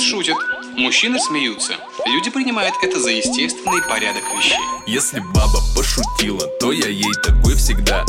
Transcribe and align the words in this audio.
Фитнес 0.00 0.10
шутит, 0.10 0.36
мужчины 0.76 1.18
смеются. 1.18 1.74
Люди 2.06 2.30
принимают 2.30 2.74
это 2.82 2.98
за 2.98 3.10
естественный 3.10 3.82
порядок 3.82 4.22
вещей. 4.34 4.56
Если 4.86 5.20
баба 5.20 5.58
пошутила, 5.76 6.46
то 6.58 6.72
я 6.72 6.88
ей 6.88 7.12
такой 7.22 7.54
всегда. 7.54 8.04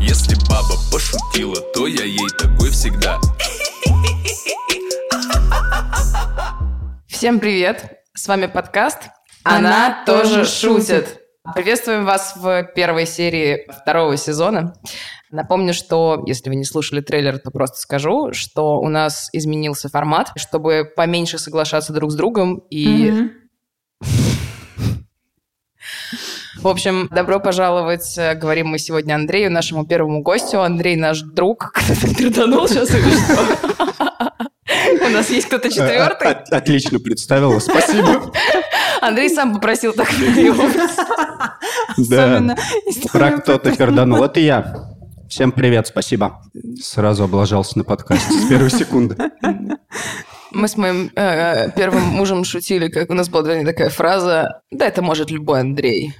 Если 0.00 0.34
баба 0.48 0.74
пошутила, 0.92 1.60
то 1.74 1.86
я 1.86 2.04
ей 2.04 2.28
такой 2.38 2.70
всегда. 2.70 3.18
Всем 7.08 7.40
привет! 7.40 8.02
С 8.14 8.28
вами 8.28 8.46
подкаст 8.46 8.98
«Она, 9.42 10.04
тоже 10.04 10.44
шутит». 10.44 11.20
Приветствуем 11.54 12.06
вас 12.06 12.36
в 12.36 12.64
первой 12.74 13.06
серии 13.06 13.66
второго 13.70 14.16
сезона. 14.16 14.74
Напомню, 15.34 15.74
что, 15.74 16.22
если 16.28 16.48
вы 16.48 16.54
не 16.54 16.64
слушали 16.64 17.00
трейлер, 17.00 17.40
то 17.40 17.50
просто 17.50 17.80
скажу, 17.80 18.32
что 18.32 18.78
у 18.78 18.88
нас 18.88 19.30
изменился 19.32 19.88
формат, 19.88 20.30
чтобы 20.36 20.88
поменьше 20.94 21.38
соглашаться 21.38 21.92
друг 21.92 22.12
с 22.12 22.14
другом 22.14 22.62
и... 22.70 23.30
В 26.60 26.68
общем, 26.68 27.08
добро 27.10 27.40
пожаловать, 27.40 28.16
э, 28.16 28.36
говорим 28.36 28.68
мы 28.68 28.78
сегодня 28.78 29.16
Андрею, 29.16 29.50
нашему 29.50 29.84
первому 29.84 30.22
гостю. 30.22 30.62
Андрей 30.62 30.94
наш 30.94 31.20
друг. 31.20 31.72
Кто-то 31.74 32.14
переданул 32.14 32.68
сейчас 32.68 32.90
или 32.90 33.10
что? 33.10 34.34
У 35.04 35.08
нас 35.10 35.30
есть 35.30 35.46
кто-то 35.46 35.68
четвертый. 35.68 36.32
Отлично 36.50 37.00
представила, 37.00 37.58
спасибо. 37.58 38.32
Андрей 39.02 39.28
сам 39.28 39.52
попросил 39.54 39.92
так 39.92 40.08
Да, 41.98 42.56
про 43.12 43.32
кто-то 43.32 43.76
перданул. 43.76 44.22
Это 44.22 44.40
я. 44.40 44.93
Всем 45.34 45.50
привет, 45.50 45.88
спасибо. 45.88 46.40
Сразу 46.80 47.24
облажался 47.24 47.76
на 47.76 47.82
подкасте 47.82 48.32
с 48.32 48.48
первой 48.48 48.70
секунды. 48.70 49.16
Мы 50.52 50.68
с 50.68 50.76
моим 50.76 51.10
э, 51.16 51.72
первым 51.72 52.02
мужем 52.04 52.44
шутили, 52.44 52.86
как 52.86 53.10
у 53.10 53.14
нас 53.14 53.28
была 53.28 53.64
такая 53.64 53.90
фраза 53.90 54.62
«Да, 54.70 54.86
это 54.86 55.02
может 55.02 55.32
любой 55.32 55.62
Андрей». 55.62 56.14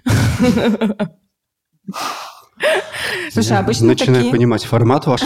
Слушай, 3.31 3.57
обычно 3.57 3.87
Начинаю 3.87 4.17
такие... 4.17 4.33
понимать 4.33 4.65
формат 4.65 5.07
ваш. 5.07 5.21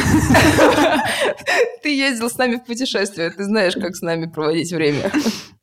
Ты 1.82 1.96
ездил 1.96 2.28
с 2.28 2.36
нами 2.36 2.56
в 2.56 2.66
путешествие, 2.66 3.30
ты 3.30 3.42
знаешь, 3.42 3.72
как 3.72 3.96
с 3.96 4.02
нами 4.02 4.26
проводить 4.26 4.70
время. 4.70 5.10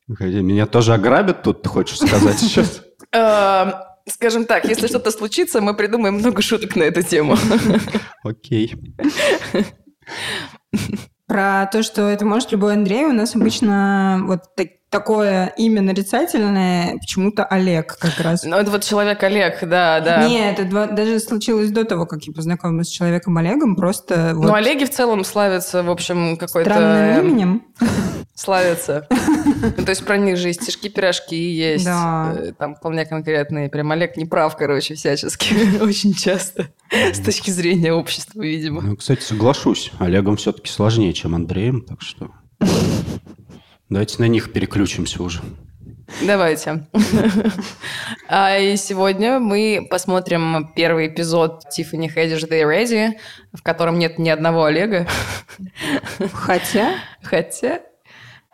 Меня 0.08 0.66
тоже 0.66 0.96
ограбят 0.96 1.44
тут, 1.44 1.62
ты 1.62 1.70
хочешь 1.70 2.00
сказать 2.00 2.40
сейчас? 2.40 2.82
Скажем 4.08 4.46
так, 4.46 4.66
если 4.66 4.88
что-то 4.88 5.12
случится, 5.12 5.62
мы 5.62 5.76
придумаем 5.76 6.16
много 6.16 6.42
шуток 6.42 6.76
на 6.76 6.84
эту 6.84 7.02
тему. 7.02 7.38
Окей. 8.24 8.74
Про 11.28 11.68
то, 11.72 11.82
что 11.82 12.08
это 12.08 12.24
может 12.24 12.52
любой 12.52 12.74
Андрей, 12.74 13.06
у 13.06 13.14
нас 13.14 13.36
обычно 13.36 14.22
вот 14.26 14.56
так, 14.56 14.68
такое 15.00 15.54
имя 15.58 15.82
нарицательное, 15.82 16.98
почему-то 16.98 17.44
Олег 17.46 17.98
как 17.98 18.20
раз. 18.20 18.44
Ну, 18.44 18.56
это 18.56 18.72
вот 18.72 18.84
человек 18.84 19.22
Олег, 19.24 19.60
да, 19.62 20.00
да. 20.00 20.28
Нет, 20.28 20.60
это 20.60 20.88
даже 20.88 21.20
случилось 21.20 21.72
до 21.72 21.84
того, 21.86 22.06
как 22.06 22.24
я 22.24 22.34
познакомилась 22.34 22.88
с 22.88 22.92
человеком 22.92 23.38
Олегом, 23.38 23.76
просто... 23.76 24.32
Ну, 24.34 24.40
вот... 24.40 24.48
Ну, 24.48 24.54
Олеги 24.54 24.86
в 24.86 24.90
целом 24.92 25.24
славятся, 25.24 25.84
в 25.84 25.90
общем, 25.90 26.38
какой-то... 26.38 26.70
Странным 26.70 27.28
именем. 27.28 27.64
Славятся. 28.36 29.08
Ну, 29.10 29.84
то 29.84 29.90
есть 29.90 30.06
про 30.06 30.18
них 30.18 30.38
же 30.38 30.50
и 30.50 30.54
стишки-пирожки 30.54 31.36
есть. 31.36 31.86
Да. 31.86 32.36
Э, 32.38 32.52
там 32.52 32.76
вполне 32.76 33.06
конкретные. 33.06 33.70
Прям 33.70 33.92
Олег 33.92 34.18
не 34.18 34.26
прав, 34.26 34.58
короче, 34.58 34.96
всячески. 34.96 35.56
Очень 35.82 36.14
часто. 36.14 36.68
С 36.92 37.20
точки 37.20 37.50
зрения 37.50 37.94
общества, 37.94 38.42
видимо. 38.42 38.82
Ну, 38.82 38.98
кстати, 38.98 39.22
соглашусь. 39.22 39.92
Олегом 40.00 40.36
все-таки 40.36 40.70
сложнее, 40.70 41.14
чем 41.14 41.34
Андреем, 41.34 41.82
так 41.82 42.02
что... 42.02 42.32
Давайте 43.96 44.18
на 44.20 44.28
них 44.28 44.52
переключимся 44.52 45.24
уже. 45.24 45.40
Давайте. 46.22 46.86
а 48.28 48.58
и 48.58 48.76
сегодня 48.76 49.40
мы 49.40 49.88
посмотрим 49.90 50.74
первый 50.76 51.08
эпизод 51.08 51.64
Tiffany 51.72 52.14
Haddish 52.14 52.46
They 52.50 52.64
Ready, 52.64 53.14
в 53.54 53.64
котором 53.64 53.98
нет 53.98 54.20
ни 54.20 54.28
одного 54.28 54.66
Олега. 54.66 55.08
Хотя? 56.34 56.96
Хотя. 57.24 57.84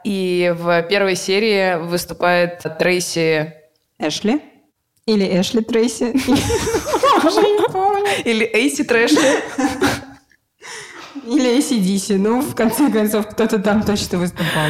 И 0.03 0.53
в 0.56 0.84
первой 0.84 1.16
серии 1.16 1.88
выступает 1.88 2.63
Трейси... 2.78 3.56
Эшли? 3.97 4.44
Или 5.08 5.25
Эшли 5.41 5.63
Трейси? 5.63 6.03
Уже 7.25 7.41
не 7.41 7.68
помню. 7.68 8.12
Или 8.25 8.46
Эйси 8.46 8.84
Трэшли. 8.84 9.18
Или 11.25 11.57
ACDC. 11.57 12.17
Ну, 12.17 12.41
в 12.41 12.55
конце 12.55 12.91
концов, 12.91 13.27
кто-то 13.27 13.59
там 13.59 13.83
точно 13.83 14.17
выступал. 14.17 14.69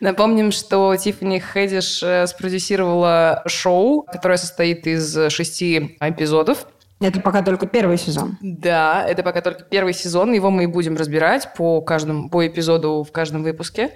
Напомним, 0.00 0.52
что 0.52 0.94
Тиффани 0.96 1.38
Хэдиш 1.38 2.02
э, 2.02 2.26
спродюсировала 2.26 3.42
шоу, 3.46 4.02
которое 4.02 4.36
состоит 4.38 4.86
из 4.86 5.30
шести 5.30 5.96
эпизодов. 6.00 6.66
Это 7.00 7.20
пока 7.20 7.42
только 7.42 7.66
первый 7.66 7.98
сезон. 7.98 8.38
Да, 8.40 9.04
это 9.06 9.22
пока 9.22 9.42
только 9.42 9.64
первый 9.64 9.92
сезон. 9.92 10.32
Его 10.32 10.50
мы 10.50 10.64
и 10.64 10.66
будем 10.66 10.96
разбирать 10.96 11.52
по 11.54 11.80
каждому, 11.80 12.30
по 12.30 12.46
эпизоду 12.46 13.04
в 13.04 13.12
каждом 13.12 13.42
выпуске. 13.42 13.94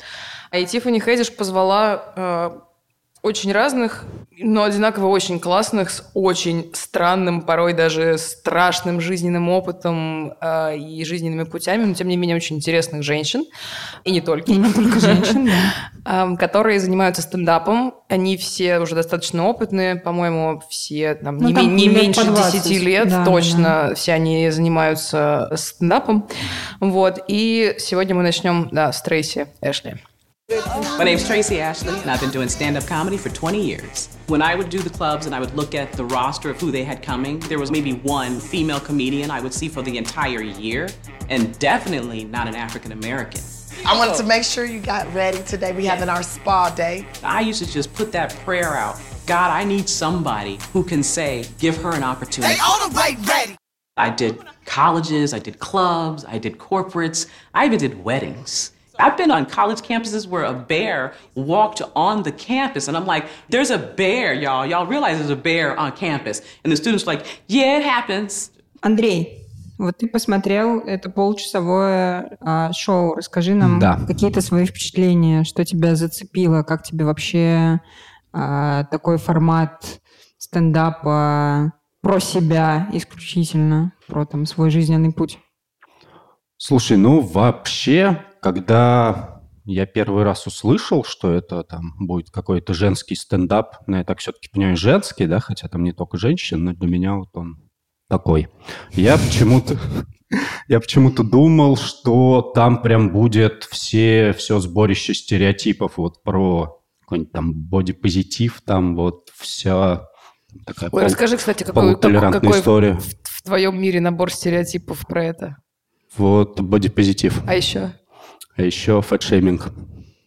А 0.51 0.59
и 0.59 0.67
Тиффани 0.67 1.01
Хэдиш 1.01 1.35
позвала 1.35 2.13
э, 2.15 2.51
очень 3.23 3.53
разных, 3.53 4.05
но 4.39 4.63
одинаково 4.63 5.09
очень 5.09 5.39
классных, 5.39 5.91
с 5.91 6.11
очень 6.15 6.71
странным, 6.73 7.43
порой 7.43 7.75
даже 7.75 8.17
страшным 8.17 9.01
жизненным 9.01 9.51
опытом 9.51 10.33
э, 10.41 10.79
и 10.79 11.05
жизненными 11.05 11.45
путями, 11.45 11.85
но 11.85 11.95
тем 11.95 12.09
не 12.09 12.17
менее 12.17 12.37
очень 12.37 12.57
интересных 12.57 13.03
женщин, 13.03 13.45
и 14.05 14.11
не 14.11 14.21
только. 14.21 14.51
И 14.51 14.57
не 14.57 14.73
только 14.73 15.01
женщин, 15.01 15.51
которые 16.39 16.81
занимаются 16.81 17.23
стендапом. 17.23 17.95
Они 18.09 18.37
все 18.37 18.79
уже 18.79 18.95
достаточно 18.95 19.47
опытные, 19.47 19.97
по-моему, 19.97 20.63
все 20.69 21.15
там, 21.15 21.39
ну, 21.39 21.51
не, 21.51 21.67
не 21.67 21.89
меньше 21.89 22.25
10 22.25 22.83
лет, 22.83 23.13
точно, 23.25 23.93
все 23.95 24.15
они 24.15 24.51
занимаются 24.51 25.53
стендапом. 25.57 26.27
Вот, 26.81 27.25
и 27.29 27.75
сегодня 27.79 28.15
мы 28.15 28.23
начнем, 28.23 28.69
да, 28.73 28.93
с 28.93 29.03
Трейси 29.03 29.49
Эшли. 29.61 29.99
My 30.51 31.05
name's 31.05 31.25
Tracy 31.25 31.61
Ashley, 31.61 31.97
and 32.01 32.11
I've 32.11 32.21
been 32.21 32.33
doing 32.33 32.49
stand 32.49 32.77
up 32.77 32.85
comedy 32.85 33.17
for 33.17 33.29
20 33.29 33.65
years. 33.65 34.09
When 34.27 34.43
I 34.43 34.57
would 34.57 34.69
do 34.69 34.81
the 34.81 34.91
clubs 34.91 35.27
and 35.27 35.35
I 35.35 35.39
would 35.39 35.55
look 35.55 35.77
at 35.77 35.93
the 35.93 36.05
roster 36.05 36.51
of 36.51 36.61
who 36.61 36.73
they 36.73 36.83
had 36.83 37.05
coming, 37.05 37.39
there 37.41 37.61
was 37.61 37.71
maybe 37.71 37.93
one 37.93 38.41
female 38.41 38.81
comedian 38.81 39.31
I 39.31 39.41
would 39.41 39.55
see 39.55 39.69
for 39.69 39.81
the 39.81 39.97
entire 39.97 40.43
year, 40.43 40.89
and 41.29 41.57
definitely 41.61 42.25
not 42.25 42.49
an 42.49 42.57
African 42.57 42.91
American. 42.91 43.41
I 43.87 43.97
wanted 43.97 44.17
to 44.17 44.25
make 44.25 44.43
sure 44.43 44.65
you 44.65 44.81
got 44.81 45.13
ready 45.15 45.41
today. 45.45 45.71
We 45.71 45.87
having 45.87 46.09
our 46.09 46.25
spa 46.25 46.71
day. 46.71 47.07
I 47.23 47.43
used 47.43 47.65
to 47.65 47.71
just 47.71 47.95
put 47.95 48.11
that 48.13 48.35
prayer 48.39 48.75
out 48.75 49.01
God, 49.27 49.53
I 49.53 49.63
need 49.63 49.89
somebody 49.89 50.59
who 50.73 50.83
can 50.83 51.05
say, 51.05 51.45
give 51.59 51.77
her 51.83 51.95
an 51.95 52.03
opportunity. 52.03 52.55
They 52.55 52.61
all 52.61 52.89
the 52.89 52.97
way 52.97 53.17
ready. 53.29 53.57
I 53.97 54.11
did 54.11 54.45
colleges, 54.65 55.33
I 55.33 55.39
did 55.39 55.61
clubs, 55.61 56.25
I 56.25 56.39
did 56.39 56.59
corporates, 56.59 57.29
I 57.55 57.67
even 57.67 57.79
did 57.79 58.03
weddings. 58.03 58.73
I've 59.01 59.17
been 59.17 59.31
on 59.31 59.47
college 59.47 59.81
campuses 59.81 60.27
where 60.27 60.45
a 60.45 60.55
bear 60.55 61.15
walked 61.35 61.83
on 61.95 62.23
the 62.23 62.33
campus, 62.33 62.89
and 62.89 62.97
I'm 62.97 63.07
like, 63.07 63.25
there's 63.49 63.71
a 63.71 63.79
bear, 63.79 64.33
y'all. 64.35 64.67
Y'all 64.67 64.87
realize 64.87 65.19
there's 65.19 65.31
a 65.31 65.37
bear 65.37 65.79
on 65.79 65.93
campus. 65.93 66.43
And 66.63 66.73
the 66.73 66.77
students 66.77 67.05
are 67.05 67.13
like, 67.15 67.27
yeah, 67.49 67.79
it 67.79 67.85
happens. 67.85 68.51
Андрей, 68.83 69.41
вот 69.79 69.97
ты 69.99 70.09
посмотрел 70.09 70.81
это 70.81 71.11
полчасовое 71.11 72.37
а, 72.41 72.73
шоу. 72.73 73.15
Расскажи 73.15 73.55
нам 73.55 73.79
да. 73.79 73.99
какие-то 74.07 74.43
свои 74.43 74.67
впечатления, 74.67 75.45
что 75.45 75.65
тебя 75.65 75.95
зацепило, 75.97 76.63
как 76.63 76.83
тебе 76.83 77.05
вообще 77.05 77.81
а, 78.33 78.85
такой 78.85 79.17
формат 79.17 80.01
стендапа 80.39 81.73
про 82.03 82.21
себя 82.21 82.89
исключительно, 82.93 83.93
про 84.07 84.25
там 84.25 84.47
свой 84.47 84.71
жизненный 84.71 85.13
путь. 85.13 85.39
Слушай, 86.57 86.99
ну 86.99 87.21
вообще 87.21 88.23
когда 88.41 89.41
я 89.65 89.87
первый 89.87 90.25
раз 90.25 90.47
услышал, 90.47 91.05
что 91.05 91.33
это 91.33 91.63
там 91.63 91.95
будет 91.99 92.31
какой-то 92.31 92.75
женский 92.75 93.15
стендап, 93.15 93.77
ну, 93.87 93.99
я 93.99 94.05
так 94.05 94.19
все-таки 94.19 94.49
понимаю, 94.49 94.77
женский, 94.77 95.27
да, 95.27 95.41
хотя 95.41 95.69
там 95.69 95.85
не 95.85 95.93
только 95.93 96.19
женщин, 96.19 96.65
но 96.65 96.73
для 96.73 96.89
меня 96.89 97.15
вот 97.15 97.29
он 97.35 97.63
такой. 98.09 98.49
Я 98.93 99.17
почему-то 99.17 99.79
я 100.69 100.81
почему-то 100.81 101.23
думал, 101.23 101.77
что 101.77 102.53
там 102.55 102.83
прям 102.83 103.11
будет 103.11 103.65
все, 103.65 104.33
все 104.37 104.59
сборище 104.61 105.15
стереотипов 105.15 105.97
вот 105.97 106.23
про 106.23 106.81
какой-нибудь 107.03 107.33
там 107.33 107.53
бодипозитив, 107.53 108.61
там 108.65 108.97
вот 108.97 109.31
вся 109.35 110.09
такая 110.65 110.87
Ой, 110.87 110.91
пол, 110.91 111.01
расскажи, 111.01 111.37
кстати, 111.37 111.65
какой, 111.65 111.97
какой 111.97 112.51
история. 112.51 112.95
В, 112.95 113.15
в 113.25 113.43
твоем 113.43 113.81
мире 113.81 114.01
набор 114.01 114.33
стереотипов 114.33 115.07
про 115.07 115.25
это? 115.25 115.57
Вот 116.17 116.61
бодипозитив. 116.61 117.43
А 117.47 117.55
еще? 117.55 117.93
А 118.61 118.63
еще 118.63 119.01
фэтшейминг. 119.01 119.73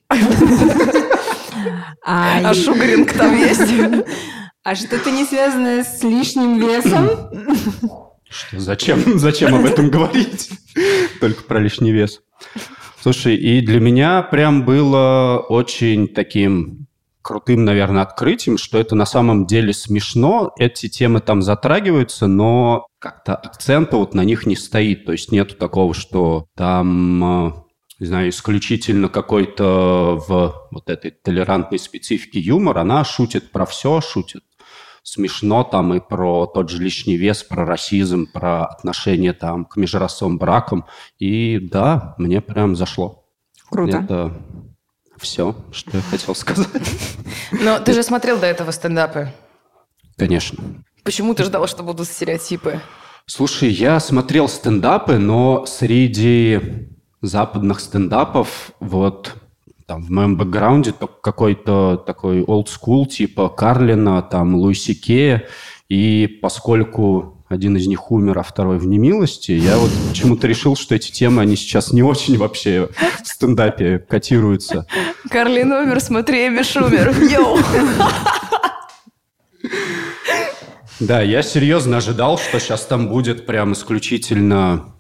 А, 2.06 2.50
а 2.50 2.54
шугаринг 2.54 3.14
там 3.14 3.38
есть? 3.38 3.62
А 4.66 4.76
что-то 4.76 5.10
не 5.12 5.24
связанное 5.24 5.84
с 5.84 6.04
лишним 6.04 6.58
весом? 6.58 7.10
Что, 8.30 8.60
зачем, 8.60 9.20
зачем 9.20 9.56
об 9.56 9.66
этом 9.66 9.90
говорить? 9.90 10.50
Только 11.22 11.44
про 11.44 11.60
лишний 11.60 11.92
вес. 11.92 12.22
Слушай, 13.02 13.36
и 13.36 13.62
для 13.62 13.80
меня 13.80 14.22
прям 14.22 14.66
было 14.66 15.46
очень 15.48 16.10
таким 16.10 16.88
крутым, 17.22 17.64
наверное, 17.66 18.04
открытием, 18.04 18.58
что 18.58 18.78
это 18.80 18.96
на 18.96 19.06
самом 19.06 19.46
деле 19.46 19.74
смешно. 19.74 20.54
Эти 20.58 20.90
темы 20.90 21.20
там 21.22 21.42
затрагиваются, 21.42 22.28
но 22.28 22.88
как-то 23.00 23.36
акцента 23.36 23.98
вот 23.98 24.14
на 24.14 24.22
них 24.22 24.46
не 24.46 24.56
стоит. 24.56 25.06
То 25.06 25.14
есть 25.14 25.32
нету 25.32 25.56
такого, 25.56 25.94
что 25.94 26.48
там 26.56 27.48
э, 27.48 27.63
не 28.04 28.08
знаю, 28.08 28.30
исключительно 28.30 29.08
какой-то 29.08 30.22
в 30.28 30.68
вот 30.72 30.90
этой 30.90 31.12
толерантной 31.12 31.80
специфике 31.80 32.38
юмор, 32.38 32.80
она 32.80 33.06
шутит 33.06 33.52
про 33.52 33.66
все, 33.66 34.02
шутит 34.02 34.44
смешно 35.04 35.64
там 35.64 35.94
и 35.94 36.02
про 36.02 36.46
тот 36.46 36.70
же 36.70 36.84
лишний 36.84 37.16
вес, 37.16 37.44
про 37.44 37.66
расизм, 37.66 38.28
про 38.28 38.66
отношение 38.66 39.32
там 39.32 39.64
к 39.64 39.78
межрасовым 39.78 40.38
бракам. 40.38 40.86
И 41.18 41.60
да, 41.60 42.16
мне 42.18 42.42
прям 42.42 42.76
зашло. 42.76 43.26
Круто. 43.70 43.98
Это 44.00 44.34
все, 45.18 45.56
что 45.72 45.96
я 45.96 46.04
хотел 46.04 46.36
сказать. 46.36 47.08
Но 47.52 47.80
ты 47.80 47.94
же 47.94 48.04
смотрел 48.04 48.38
до 48.38 48.48
этого 48.48 48.72
стендапы. 48.72 49.32
Конечно. 50.18 50.62
Почему 51.06 51.36
ты 51.36 51.46
ждал, 51.46 51.68
что 51.68 51.84
будут 51.84 52.08
стереотипы? 52.08 52.82
Слушай, 53.28 53.70
я 53.70 54.02
смотрел 54.02 54.50
стендапы, 54.50 55.18
но 55.20 55.66
среди 55.66 56.93
западных 57.26 57.80
стендапов 57.80 58.72
вот 58.80 59.36
там 59.86 60.04
в 60.04 60.10
моем 60.10 60.38
бэкграунде 60.38 60.94
какой-то 61.22 61.98
такой 62.06 62.42
old 62.42 62.68
school 62.68 63.06
типа 63.06 63.50
Карлина, 63.50 64.22
там 64.22 64.56
Луиси 64.56 64.94
Кея, 64.94 65.48
и 65.90 66.40
поскольку 66.42 67.44
один 67.50 67.78
из 67.78 67.88
них 67.88 68.12
умер, 68.12 68.40
а 68.40 68.44
второй 68.44 68.78
в 68.78 68.88
немилости, 68.88 69.52
я 69.52 69.78
вот 69.78 69.92
почему-то 70.10 70.48
решил, 70.48 70.76
что 70.76 70.96
эти 70.96 71.12
темы, 71.12 71.42
они 71.42 71.56
сейчас 71.56 71.92
не 71.92 72.02
очень 72.02 72.38
вообще 72.38 72.90
в 73.24 73.28
стендапе 73.28 74.00
котируются. 74.00 74.88
Карлин 75.30 75.72
умер, 75.72 76.00
смотри, 76.00 76.48
Эми 76.48 76.62
умер. 76.84 77.14
Йоу! 77.32 77.60
Да, 81.00 81.22
я 81.22 81.42
серьезно 81.42 81.98
ожидал, 81.98 82.38
что 82.38 82.60
сейчас 82.60 82.86
там 82.86 83.10
будет 83.10 83.46
прям 83.46 83.74
исключительно 83.74 84.94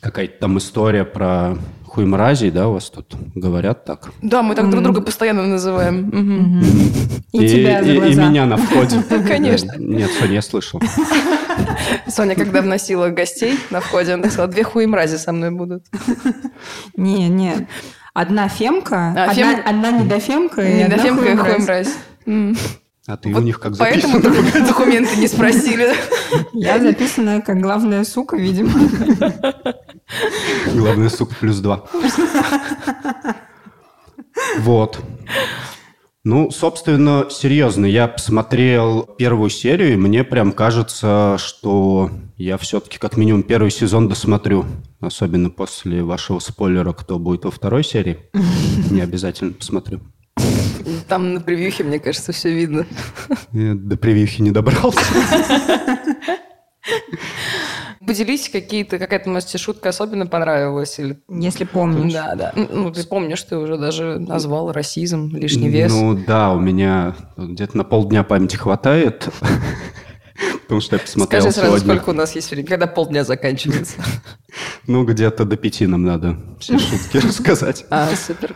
какая-то 0.00 0.40
там 0.40 0.58
история 0.58 1.04
про 1.04 1.56
хуй 1.86 2.04
мразей, 2.04 2.50
да, 2.50 2.68
у 2.68 2.74
вас 2.74 2.90
тут 2.90 3.14
говорят 3.34 3.84
так? 3.84 4.10
Да, 4.22 4.42
мы 4.42 4.54
так 4.54 4.68
друг 4.70 4.82
друга 4.82 5.00
постоянно 5.00 5.46
называем. 5.46 6.62
И, 7.32 7.44
и 7.44 7.48
тебя. 7.48 7.80
И, 7.80 8.14
меня 8.14 8.46
на 8.46 8.56
входе. 8.56 9.02
Конечно. 9.28 9.72
Нет, 9.78 10.10
Соня, 10.18 10.34
я 10.34 10.42
слышал. 10.42 10.80
Соня, 12.08 12.34
когда 12.34 12.62
вносила 12.62 13.08
гостей 13.08 13.58
на 13.70 13.80
входе, 13.80 14.14
она 14.14 14.28
сказала, 14.28 14.48
две 14.48 14.64
хуй 14.64 14.86
мрази 14.86 15.16
со 15.16 15.32
мной 15.32 15.50
будут. 15.50 15.84
Не, 16.96 17.28
не. 17.28 17.68
Одна 18.14 18.48
фемка, 18.48 19.14
а, 19.16 19.30
одна, 19.30 19.34
фем... 19.34 19.62
одна 19.64 19.92
недофемка 19.92 20.62
и 20.62 20.82
недофемка 20.82 21.32
одна 21.32 21.44
хуй 21.44 21.58
мразь. 21.62 21.94
А 23.08 23.16
ты 23.16 23.32
вот 23.32 23.40
у 23.40 23.42
них 23.42 23.58
как 23.58 23.74
записано? 23.74 24.20
Поэтому 24.20 24.66
документы 24.66 25.16
не 25.16 25.28
спросили. 25.28 25.94
Я 26.52 26.78
записана 26.78 27.40
как 27.40 27.58
главная 27.58 28.04
сука, 28.04 28.36
видимо. 28.36 28.70
Главная 30.74 31.08
сука 31.08 31.34
плюс 31.40 31.58
два. 31.60 31.86
Вот. 34.58 35.00
Ну, 36.22 36.50
собственно, 36.50 37.26
серьезно, 37.30 37.86
я 37.86 38.08
посмотрел 38.08 39.04
первую 39.04 39.48
серию, 39.48 39.94
и 39.94 39.96
мне 39.96 40.22
прям 40.22 40.52
кажется, 40.52 41.36
что 41.38 42.10
я 42.36 42.58
все-таки 42.58 42.98
как 42.98 43.16
минимум 43.16 43.42
первый 43.42 43.70
сезон 43.70 44.10
досмотрю. 44.10 44.66
Особенно 45.00 45.48
после 45.48 46.02
вашего 46.02 46.40
спойлера, 46.40 46.92
кто 46.92 47.18
будет 47.18 47.46
во 47.46 47.50
второй 47.50 47.84
серии. 47.84 48.18
Не 48.90 49.00
обязательно 49.00 49.52
посмотрю. 49.54 50.00
Там 51.06 51.34
на 51.34 51.40
превьюхе, 51.40 51.84
мне 51.84 51.98
кажется, 51.98 52.32
все 52.32 52.50
видно. 52.52 52.86
Я 53.52 53.74
до 53.74 53.96
превьюхи 53.96 54.42
не 54.42 54.50
добрался. 54.50 55.00
Поделись, 58.06 58.48
какие-то, 58.48 58.98
какая-то, 58.98 59.28
может, 59.28 59.48
тебе 59.48 59.58
шутка 59.58 59.90
особенно 59.90 60.26
понравилась? 60.26 60.98
Или... 60.98 61.18
Если 61.28 61.64
помнишь. 61.64 62.14
Да, 62.14 62.34
да. 62.34 62.52
Ну, 62.54 62.90
ты 62.90 63.04
помнишь, 63.06 63.42
ты 63.42 63.58
уже 63.58 63.76
даже 63.76 64.18
назвал 64.18 64.72
расизм, 64.72 65.36
лишний 65.36 65.68
вес. 65.68 65.92
Ну, 65.92 66.14
да, 66.14 66.52
у 66.52 66.58
меня 66.58 67.14
где-то 67.36 67.76
на 67.76 67.84
полдня 67.84 68.24
памяти 68.24 68.56
хватает. 68.56 69.28
Потому 70.62 70.80
что 70.80 70.96
я 70.96 71.00
посмотрел 71.00 71.40
Скажи 71.42 71.54
сразу, 71.54 71.76
сегодня. 71.78 71.94
сколько 71.96 72.10
у 72.10 72.12
нас 72.18 72.34
есть 72.34 72.50
времени, 72.50 72.66
когда 72.66 72.86
полдня 72.86 73.24
заканчивается. 73.24 73.96
Ну, 74.86 75.04
где-то 75.04 75.44
до 75.44 75.56
пяти 75.56 75.86
нам 75.86 76.04
надо 76.04 76.38
все 76.60 76.78
шутки 76.78 77.18
рассказать. 77.18 77.84
А, 77.90 78.08
супер. 78.14 78.54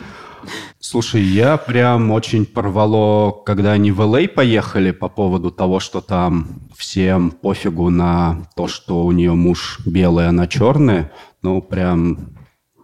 Слушай, 0.79 1.21
я 1.21 1.57
прям 1.57 2.11
очень 2.11 2.45
порвало, 2.45 3.31
когда 3.31 3.71
они 3.71 3.91
в 3.91 4.01
Л.А. 4.01 4.27
поехали 4.27 4.91
по 4.91 5.09
поводу 5.09 5.51
того, 5.51 5.79
что 5.79 6.01
там 6.01 6.61
всем 6.77 7.31
пофигу 7.31 7.89
на 7.89 8.47
то, 8.55 8.67
что 8.67 9.03
у 9.05 9.11
нее 9.11 9.33
муж 9.33 9.79
белый, 9.85 10.27
а 10.27 10.29
она 10.29 10.47
черная. 10.47 11.11
Ну, 11.41 11.61
прям 11.61 12.29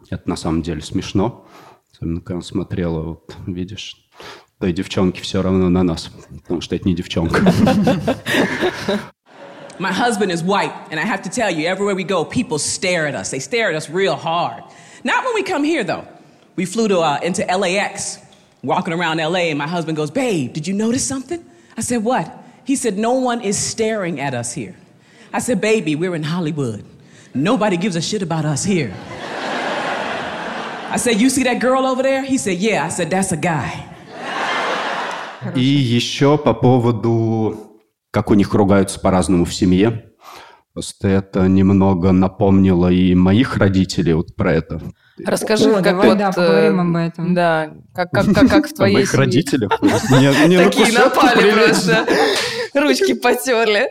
это 0.10 0.30
на 0.30 0.36
самом 0.36 0.62
деле 0.62 0.82
смешно. 0.82 1.46
Особенно, 1.92 2.22
когда 2.22 2.42
смотрела, 2.42 3.02
вот 3.02 3.36
видишь, 3.46 3.98
той 4.60 4.74
девчонке 4.74 5.22
все 5.22 5.42
равно 5.42 5.70
на 5.70 5.84
нас, 5.84 6.12
потому 6.44 6.62
что 6.62 6.76
это 6.76 6.88
не 6.88 6.96
девчонка. 6.96 7.42
My 9.80 9.94
husband 9.94 10.30
is 10.30 10.44
white, 10.44 10.74
and 10.92 11.00
I 11.00 11.06
have 11.06 11.22
to 11.22 11.30
tell 11.30 11.50
you, 11.50 11.66
everywhere 11.66 11.96
we 11.96 12.04
go, 12.04 12.26
people 12.26 12.60
stare 12.60 13.08
at 13.08 13.16
us. 13.16 13.32
They 13.32 13.40
stare 13.40 13.70
at 13.70 13.76
us 13.76 13.90
real 13.90 14.18
hard. 14.18 14.64
Not 15.06 15.24
when 15.24 15.34
we 15.34 15.42
come 15.44 15.64
here, 15.64 15.86
though. 15.86 16.06
we 16.59 16.65
flew 16.65 16.89
to, 16.89 17.01
uh, 17.01 17.19
into 17.23 17.45
LAX, 17.45 18.19
walking 18.63 18.95
around 18.95 19.19
LA, 19.19 19.51
and 19.51 19.59
my 19.59 19.67
husband 19.67 19.97
goes, 19.97 20.11
Babe, 20.11 20.53
did 20.53 20.67
you 20.67 20.75
notice 20.75 21.07
something? 21.07 21.45
I 21.77 21.81
said, 21.81 22.05
What? 22.05 22.31
He 22.65 22.77
said, 22.77 22.97
No 22.97 23.13
one 23.15 23.41
is 23.41 23.59
staring 23.59 24.21
at 24.21 24.35
us 24.35 24.53
here. 24.53 24.77
I 25.33 25.41
said, 25.41 25.61
Baby, 25.61 25.97
we're 25.97 26.15
in 26.15 26.23
Hollywood. 26.23 26.85
Nobody 27.35 27.77
gives 27.77 27.97
a 27.97 28.01
shit 28.01 28.23
about 28.23 28.45
us 28.45 28.65
here. 28.65 28.95
I 30.91 30.97
said, 30.97 31.21
You 31.21 31.29
see 31.29 31.43
that 31.45 31.61
girl 31.61 31.85
over 31.85 32.03
there? 32.03 32.25
He 32.25 32.39
said, 32.39 32.59
Yeah. 32.59 32.85
I 32.85 32.89
said, 32.89 33.11
That's 33.11 33.33
a 33.33 33.37
guy. 33.37 33.91
И 35.55 35.61
еще 35.61 36.39
по 36.39 36.55
поводу, 36.55 37.81
как 38.11 38.31
у 38.31 38.35
них 38.35 38.55
ругаются 38.55 38.99
по-разному 38.99 39.45
в 39.45 39.53
семье. 39.53 40.07
Просто 40.73 41.09
это 41.09 41.47
немного 41.49 42.13
напомнило 42.13 42.91
и 42.91 43.15
моих 43.15 43.59
родителей 43.59 44.15
вот 44.15 44.35
про 44.35 44.55
это. 44.55 44.81
Расскажи, 45.26 45.70
О, 45.70 45.76
как 45.76 45.84
давай, 45.84 46.10
вот... 46.10 46.18
Да, 46.18 46.32
поговорим 46.32 46.80
об 46.80 46.96
этом. 46.96 47.34
Да, 47.34 47.72
как, 47.94 48.12
как, 48.12 48.34
как, 48.34 48.50
как 48.50 48.68
в 48.68 48.74
твоей 48.74 48.94
моих 48.94 49.10
семье. 49.10 49.26
родителях? 49.26 49.80
Такие 49.82 50.94
напали 50.98 51.52
просто. 51.52 52.06
Ручки 52.74 53.14
потерли. 53.14 53.90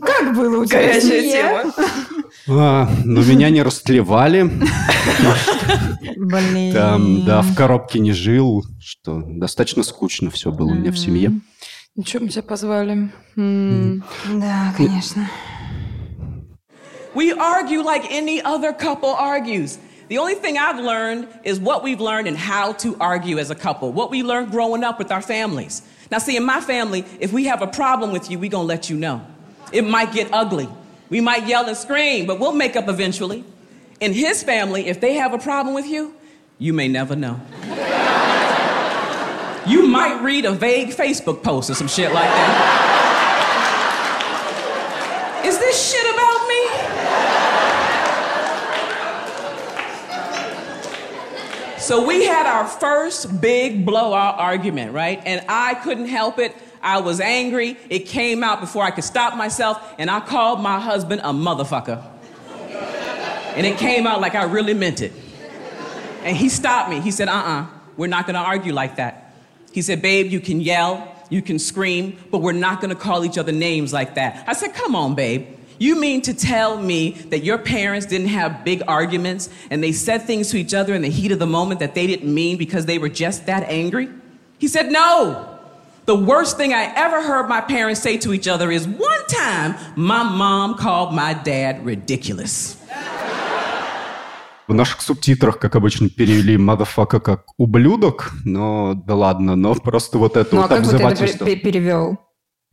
Как 0.00 0.34
было 0.34 0.62
у 0.62 0.64
тебя 0.66 0.78
Горячая 0.78 1.22
тема. 1.22 1.74
А, 2.48 2.88
но 3.04 3.22
меня 3.22 3.50
не 3.50 3.62
растлевали. 3.62 4.50
Блин. 6.16 6.72
Там, 6.72 7.24
да, 7.24 7.42
в 7.42 7.54
коробке 7.54 7.98
не 7.98 8.12
жил, 8.12 8.64
что 8.80 9.22
достаточно 9.26 9.82
скучно 9.82 10.30
все 10.30 10.52
было 10.52 10.68
у 10.68 10.74
меня 10.74 10.92
в 10.92 10.98
семье. 10.98 11.32
Ничего, 11.96 12.24
мы 12.24 12.30
тебя 12.30 12.42
позвали. 12.42 13.10
Да, 13.34 14.74
конечно. 14.76 15.28
We 17.14 17.32
argue 17.32 17.82
like 17.82 18.04
any 18.12 18.40
other 18.42 18.72
couple 18.72 19.16
argues. 19.18 19.78
The 20.08 20.18
only 20.18 20.34
thing 20.34 20.56
I've 20.56 20.82
learned 20.82 21.28
is 21.44 21.60
what 21.60 21.82
we've 21.82 22.00
learned 22.00 22.28
and 22.28 22.36
how 22.36 22.72
to 22.74 22.96
argue 22.98 23.38
as 23.38 23.50
a 23.50 23.54
couple, 23.54 23.92
what 23.92 24.10
we 24.10 24.22
learned 24.22 24.50
growing 24.50 24.82
up 24.82 24.98
with 24.98 25.12
our 25.12 25.20
families. 25.20 25.82
Now, 26.10 26.16
see, 26.16 26.36
in 26.36 26.44
my 26.44 26.62
family, 26.62 27.04
if 27.20 27.30
we 27.30 27.44
have 27.44 27.60
a 27.60 27.66
problem 27.66 28.12
with 28.12 28.30
you, 28.30 28.38
we're 28.38 28.50
gonna 28.50 28.64
let 28.64 28.88
you 28.88 28.96
know. 28.96 29.20
It 29.70 29.86
might 29.86 30.14
get 30.14 30.30
ugly. 30.32 30.66
We 31.10 31.20
might 31.20 31.46
yell 31.46 31.66
and 31.66 31.76
scream, 31.76 32.26
but 32.26 32.40
we'll 32.40 32.54
make 32.54 32.74
up 32.74 32.88
eventually. 32.88 33.44
In 34.00 34.14
his 34.14 34.42
family, 34.42 34.86
if 34.86 35.00
they 35.00 35.14
have 35.14 35.34
a 35.34 35.38
problem 35.38 35.74
with 35.74 35.86
you, 35.86 36.14
you 36.58 36.72
may 36.72 36.88
never 36.88 37.14
know. 37.14 37.38
you 39.66 39.88
might 39.88 40.22
read 40.22 40.46
a 40.46 40.52
vague 40.52 40.88
Facebook 40.88 41.42
post 41.42 41.68
or 41.68 41.74
some 41.74 41.88
shit 41.88 42.12
like 42.12 42.24
that. 42.24 42.84
Is 45.44 45.58
this 45.58 45.92
shit 45.92 46.14
about 46.14 46.48
me? 46.48 46.58
So 51.88 52.06
we 52.06 52.26
had 52.26 52.44
our 52.44 52.66
first 52.66 53.40
big 53.40 53.86
blowout 53.86 54.38
argument, 54.38 54.92
right? 54.92 55.22
And 55.24 55.42
I 55.48 55.72
couldn't 55.72 56.08
help 56.08 56.38
it. 56.38 56.54
I 56.82 57.00
was 57.00 57.18
angry. 57.18 57.78
It 57.88 58.00
came 58.00 58.44
out 58.44 58.60
before 58.60 58.82
I 58.82 58.90
could 58.90 59.04
stop 59.04 59.38
myself, 59.38 59.94
and 59.96 60.10
I 60.10 60.20
called 60.20 60.60
my 60.60 60.78
husband 60.78 61.22
a 61.24 61.32
motherfucker. 61.32 62.04
And 63.56 63.66
it 63.66 63.78
came 63.78 64.06
out 64.06 64.20
like 64.20 64.34
I 64.34 64.44
really 64.44 64.74
meant 64.74 65.00
it. 65.00 65.12
And 66.24 66.36
he 66.36 66.50
stopped 66.50 66.90
me. 66.90 67.00
He 67.00 67.10
said, 67.10 67.26
uh 67.28 67.32
uh-uh, 67.32 67.62
uh, 67.62 67.66
we 67.96 68.06
are 68.06 68.10
not 68.10 68.26
gonna 68.26 68.40
argue 68.40 68.74
like 68.74 68.96
that. 68.96 69.32
He 69.72 69.80
said, 69.80 70.02
babe, 70.02 70.30
you 70.30 70.40
can 70.40 70.60
yell, 70.60 71.10
you 71.30 71.40
can 71.40 71.58
scream, 71.58 72.18
but 72.30 72.42
we're 72.42 72.52
not 72.52 72.82
gonna 72.82 72.96
call 72.96 73.24
each 73.24 73.38
other 73.38 73.52
names 73.52 73.94
like 73.94 74.14
that. 74.16 74.46
I 74.46 74.52
said, 74.52 74.74
come 74.74 74.94
on, 74.94 75.14
babe. 75.14 75.57
You 75.79 75.99
mean 75.99 76.21
to 76.21 76.33
tell 76.33 76.77
me 76.77 77.11
that 77.29 77.43
your 77.43 77.57
parents 77.57 78.05
didn't 78.05 78.29
have 78.29 78.63
big 78.63 78.83
arguments 78.87 79.49
and 79.69 79.83
they 79.83 79.91
said 79.91 80.21
things 80.21 80.49
to 80.51 80.57
each 80.57 80.73
other 80.73 80.93
in 80.93 81.01
the 81.01 81.09
heat 81.09 81.31
of 81.31 81.39
the 81.39 81.47
moment 81.47 81.79
that 81.79 81.93
they 81.93 82.07
didn't 82.07 82.33
mean 82.33 82.57
because 82.57 82.85
they 82.85 82.97
were 82.97 83.09
just 83.09 83.45
that 83.47 83.63
angry? 83.67 84.07
He 84.59 84.67
said, 84.67 84.91
No. 84.91 85.49
The 86.05 86.15
worst 86.15 86.57
thing 86.57 86.73
I 86.73 86.91
ever 86.95 87.21
heard 87.23 87.47
my 87.47 87.61
parents 87.61 88.01
say 88.01 88.17
to 88.17 88.33
each 88.33 88.47
other 88.47 88.71
is 88.71 88.85
one 88.87 89.25
time 89.29 89.75
my 89.95 90.21
mom 90.21 90.75
called 90.75 91.13
my 91.13 91.33
dad 91.33 91.85
ridiculous. 91.85 92.77
В 94.67 94.73
наших 94.73 95.01
субтитрах, 95.01 95.59
как 95.59 95.75
обычно, 95.75 96.09
перевели 96.09 96.55
motherfucker 96.55 97.19
как 97.19 97.43
ублюдок, 97.57 98.31
но 98.45 98.93
да 98.93 99.15
ладно, 99.15 99.55
но 99.55 99.75
просто 99.75 100.17
вот 100.17 100.37
это 100.37 100.55
ну, 100.55 100.61
вот 100.61 100.71
а 100.71 100.75
как 100.75 100.85
бы 100.85 100.89
ты 100.89 100.95
обзывательство. 100.95 101.45
это 101.45 101.55
перевел? 101.57 102.17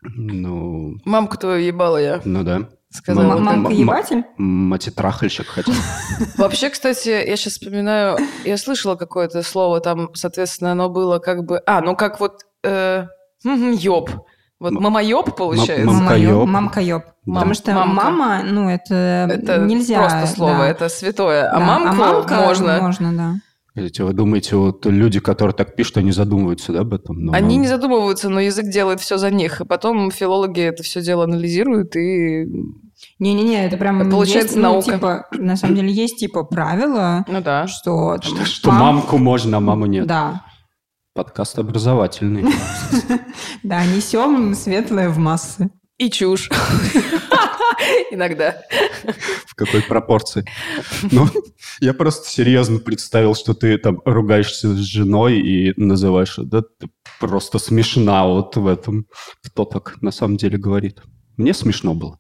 Ну, 0.03 0.97
Мамку 1.05 1.37
твою 1.37 1.67
ебала 1.67 1.99
я. 2.01 2.21
ну 2.25 2.45
да. 2.45 2.69
Сказала 2.96 3.38
м- 3.38 3.44
Мамка-ебатель? 3.44 4.24
Матитрахальщик 4.38 5.48
хотел. 5.48 5.74
Вообще, 6.38 6.70
кстати, 6.70 7.10
я 7.10 7.36
сейчас 7.36 7.54
вспоминаю, 7.54 8.18
я 8.44 8.58
слышала 8.58 8.96
какое-то 8.96 9.44
слово 9.44 9.80
там, 9.82 10.10
соответственно, 10.16 10.72
оно 10.72 10.90
было 10.90 11.20
как 11.20 11.44
бы... 11.46 11.62
А, 11.66 11.82
ну 11.82 11.96
как 11.96 12.20
вот... 12.20 12.42
Э, 12.64 13.06
ёб. 13.44 14.10
Вот 14.60 14.72
М- 14.72 14.82
мамаёб, 14.82 15.36
получается. 15.36 15.86
мам- 15.86 15.96
Мамка-ёб. 15.98 16.48
Мамка-ёб. 16.48 16.50
Мамка-ёб. 16.50 17.04
Да. 17.26 17.34
Потому 17.34 17.54
что 17.54 17.74
Мамка. 17.74 17.94
мама, 18.10 18.44
ну, 18.44 18.70
это, 18.70 19.28
Это 19.30 19.58
нельзя. 19.60 20.00
просто 20.00 20.28
слово, 20.28 20.58
да. 20.60 20.68
это 20.70 20.90
святое. 20.90 21.50
А 21.50 21.60
Да, 21.60 21.66
мамку 21.66 21.96
мамка 21.96 22.36
можно. 22.36 22.80
Можно, 22.82 23.14
да. 23.14 23.34
Вы 24.04 24.14
думаете, 24.14 24.56
вот 24.56 24.86
люди, 24.86 25.20
которые 25.20 25.54
так 25.54 25.76
пишут, 25.76 25.98
они 25.98 26.14
задумываются, 26.14 26.72
да, 26.72 26.80
об 26.80 26.94
этом? 26.94 27.18
Но- 27.26 27.34
Они 27.34 27.58
не 27.58 27.68
задумываются, 27.68 28.30
но 28.30 28.40
язык 28.40 28.68
делает 28.68 29.02
все 29.02 29.18
за 29.18 29.30
них. 29.32 29.60
И 29.60 29.66
потом 29.66 30.10
филологи 30.12 30.62
это 30.62 30.82
все 30.84 31.02
дело 31.02 31.26
анализируют 31.26 31.94
и... 31.98 32.46
Не-не-не, 33.20 33.66
это 33.66 33.78
прям 33.78 34.10
Получается 34.12 34.56
есть, 34.56 34.56
ну, 34.58 34.62
наука. 34.64 34.92
типа, 34.94 35.26
на 35.32 35.56
самом 35.56 35.76
деле 35.76 35.92
есть 35.92 36.18
типа 36.18 36.44
правила, 36.44 37.24
Ну 37.28 37.42
да. 37.42 37.66
что... 37.68 38.18
там, 38.18 38.22
Что, 38.36 38.46
что 38.46 38.72
мам- 38.72 38.80
мамку 38.98 39.18
можно, 39.18 39.58
а 39.58 39.60
маму 39.62 39.86
нет. 39.86 40.06
Да. 40.06 40.44
Подкаст 41.14 41.58
образовательный. 41.60 42.46
Да, 43.64 43.86
несем 43.86 44.54
светлое 44.54 45.10
в 45.10 45.18
массы. 45.18 45.70
И 45.98 46.10
чушь. 46.10 46.50
Иногда. 48.12 48.56
В 49.48 49.56
какой 49.56 49.82
пропорции? 49.82 50.46
Ну, 51.12 51.28
я 51.80 51.94
просто 51.94 52.30
серьезно 52.30 52.80
представил, 52.80 53.34
что 53.36 53.54
ты 53.54 53.78
там 53.78 54.02
ругаешься 54.06 54.74
с 54.76 54.78
женой 54.80 55.40
и 55.40 55.74
называешь, 55.80 56.36
да, 56.38 56.62
ты 56.62 56.90
просто 57.20 57.60
смешна 57.60 58.26
вот 58.28 58.56
в 58.58 58.68
этом. 58.68 59.06
Кто 59.44 59.66
так 59.66 60.02
на 60.02 60.12
самом 60.12 60.38
деле 60.38 60.58
говорит? 60.58 61.02
Мне 61.38 61.54
смешно 61.54 61.94
было. 61.94 62.20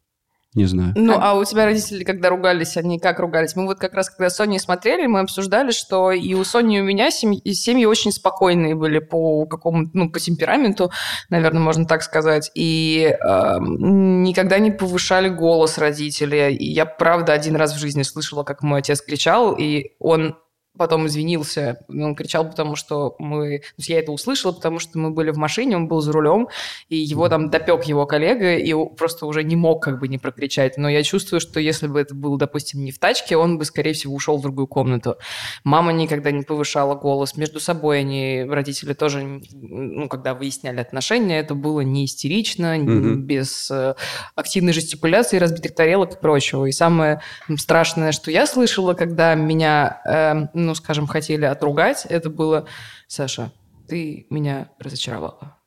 Не 0.56 0.66
знаю. 0.66 0.94
Ну, 0.96 1.18
а 1.20 1.34
у 1.34 1.44
тебя 1.44 1.66
родители, 1.66 2.06
когда 2.06 2.30
ругались, 2.30 2.78
они 2.78 2.98
как 2.98 3.20
ругались? 3.20 3.58
Мы 3.58 3.66
вот 3.66 3.78
как 3.78 3.94
раз, 3.94 4.10
когда 4.10 4.30
с 4.30 4.38
Соней 4.38 4.58
смотрели, 4.58 5.06
мы 5.06 5.20
обсуждали, 5.20 5.72
что 5.72 6.14
и 6.14 6.34
у 6.34 6.46
Сони, 6.46 6.78
и 6.78 6.82
у 6.82 6.86
меня 6.86 7.12
семьи, 7.12 7.42
семьи 7.54 7.84
очень 7.86 8.14
спокойные 8.14 8.74
были 8.74 9.00
по 9.00 9.46
какому 9.48 9.90
ну, 9.92 10.10
по 10.10 10.18
темпераменту, 10.18 10.92
наверное, 11.30 11.62
можно 11.62 11.86
так 11.86 12.04
сказать. 12.04 12.52
И 12.56 13.04
э, 13.04 13.58
никогда 13.60 14.58
не 14.60 14.72
повышали 14.72 15.28
голос 15.28 15.78
родители. 15.78 16.54
И 16.54 16.72
я, 16.72 16.86
правда, 16.86 17.34
один 17.34 17.58
раз 17.58 17.76
в 17.76 17.80
жизни 17.80 18.04
слышала, 18.04 18.44
как 18.44 18.64
мой 18.64 18.80
отец 18.80 19.02
кричал, 19.02 19.54
и 19.58 19.92
он 20.00 20.38
потом 20.78 21.08
извинился. 21.08 21.80
Он 21.90 22.16
кричал, 22.16 22.50
потому 22.50 22.76
что 22.76 23.16
мы... 23.20 23.60
То 23.60 23.74
есть 23.78 23.90
я 23.90 24.00
это 24.00 24.12
услышала, 24.12 24.52
потому 24.52 24.80
что 24.80 24.98
мы 24.98 25.12
были 25.12 25.32
в 25.32 25.38
машине, 25.38 25.76
он 25.76 25.88
был 25.88 26.02
за 26.02 26.12
рулем, 26.12 26.48
и 26.90 26.98
его 26.98 27.30
там 27.30 27.50
допек 27.50 27.84
его 27.86 28.06
коллега, 28.06 28.56
и 28.56 28.74
просто 28.96 29.26
уже 29.26 29.44
не 29.44 29.56
мог 29.56 29.84
как 29.84 30.00
бы 30.00 30.08
не 30.08 30.18
прокричать. 30.18 30.78
Но 30.78 30.90
я 30.90 31.04
чувствую, 31.04 31.40
что 31.40 31.60
если 31.60 31.88
бы 31.88 32.00
это 32.00 32.16
был, 32.16 32.38
допустим, 32.38 32.84
не 32.84 32.92
в 32.92 33.00
тачке, 33.00 33.38
он 33.38 33.58
бы, 33.58 33.66
скорее 33.66 33.94
всего, 33.94 34.14
ушел 34.14 34.38
в 34.38 34.42
другую 34.42 34.68
комнату. 34.68 35.16
Мама 35.64 35.92
никогда 35.92 36.32
не 36.32 36.44
повышала 36.44 36.96
голос. 36.96 37.36
Между 37.38 37.60
собой 37.60 38.00
они, 38.00 38.46
родители 38.48 38.94
тоже, 38.94 39.42
ну, 39.52 40.08
когда 40.10 40.34
выясняли 40.34 40.80
отношения, 40.80 41.40
это 41.40 41.56
было 41.56 41.82
не 41.82 42.06
истерично, 42.06 42.76
Мгм. 42.78 43.22
без 43.24 43.70
э, 43.72 43.96
активной 44.36 44.74
жестикуляции, 44.74 45.38
разбитых 45.38 45.74
тарелок 45.76 46.14
и 46.14 46.20
прочего. 46.20 46.66
И 46.66 46.72
самое 46.72 47.22
страшное, 47.58 48.12
что 48.12 48.32
я 48.32 48.46
слышала, 48.48 48.94
когда 48.94 49.36
меня, 49.36 50.02
э, 50.06 50.48
ну, 50.66 50.76
скажем, 50.76 51.08
хотели 51.08 51.46
отругать, 51.46 52.06
это 52.10 52.30
было 52.30 52.68
«Саша, 53.08 53.52
ты 53.88 54.28
меня 54.30 54.70
разочаровала». 54.80 55.58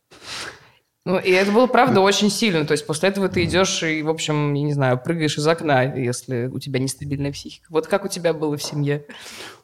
Ну, 1.04 1.18
и 1.18 1.30
это 1.30 1.50
было, 1.52 1.66
правда, 1.66 2.02
очень 2.02 2.28
сильно. 2.28 2.66
То 2.66 2.72
есть 2.72 2.86
после 2.86 3.08
этого 3.08 3.30
ты 3.30 3.44
идешь 3.44 3.82
и, 3.82 4.02
в 4.02 4.10
общем, 4.10 4.52
я 4.52 4.62
не 4.62 4.74
знаю, 4.74 5.00
прыгаешь 5.02 5.38
из 5.38 5.46
окна, 5.46 5.82
если 5.82 6.48
у 6.52 6.58
тебя 6.58 6.80
нестабильная 6.80 7.32
психика. 7.32 7.68
Вот 7.70 7.86
как 7.86 8.04
у 8.04 8.08
тебя 8.08 8.34
было 8.34 8.58
в 8.58 8.62
семье? 8.62 9.06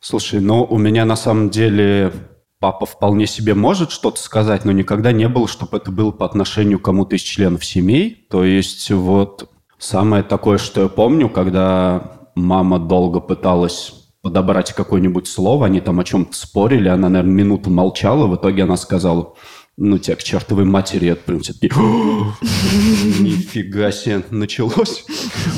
Слушай, 0.01 0.41
ну, 0.41 0.65
у 0.65 0.79
меня 0.79 1.05
на 1.05 1.17
самом 1.17 1.51
деле 1.51 2.13
папа 2.61 2.87
вполне 2.87 3.27
себе 3.27 3.53
может 3.53 3.91
что-то 3.91 4.19
сказать, 4.19 4.65
но 4.65 4.73
никогда 4.73 5.13
не 5.13 5.29
было, 5.29 5.47
чтобы 5.47 5.77
это 5.77 5.91
было 5.91 6.13
по 6.13 6.25
отношению 6.25 6.79
к 6.79 6.85
кому-то 6.85 7.15
из 7.17 7.21
членов 7.21 7.63
семей. 7.63 8.27
То 8.31 8.43
есть 8.43 8.91
вот 8.91 9.51
самое 9.79 10.23
такое, 10.23 10.57
что 10.57 10.81
я 10.81 10.89
помню, 10.89 11.29
когда 11.29 12.29
мама 12.35 12.79
долго 12.79 13.21
пыталась 13.21 14.04
подобрать 14.25 14.73
какое-нибудь 14.73 15.29
слово, 15.29 15.67
они 15.67 15.83
там 15.83 16.01
о 16.01 16.05
чем-то 16.05 16.35
спорили, 16.35 16.89
она, 16.89 17.11
наверное, 17.11 17.35
минуту 17.35 17.69
молчала, 17.69 18.27
в 18.27 18.35
итоге 18.35 18.63
она 18.63 18.79
сказала, 18.79 19.35
ну, 19.77 19.99
тебя 19.99 20.17
к 20.17 20.23
чертовой 20.23 20.65
матери, 20.65 21.09
это 21.11 21.21
прям 21.25 21.41
все 21.41 21.53
такие, 21.53 21.71
нифига 23.21 23.93
себе, 23.93 24.25
началось. 24.31 25.05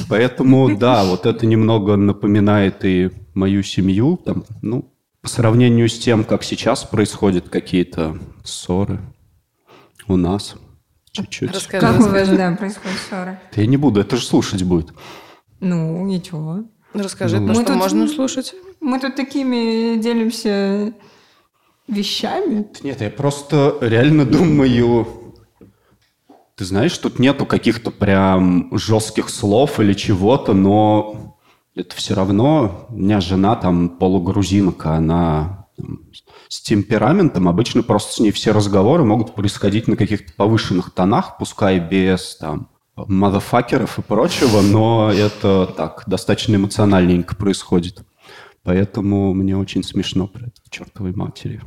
Поэтому, 0.08 0.76
да, 0.76 1.04
вот 1.04 1.26
это 1.26 1.46
немного 1.46 1.94
напоминает 1.94 2.84
и 2.84 3.12
мою 3.34 3.62
семью, 3.62 4.16
там, 4.16 4.42
ну, 4.62 4.92
по 5.22 5.28
сравнению 5.28 5.88
с 5.88 5.96
тем, 5.96 6.24
как 6.24 6.42
сейчас 6.42 6.82
происходят 6.82 7.48
какие-то 7.48 8.18
ссоры 8.42 8.98
у 10.08 10.16
нас, 10.16 10.56
чуть-чуть. 11.12 11.52
Расскажи. 11.52 11.86
Как 11.86 12.00
у 12.00 12.08
вас, 12.08 12.28
да, 12.28 12.56
происходит 12.56 12.98
ссора? 13.08 13.40
Да 13.54 13.62
Я 13.62 13.68
не 13.68 13.76
буду, 13.76 14.00
это 14.00 14.16
же 14.16 14.24
слушать 14.24 14.64
будет. 14.64 14.92
Ну, 15.60 16.08
и 16.10 16.20
чего? 16.20 16.64
Расскажи, 17.02 17.40
Ну, 17.40 17.48
то, 17.48 17.52
Мы 17.52 17.62
что 17.62 17.72
тут- 17.72 17.76
можно 17.82 18.08
слушать. 18.08 18.54
Мы 18.80 19.00
тут 19.00 19.16
такими 19.16 19.96
делимся 19.96 20.92
вещами. 21.88 22.66
Нет, 22.82 23.00
я 23.00 23.10
просто 23.10 23.76
реально 23.80 24.24
думаю... 24.24 25.06
Ты 26.56 26.64
знаешь, 26.64 26.96
тут 26.96 27.18
нету 27.18 27.44
каких-то 27.44 27.90
прям 27.90 28.70
жестких 28.76 29.28
слов 29.28 29.78
или 29.78 29.92
чего-то, 29.92 30.54
но 30.54 31.36
это 31.74 31.94
все 31.96 32.14
равно... 32.14 32.86
У 32.88 32.96
меня 32.96 33.20
жена 33.20 33.56
там 33.56 33.90
полугрузинка, 33.90 34.94
она 34.94 35.66
там, 35.76 36.00
с 36.48 36.62
темпераментом. 36.62 37.46
Обычно 37.48 37.82
просто 37.82 38.14
с 38.14 38.20
ней 38.20 38.30
все 38.30 38.52
разговоры 38.52 39.04
могут 39.04 39.34
происходить 39.34 39.86
на 39.86 39.96
каких-то 39.96 40.32
повышенных 40.34 40.92
тонах, 40.92 41.36
пускай 41.38 41.78
без 41.78 42.36
там 42.36 42.70
мадафакеров 42.96 43.98
и 43.98 44.02
прочего, 44.02 44.60
но 44.62 45.12
это 45.12 45.66
так, 45.76 46.04
достаточно 46.06 46.56
эмоциональненько 46.56 47.36
происходит. 47.36 48.02
Поэтому 48.62 49.32
мне 49.32 49.56
очень 49.56 49.84
смешно 49.84 50.26
про 50.26 50.46
это 50.46 50.60
чертовой 50.70 51.12
матери. 51.14 51.60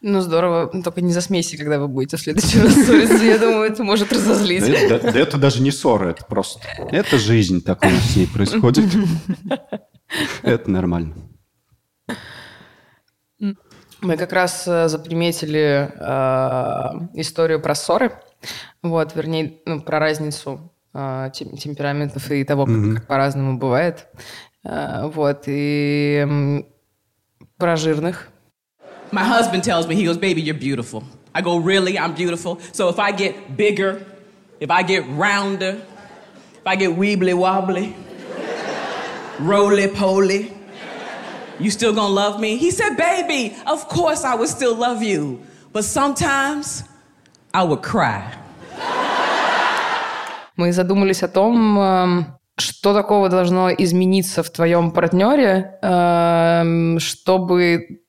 Ну, 0.00 0.20
здорово. 0.20 0.68
Только 0.82 1.00
не 1.00 1.12
засмейся, 1.12 1.56
когда 1.56 1.78
вы 1.80 1.88
будете 1.88 2.16
в 2.16 2.20
следующий 2.20 2.60
раз 2.60 2.74
ссориться. 2.74 3.24
Я 3.24 3.38
думаю, 3.38 3.62
это 3.70 3.82
может 3.82 4.08
Да 4.10 4.16
разозлить. 4.16 4.62
это, 4.62 5.00
да- 5.02 5.12
да 5.12 5.18
это 5.18 5.36
даже 5.36 5.60
не 5.62 5.70
ссора, 5.72 6.10
это 6.10 6.24
просто... 6.24 6.60
Это 6.92 7.18
жизнь, 7.18 7.60
так 7.60 7.82
у 7.84 7.88
нас 7.88 8.02
с 8.12 8.16
ней 8.16 8.26
происходит. 8.28 8.84
Это 10.42 10.70
нормально. 10.70 11.14
Мы 14.02 14.16
как 14.16 14.32
раз 14.32 14.64
э, 14.68 14.88
заприметили 14.88 15.90
э, 15.98 17.20
историю 17.20 17.60
про 17.60 17.74
ссоры. 17.74 18.12
Вот, 18.82 19.14
вернее, 19.14 19.58
ну, 19.66 19.80
про 19.80 19.98
разницу 19.98 20.72
э, 20.94 21.30
тем- 21.34 21.56
темпераментов 21.56 22.30
и 22.30 22.42
того, 22.44 22.64
как, 22.66 22.74
Мгм. 22.74 22.96
как 22.96 23.06
по-разному 23.06 23.58
бывает. 23.58 24.06
Э, 24.64 25.06
вот, 25.12 25.44
и 25.46 26.20
м, 26.22 26.66
про 27.58 27.76
жирных. 27.76 28.28
My 29.12 29.22
husband 29.24 29.62
tells 29.62 29.86
me, 29.86 29.94
he 29.94 30.04
goes, 30.04 30.16
baby, 30.18 30.40
you're 30.42 30.58
beautiful. 30.58 31.04
I 31.34 31.42
go, 31.42 31.58
really? 31.58 31.96
I'm 31.98 32.14
beautiful. 32.14 32.58
So 32.72 32.88
if 32.88 32.98
I 32.98 33.12
get 33.12 33.56
bigger, 33.56 34.02
if 34.58 34.70
I 34.70 34.82
get 34.82 35.04
rounder, 35.16 35.76
if 36.56 36.66
I 36.66 36.76
get 36.76 36.96
weebly 36.96 37.34
wobbly, 37.34 37.94
roly 39.38 39.88
poly, 39.88 40.52
you 41.58 41.70
still 41.70 41.92
gonna 41.94 42.08
love 42.12 42.40
me? 42.40 42.56
He 42.56 42.70
said, 42.70 42.96
baby, 42.96 43.54
of 43.66 43.86
course 43.88 44.24
I 44.24 44.34
would 44.34 44.48
still 44.48 44.74
love 44.74 45.02
you. 45.02 45.40
But 45.72 45.84
sometimes 45.84 46.84
I 47.56 47.66
would 47.66 47.82
cry. 47.82 48.20
Мы 50.56 50.72
задумались 50.72 51.22
о 51.22 51.28
том, 51.28 51.78
эм, 51.78 52.38
что 52.58 52.92
такого 52.92 53.30
должно 53.30 53.70
измениться 53.72 54.42
в 54.42 54.50
твоем 54.50 54.90
партнере, 54.90 55.78
эм, 55.80 56.98
чтобы 57.00 58.02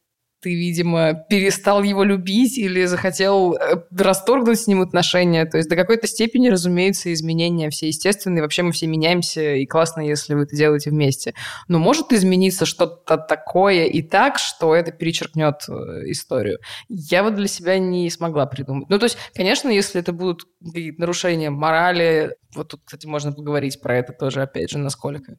ты, 0.47 0.55
видимо, 0.55 1.13
перестал 1.13 1.83
его 1.83 2.05
любить 2.05 2.57
или 2.57 2.85
захотел 2.85 3.57
э, 3.57 3.83
расторгнуть 3.91 4.61
с 4.61 4.67
ним 4.67 4.79
отношения. 4.79 5.45
То 5.45 5.57
есть 5.57 5.69
до 5.69 5.75
какой-то 5.75 6.07
степени, 6.07 6.47
разумеется, 6.47 7.11
изменения 7.11 7.69
все 7.69 7.87
естественные. 7.87 8.41
Вообще 8.41 8.63
мы 8.63 8.71
все 8.71 8.87
меняемся, 8.87 9.55
и 9.55 9.65
классно, 9.65 9.99
если 9.99 10.35
вы 10.35 10.43
это 10.43 10.55
делаете 10.55 10.91
вместе. 10.91 11.33
Но 11.67 11.79
может 11.79 12.13
измениться 12.13 12.65
что-то 12.65 13.17
такое 13.17 13.87
и 13.87 14.01
так, 14.01 14.39
что 14.39 14.73
это 14.73 14.93
перечеркнет 14.93 15.63
э, 15.67 15.73
историю. 16.11 16.59
Я 16.87 17.23
вот 17.23 17.35
для 17.35 17.47
себя 17.47 17.77
не 17.77 18.09
смогла 18.09 18.45
придумать. 18.45 18.87
Ну, 18.87 18.99
то 18.99 19.03
есть, 19.03 19.17
конечно, 19.35 19.67
если 19.67 19.99
это 19.99 20.13
будут 20.13 20.43
нарушения 20.61 21.49
морали, 21.49 22.37
вот 22.55 22.69
тут, 22.69 22.81
кстати, 22.85 23.05
можно 23.05 23.33
поговорить 23.33 23.81
про 23.81 23.97
это 23.97 24.13
тоже, 24.13 24.43
опять 24.43 24.71
же, 24.71 24.77
насколько. 24.77 25.35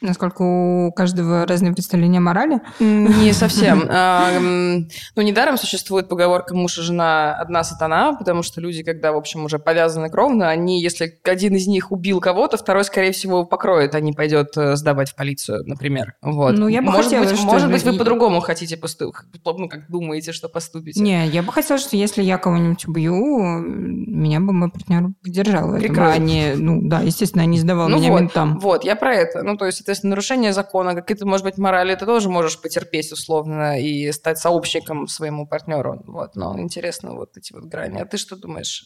Насколько 0.00 0.42
у 0.42 0.92
каждого 0.92 1.46
разные 1.46 1.72
представления 1.72 2.18
о 2.18 2.22
морали? 2.22 2.60
Не 2.78 3.32
совсем. 3.34 3.86
А, 3.88 4.38
ну, 4.40 5.22
недаром 5.22 5.58
существует 5.58 6.08
поговорка 6.08 6.54
«муж 6.54 6.78
и 6.78 6.82
жена 6.82 7.34
одна 7.34 7.64
сатана», 7.64 8.14
потому 8.14 8.42
что 8.42 8.60
люди, 8.60 8.82
когда, 8.82 9.12
в 9.12 9.16
общем, 9.16 9.44
уже 9.44 9.58
повязаны 9.58 10.10
кровно, 10.10 10.48
они, 10.48 10.82
если 10.82 11.18
один 11.24 11.54
из 11.56 11.66
них 11.66 11.92
убил 11.92 12.20
кого-то, 12.20 12.56
второй, 12.56 12.84
скорее 12.84 13.12
всего, 13.12 13.44
покроет, 13.44 13.94
а 13.94 14.00
не 14.00 14.12
пойдет 14.12 14.56
э, 14.56 14.76
сдавать 14.76 15.10
в 15.10 15.16
полицию, 15.16 15.64
например. 15.66 16.14
Вот. 16.22 16.56
Ну, 16.56 16.68
я 16.68 16.80
бы 16.80 16.86
может 16.86 17.04
хотела, 17.04 17.24
быть, 17.24 17.36
что 17.36 17.46
может 17.46 17.70
быть, 17.70 17.84
вы 17.84 17.96
по-другому 17.96 18.40
хотите 18.40 18.76
поступить, 18.76 19.00
ну, 19.44 19.68
как 19.68 19.90
думаете, 19.90 20.32
что 20.32 20.48
поступите. 20.48 21.00
Не, 21.00 21.26
я 21.28 21.42
бы 21.42 21.52
хотела, 21.52 21.78
что 21.78 21.96
если 21.96 22.22
я 22.22 22.38
кого-нибудь 22.38 22.86
убью, 22.86 23.60
меня 23.60 24.40
бы 24.40 24.52
мой 24.52 24.70
партнер 24.70 25.08
поддержал 25.22 25.76
Прикрыл. 25.76 26.04
а 26.06 26.18
не, 26.18 26.54
ну 26.56 26.80
да, 26.82 27.00
естественно, 27.00 27.44
не 27.46 27.58
сдавал 27.58 27.88
Ну 27.88 27.96
меня 27.98 28.10
вот, 28.10 28.20
ментам. 28.20 28.58
Вот, 28.58 28.84
я 28.84 28.96
про 28.96 29.14
это. 29.14 29.42
Ну, 29.42 29.56
то 29.56 29.66
есть, 29.66 29.80
соответственно, 29.90 30.10
нарушение 30.10 30.52
закона, 30.52 30.94
какие-то, 30.94 31.26
может 31.26 31.44
быть, 31.44 31.58
морали, 31.58 31.94
ты 31.96 32.06
тоже 32.06 32.28
можешь 32.28 32.60
потерпеть 32.60 33.10
условно 33.10 33.80
и 33.80 34.12
стать 34.12 34.38
сообщником 34.38 35.08
своему 35.08 35.46
партнеру. 35.46 36.02
Вот, 36.06 36.36
но 36.36 36.58
интересно 36.60 37.14
вот 37.14 37.36
эти 37.36 37.52
вот 37.52 37.64
грани. 37.64 37.98
А 37.98 38.04
ты 38.04 38.16
что 38.16 38.36
думаешь? 38.36 38.84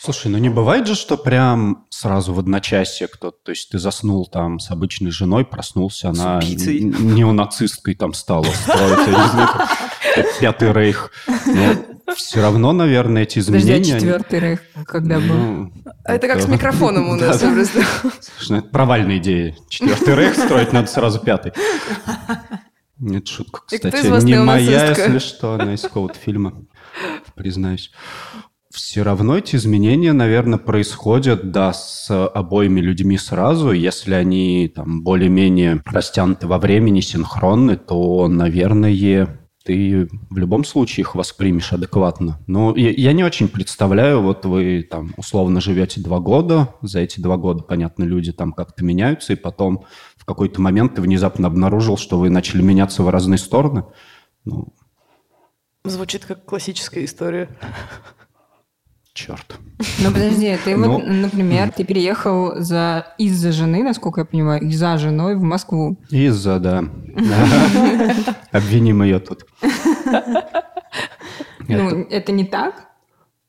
Слушай, 0.00 0.32
ну 0.32 0.38
не 0.38 0.48
бывает 0.48 0.86
же, 0.86 0.94
что 0.94 1.16
прям 1.16 1.86
сразу 1.90 2.32
в 2.32 2.38
одночасье 2.38 3.06
кто-то, 3.06 3.36
то 3.44 3.50
есть 3.50 3.70
ты 3.70 3.78
заснул 3.78 4.26
там 4.26 4.58
с 4.58 4.70
обычной 4.70 5.10
женой, 5.10 5.44
проснулся, 5.44 6.12
С 6.12 6.18
она 6.18 6.40
неонацисткой 6.40 7.94
там 7.94 8.12
стала 8.12 8.46
Пятый 10.40 10.72
рейх. 10.72 11.12
Все 12.14 12.40
равно, 12.40 12.72
наверное, 12.72 13.22
эти 13.22 13.38
Подожди, 13.44 13.72
а 13.72 13.76
изменения... 13.78 14.00
четвертый 14.00 14.40
рейх 14.40 14.60
когда 14.86 15.18
был? 15.18 15.26
ну, 15.26 15.72
Это 16.04 16.26
как 16.28 16.40
с 16.40 16.48
микрофоном 16.48 17.08
у 17.10 17.14
нас. 17.16 17.38
Слушай, 17.40 18.50
ну 18.50 18.56
это 18.58 18.68
провальная 18.68 19.18
идея. 19.18 19.56
Четвертый 19.68 20.14
рейх 20.14 20.34
строить 20.34 20.72
надо 20.72 20.88
сразу 20.88 21.20
пятый. 21.20 21.52
Нет, 22.98 23.28
шутка, 23.28 23.60
кстати. 23.64 24.24
Не 24.24 24.42
моя, 24.42 24.88
если 24.88 25.18
что, 25.18 25.54
она 25.54 25.74
из 25.74 25.82
какого-то 25.82 26.18
фильма, 26.18 26.64
признаюсь. 27.34 27.92
Все 28.70 29.02
равно 29.02 29.38
эти 29.38 29.56
изменения, 29.56 30.12
наверное, 30.12 30.58
происходят, 30.58 31.50
да, 31.52 31.72
с 31.72 32.10
обоими 32.28 32.80
людьми 32.80 33.16
сразу. 33.16 33.70
Если 33.72 34.12
они 34.12 34.70
там 34.74 35.02
более-менее 35.02 35.82
растянуты 35.86 36.46
во 36.46 36.58
времени, 36.58 37.00
синхронны, 37.00 37.76
то, 37.76 38.28
наверное, 38.28 38.90
ты 39.68 40.08
в 40.30 40.38
любом 40.38 40.64
случае 40.64 41.02
их 41.02 41.14
воспримешь 41.14 41.74
адекватно. 41.74 42.40
Но 42.46 42.74
я, 42.74 42.90
я 42.90 43.12
не 43.12 43.22
очень 43.22 43.48
представляю, 43.48 44.22
вот 44.22 44.46
вы 44.46 44.82
там 44.82 45.12
условно 45.18 45.60
живете 45.60 46.00
два 46.00 46.20
года, 46.20 46.74
за 46.80 47.00
эти 47.00 47.20
два 47.20 47.36
года, 47.36 47.62
понятно, 47.62 48.04
люди 48.04 48.32
там 48.32 48.54
как-то 48.54 48.82
меняются, 48.82 49.34
и 49.34 49.36
потом 49.36 49.84
в 50.16 50.24
какой-то 50.24 50.62
момент 50.62 50.94
ты 50.94 51.02
внезапно 51.02 51.48
обнаружил, 51.48 51.98
что 51.98 52.18
вы 52.18 52.30
начали 52.30 52.62
меняться 52.62 53.02
в 53.02 53.10
разные 53.10 53.36
стороны. 53.36 53.84
Ну, 54.46 54.72
Звучит 55.84 56.24
как 56.24 56.46
классическая 56.46 57.04
история. 57.04 57.50
Черт. 59.18 59.58
Ну, 59.98 60.12
подожди, 60.12 60.56
ты 60.64 60.76
Ну. 60.76 60.92
вот, 60.92 61.06
например, 61.06 61.72
ты 61.72 61.84
переехал 61.84 62.52
за 62.56 63.06
из-за 63.18 63.52
жены, 63.52 63.82
насколько 63.82 64.20
я 64.20 64.24
понимаю, 64.24 64.62
и 64.62 64.72
за 64.72 64.96
женой 64.98 65.34
в 65.34 65.42
Москву. 65.42 65.96
Из-за, 66.10 66.58
да. 66.60 66.84
Обвиним 68.52 69.02
ее 69.02 69.18
тут. 69.18 69.44
Ну, 71.68 72.06
это 72.10 72.32
не 72.32 72.44
так? 72.44 72.74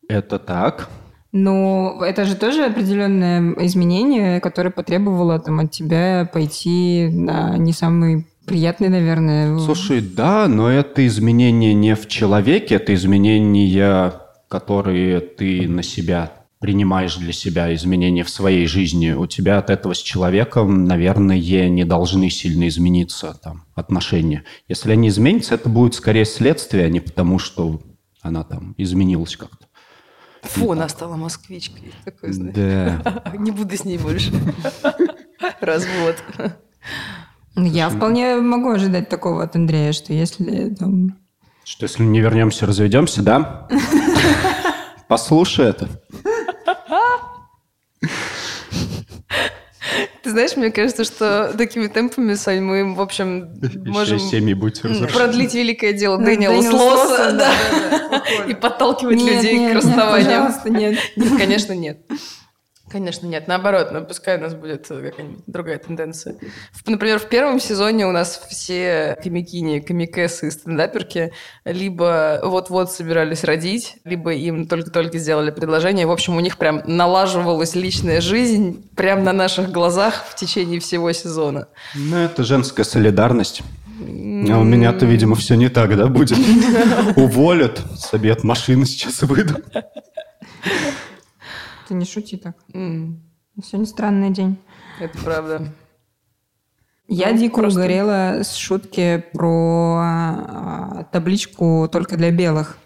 Это 0.07 0.39
так. 0.39 0.89
Но 1.31 2.01
это 2.03 2.25
же 2.25 2.35
тоже 2.35 2.65
определенное 2.65 3.53
изменение, 3.65 4.39
которое 4.41 4.71
потребовало 4.71 5.39
там, 5.39 5.59
от 5.59 5.69
тебя 5.71 6.27
пойти 6.33 7.09
на 7.13 7.57
не 7.57 7.73
самый 7.73 8.25
приятный, 8.47 8.89
наверное. 8.89 9.59
Слушай, 9.59 10.01
да, 10.01 10.47
но 10.47 10.67
это 10.67 11.05
изменения 11.05 11.75
не 11.75 11.95
в 11.95 12.07
человеке, 12.07 12.75
это 12.75 12.95
изменения, 12.95 14.13
которые 14.49 15.21
ты 15.21 15.69
на 15.69 15.83
себя 15.83 16.33
принимаешь 16.59 17.15
для 17.15 17.31
себя, 17.31 17.73
изменения 17.73 18.25
в 18.25 18.29
своей 18.29 18.67
жизни. 18.67 19.11
У 19.11 19.25
тебя 19.27 19.59
от 19.59 19.69
этого 19.69 19.93
с 19.93 20.01
человеком, 20.01 20.83
наверное, 20.83 21.39
не 21.69 21.85
должны 21.85 22.29
сильно 22.29 22.67
измениться 22.67 23.39
там, 23.41 23.63
отношения. 23.75 24.43
Если 24.67 24.91
они 24.91 25.07
изменятся, 25.07 25.55
это 25.55 25.69
будет 25.69 25.93
скорее 25.93 26.25
следствие, 26.25 26.85
а 26.85 26.89
не 26.89 26.99
потому, 26.99 27.39
что 27.39 27.79
она 28.21 28.43
там 28.43 28.75
изменилась 28.77 29.37
как-то. 29.37 29.67
Фу, 30.41 30.71
она 30.71 30.89
стала 30.89 31.15
москвичкой. 31.15 31.93
Такой, 32.05 32.31
знаешь. 32.31 32.55
Да. 32.55 33.33
Не 33.37 33.51
буду 33.51 33.75
с 33.75 33.83
ней 33.83 33.97
больше. 33.97 34.31
Развод. 35.59 36.15
Я 37.55 37.89
вполне 37.89 38.35
могу 38.37 38.69
ожидать 38.69 39.09
такого 39.09 39.43
от 39.43 39.55
Андрея, 39.55 39.91
что 39.91 40.13
если 40.13 40.73
там... 40.75 41.17
Что 41.69 41.85
если 41.85 42.01
не 42.01 42.19
вернемся, 42.19 42.65
разведемся, 42.65 43.21
да? 43.21 43.67
Послушай 45.07 45.69
это. 45.69 45.87
Ты 50.23 50.31
знаешь, 50.31 50.55
мне 50.55 50.71
кажется, 50.71 51.03
что 51.03 51.53
такими 51.55 51.85
темпами, 51.85 52.33
Сань, 52.33 52.61
мы, 52.61 52.95
в 52.95 52.99
общем, 52.99 53.53
можем 53.85 54.17
семьи 54.17 54.55
будете 54.55 54.89
продлить 55.13 55.53
великое 55.53 55.93
дело 55.93 56.17
Дэниела 56.17 56.59
Слоса 56.63 57.39
и 58.47 58.55
подталкивать 58.55 59.21
людей 59.21 59.71
к 59.71 59.83
нет. 60.69 60.97
Нет, 61.15 61.29
конечно, 61.37 61.73
нет. 61.73 61.99
Конечно, 62.89 63.27
нет. 63.27 63.47
Наоборот, 63.47 63.89
ну, 63.91 64.03
пускай 64.03 64.37
у 64.37 64.41
нас 64.41 64.55
будет 64.55 64.89
э, 64.89 65.09
какая-нибудь 65.09 65.43
другая 65.45 65.77
тенденция. 65.77 66.35
Например, 66.85 67.19
в 67.19 67.29
первом 67.29 67.59
сезоне 67.59 68.07
у 68.07 68.11
нас 68.11 68.41
все 68.49 69.17
комикини, 69.23 69.79
комикесы 69.79 70.47
и 70.47 70.51
стендаперки 70.51 71.31
либо 71.65 72.39
вот-вот 72.43 72.91
собирались 72.91 73.43
родить, 73.43 73.97
либо 74.05 74.33
им 74.33 74.67
только-только 74.67 75.19
сделали 75.19 75.51
предложение. 75.51 76.07
В 76.07 76.11
общем, 76.11 76.35
у 76.35 76.39
них 76.39 76.57
прям 76.57 76.81
налаживалась 76.85 77.75
личная 77.75 78.21
жизнь 78.21 78.89
прямо 78.95 79.21
на 79.21 79.33
наших 79.33 79.71
глазах 79.71 80.25
в 80.27 80.35
течение 80.35 80.79
всего 80.79 81.11
сезона. 81.11 81.67
Ну, 81.93 82.17
это 82.17 82.43
женская 82.43 82.83
солидарность. 82.83 83.61
А 84.01 84.57
у 84.57 84.63
меня-то, 84.63 85.05
видимо, 85.05 85.35
все 85.35 85.55
не 85.55 85.69
так, 85.69 85.95
да, 85.95 86.07
будет? 86.07 86.37
Уволят, 87.15 87.81
себе 87.97 88.31
от 88.31 88.43
машины 88.43 88.85
сейчас 88.85 89.21
выйду. 89.21 89.55
Ты 91.89 91.95
не 91.95 92.05
шути 92.05 92.37
так. 92.37 92.53
М, 92.75 93.19
Сегодня 93.63 93.87
странный 93.87 94.29
день. 94.29 94.57
Это 95.01 95.17
правда. 95.17 95.73
Я 97.07 97.31
Ну, 97.31 97.37
дико 97.39 97.61
просто- 97.61 97.79
угорела 97.79 98.43
с 98.43 98.53
шутки 98.55 99.23
про 99.33 99.97
а, 99.99 101.03
табличку 101.11 101.89
только 101.91 102.15
для 102.15 102.29
белых. 102.29 102.77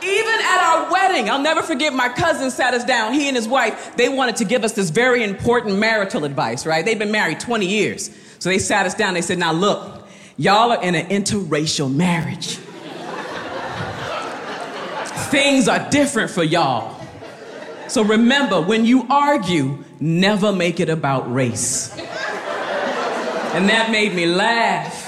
Even 0.00 0.40
at 0.40 0.62
our 0.64 0.90
wedding, 0.90 1.28
I'll 1.28 1.42
never 1.42 1.62
forget 1.62 1.92
my 1.92 2.08
cousin 2.08 2.50
sat 2.50 2.72
us 2.72 2.84
down. 2.86 3.12
He 3.12 3.28
and 3.28 3.36
his 3.36 3.46
wife, 3.46 3.74
they 3.96 4.08
wanted 4.08 4.36
to 4.36 4.44
give 4.46 4.64
us 4.64 4.72
this 4.72 4.88
very 4.90 5.22
important 5.22 5.76
marital 5.78 6.24
advice, 6.24 6.64
right? 6.64 6.82
They've 6.86 6.98
been 6.98 7.12
married 7.12 7.38
20 7.40 7.66
years. 7.66 8.10
So 8.38 8.48
they 8.48 8.58
sat 8.58 8.86
us 8.86 8.94
down. 8.94 9.12
They 9.12 9.20
said, 9.20 9.38
Now 9.38 9.52
look, 9.52 10.08
y'all 10.38 10.72
are 10.72 10.82
in 10.82 10.94
an 10.94 11.06
interracial 11.10 11.94
marriage. 11.94 12.58
Things 15.30 15.68
are 15.68 15.86
different 15.90 16.30
for 16.30 16.42
y'all. 16.42 16.96
So 17.88 18.02
remember, 18.02 18.60
when 18.60 18.84
you 18.84 19.06
argue, 19.08 19.82
never 19.98 20.52
make 20.52 20.78
it 20.78 20.90
about 20.90 21.32
race. 21.32 21.90
And 23.54 23.68
that 23.68 23.90
made 23.90 24.14
me 24.14 24.26
laugh. 24.26 25.06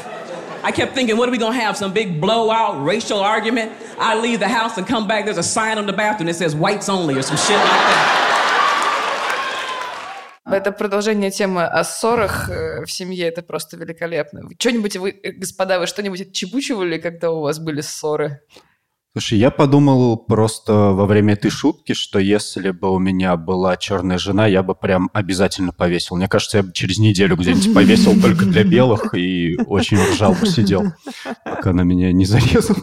I 0.65 0.73
kept 0.73 0.95
thinking, 0.95 1.17
what 1.17 1.29
are 1.29 1.33
we 1.33 1.39
gonna 1.39 1.61
have? 1.61 1.77
Some 1.77 1.93
big 1.93 2.21
blowout 2.21 2.83
racial 2.83 3.21
argument? 3.21 3.73
I 3.99 4.19
leave 4.19 4.41
the 4.41 4.49
house 4.49 4.79
and 4.79 4.87
come 4.87 5.07
back, 5.07 5.27
there's 5.27 5.39
a 5.39 5.43
sign 5.43 5.79
on 5.79 5.87
the 5.87 5.93
bathroom 5.93 6.27
that 6.27 6.37
says 6.37 6.57
whites 6.57 6.89
only 6.89 7.15
or 7.17 7.23
some 7.23 7.37
shit 7.37 7.57
like 7.57 7.69
that. 7.69 8.17
Это 10.47 10.73
продолжение 10.73 11.31
темы 11.31 11.65
о 11.65 11.85
ссорах 11.85 12.51
э, 12.51 12.85
в 12.85 12.91
семье. 12.91 13.29
Это 13.29 13.41
просто 13.41 13.77
великолепно. 13.77 14.49
Что-нибудь 14.59 14.97
вы, 14.97 15.11
э, 15.23 15.31
господа, 15.31 15.79
вы 15.79 15.87
что-нибудь 15.87 16.23
отчебучивали, 16.23 16.99
когда 16.99 17.31
у 17.31 17.41
вас 17.43 17.61
были 17.61 17.83
ссоры? 17.83 18.41
Слушай, 19.13 19.39
я 19.39 19.51
подумал 19.51 20.17
просто 20.17 20.73
во 20.73 21.05
время 21.05 21.33
этой 21.33 21.51
шутки, 21.51 21.95
что 21.95 22.21
если 22.21 22.71
бы 22.71 22.93
у 22.93 23.01
меня 23.01 23.37
была 23.37 23.77
черная 23.77 24.19
жена, 24.19 24.47
я 24.47 24.63
бы 24.63 24.77
прям 24.77 25.11
обязательно 25.13 25.73
повесил. 25.73 26.15
Мне 26.15 26.29
кажется, 26.29 26.59
я 26.59 26.63
бы 26.63 26.73
через 26.73 26.99
неделю 26.99 27.35
где-нибудь 27.37 27.75
повесил 27.75 28.21
только 28.21 28.45
для 28.45 28.63
белых 28.63 29.13
и 29.17 29.57
очень 29.67 29.99
ржал 29.99 30.35
бы 30.35 30.47
сидел, 30.47 30.93
пока 31.45 31.73
на 31.73 31.81
меня 31.81 32.13
не 32.13 32.25
зарезал. 32.25 32.77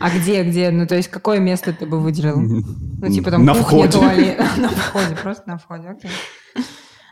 А 0.00 0.10
где, 0.10 0.42
где? 0.42 0.70
Ну, 0.70 0.86
то 0.86 0.96
есть, 0.96 1.08
какое 1.08 1.38
место 1.38 1.72
ты 1.72 1.86
бы 1.86 2.00
выделил? 2.00 2.40
Ну, 2.40 3.08
типа 3.08 3.30
там 3.30 3.44
на 3.44 3.52
кухня, 3.52 3.66
входе. 3.66 3.92
туалет. 3.92 4.40
На 4.56 4.68
входе, 4.70 5.16
просто 5.22 5.48
на 5.48 5.58
входе, 5.58 5.88
окей. 5.88 6.10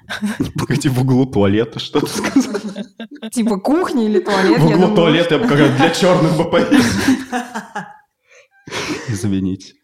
Погоди, 0.58 0.88
в 0.88 1.00
углу 1.00 1.26
туалета 1.26 1.78
что-то 1.78 2.06
сказал. 2.06 2.54
Типа 3.32 3.58
кухня 3.58 4.06
или 4.06 4.20
туалет? 4.20 4.60
В 4.60 4.66
углу 4.66 4.94
туалета 4.94 5.34
я 5.34 5.40
бы 5.40 5.48
как 5.48 5.76
для 5.76 5.90
черных 5.90 6.36
бы. 6.36 6.66
Извините. 9.08 9.74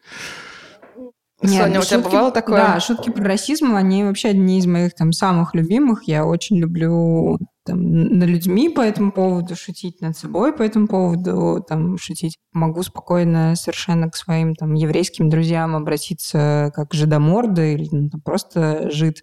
Нет, 1.42 1.62
Соня, 1.62 1.80
у 1.80 1.82
тебя 1.82 1.98
шутки- 1.98 2.10
бывало 2.10 2.30
такое? 2.30 2.56
Да, 2.56 2.80
шутки 2.80 3.10
про 3.10 3.24
расизм, 3.24 3.74
они 3.74 4.04
вообще 4.04 4.28
одни 4.28 4.58
из 4.58 4.66
моих 4.66 4.94
там 4.94 5.12
самых 5.12 5.54
любимых. 5.54 6.04
Я 6.04 6.24
очень 6.24 6.58
люблю 6.58 7.38
там, 7.66 8.18
над 8.18 8.28
людьми 8.28 8.70
по 8.70 8.80
этому 8.80 9.12
поводу 9.12 9.54
шутить, 9.54 10.00
над 10.00 10.16
собой 10.16 10.54
по 10.54 10.62
этому 10.62 10.86
поводу 10.86 11.62
там 11.66 11.98
шутить. 11.98 12.38
Могу 12.52 12.82
спокойно 12.82 13.56
совершенно 13.56 14.08
к 14.10 14.16
своим 14.16 14.54
там 14.54 14.72
еврейским 14.74 15.28
друзьям 15.28 15.76
обратиться 15.76 16.72
как 16.74 16.94
жидоморды 16.94 17.74
или 17.74 17.88
ну, 17.90 18.08
там, 18.08 18.20
просто 18.22 18.90
жид. 18.90 19.22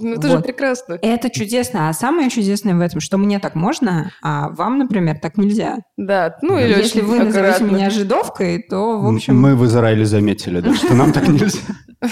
Ну, 0.00 0.14
это 0.14 0.28
же 0.28 0.36
Вот. 0.36 0.44
прекрасно. 0.44 0.98
Это 1.02 1.30
чудесно. 1.30 1.88
А 1.88 1.92
самое 1.92 2.30
чудесное 2.30 2.74
в 2.74 2.80
этом, 2.80 3.00
что 3.00 3.18
мне 3.18 3.38
так 3.38 3.54
можно, 3.54 4.12
а 4.22 4.48
вам, 4.50 4.78
например, 4.78 5.18
так 5.20 5.36
нельзя. 5.36 5.78
Да, 5.96 6.36
ну 6.42 6.58
или 6.58 6.68
Если 6.68 7.00
очень 7.00 7.08
вы 7.08 7.18
назовете 7.24 7.54
аккуратно. 7.56 7.74
меня 7.74 7.90
жидовкой, 7.90 8.62
то, 8.62 9.00
в 9.00 9.06
общем... 9.06 9.40
Мы 9.40 9.56
в 9.56 9.64
Израиле 9.66 10.04
заметили, 10.04 10.60
да, 10.60 10.74
что 10.74 10.94
нам 10.94 11.12
так 11.12 11.28
нельзя. 11.28 11.58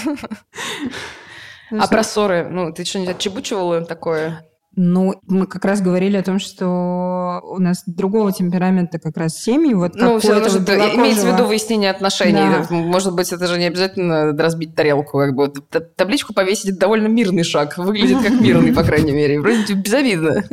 ну, 1.71 1.79
А 1.81 1.87
про 1.87 2.03
ссоры, 2.03 2.47
ну, 2.49 2.71
ты 2.73 2.83
что-нибудь 2.85 3.15
отчебучивала 3.15 3.81
такое? 3.81 4.43
Ну, 4.79 5.15
мы 5.25 5.47
как 5.47 5.65
раз 5.65 5.81
говорили 5.81 6.17
о 6.17 6.23
том, 6.23 6.37
что 6.37 7.41
у 7.43 7.59
нас 7.59 7.81
другого 7.87 8.31
темперамента 8.31 8.99
как 8.99 9.17
раз 9.17 9.35
семьи. 9.35 9.73
Вот 9.73 9.95
ну, 9.95 10.19
все 10.19 10.33
равно 10.33 10.45
это 10.45 10.95
имеется 10.95 11.25
в 11.25 11.33
виду 11.33 11.47
выяснение 11.47 11.89
отношений. 11.89 12.33
Да. 12.33 12.67
Может 12.69 13.15
быть, 13.15 13.33
это 13.33 13.47
же 13.47 13.57
не 13.57 13.65
обязательно 13.65 14.37
разбить 14.37 14.75
тарелку. 14.75 15.17
Как 15.17 15.33
бы. 15.33 15.51
Табличку 15.95 16.35
повесить– 16.35 16.65
это 16.69 16.77
довольно 16.77 17.07
мирный 17.07 17.43
шаг. 17.43 17.75
Выглядит 17.79 18.21
как 18.21 18.39
мирный, 18.39 18.71
по 18.71 18.83
крайней 18.83 19.13
мере. 19.13 19.41
Вроде 19.41 19.73
безобидно. 19.73 20.43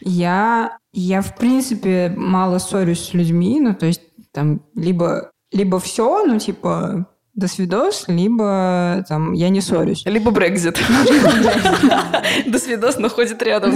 Я, 0.00 0.78
я, 0.94 1.20
в 1.20 1.36
принципе, 1.36 2.14
мало 2.16 2.56
ссорюсь 2.60 3.10
с 3.10 3.12
людьми. 3.12 3.60
Ну, 3.60 3.74
то 3.74 3.84
есть 3.84 4.00
там 4.32 4.62
либо, 4.74 5.32
либо 5.52 5.78
все, 5.80 6.24
ну, 6.24 6.38
типа, 6.38 7.06
до 7.40 7.48
свидос, 7.48 8.04
либо 8.06 9.04
там 9.08 9.32
я 9.32 9.48
не 9.48 9.60
ссорюсь. 9.60 10.02
Либо 10.04 10.30
Брекзит. 10.30 10.78
До 12.46 12.58
свидос, 12.58 12.98
но 12.98 13.08
ходит 13.08 13.42
рядом. 13.42 13.74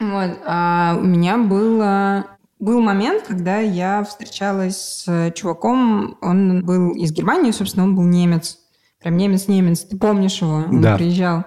Вот. 0.00 0.38
А 0.46 0.96
у 0.98 1.04
меня 1.04 1.38
было... 1.38 2.26
Был 2.58 2.80
момент, 2.80 3.24
когда 3.26 3.58
я 3.58 4.04
встречалась 4.04 4.76
с 5.04 5.32
чуваком, 5.34 6.16
он 6.20 6.64
был 6.64 6.92
из 6.94 7.10
Германии, 7.10 7.50
собственно, 7.50 7.84
он 7.86 7.96
был 7.96 8.04
немец. 8.04 8.58
Прям 9.00 9.16
немец-немец. 9.16 9.80
Ты 9.80 9.98
помнишь 9.98 10.40
его? 10.40 10.54
Он 10.70 10.80
Да. 10.80 10.96
приезжал. 10.96 11.44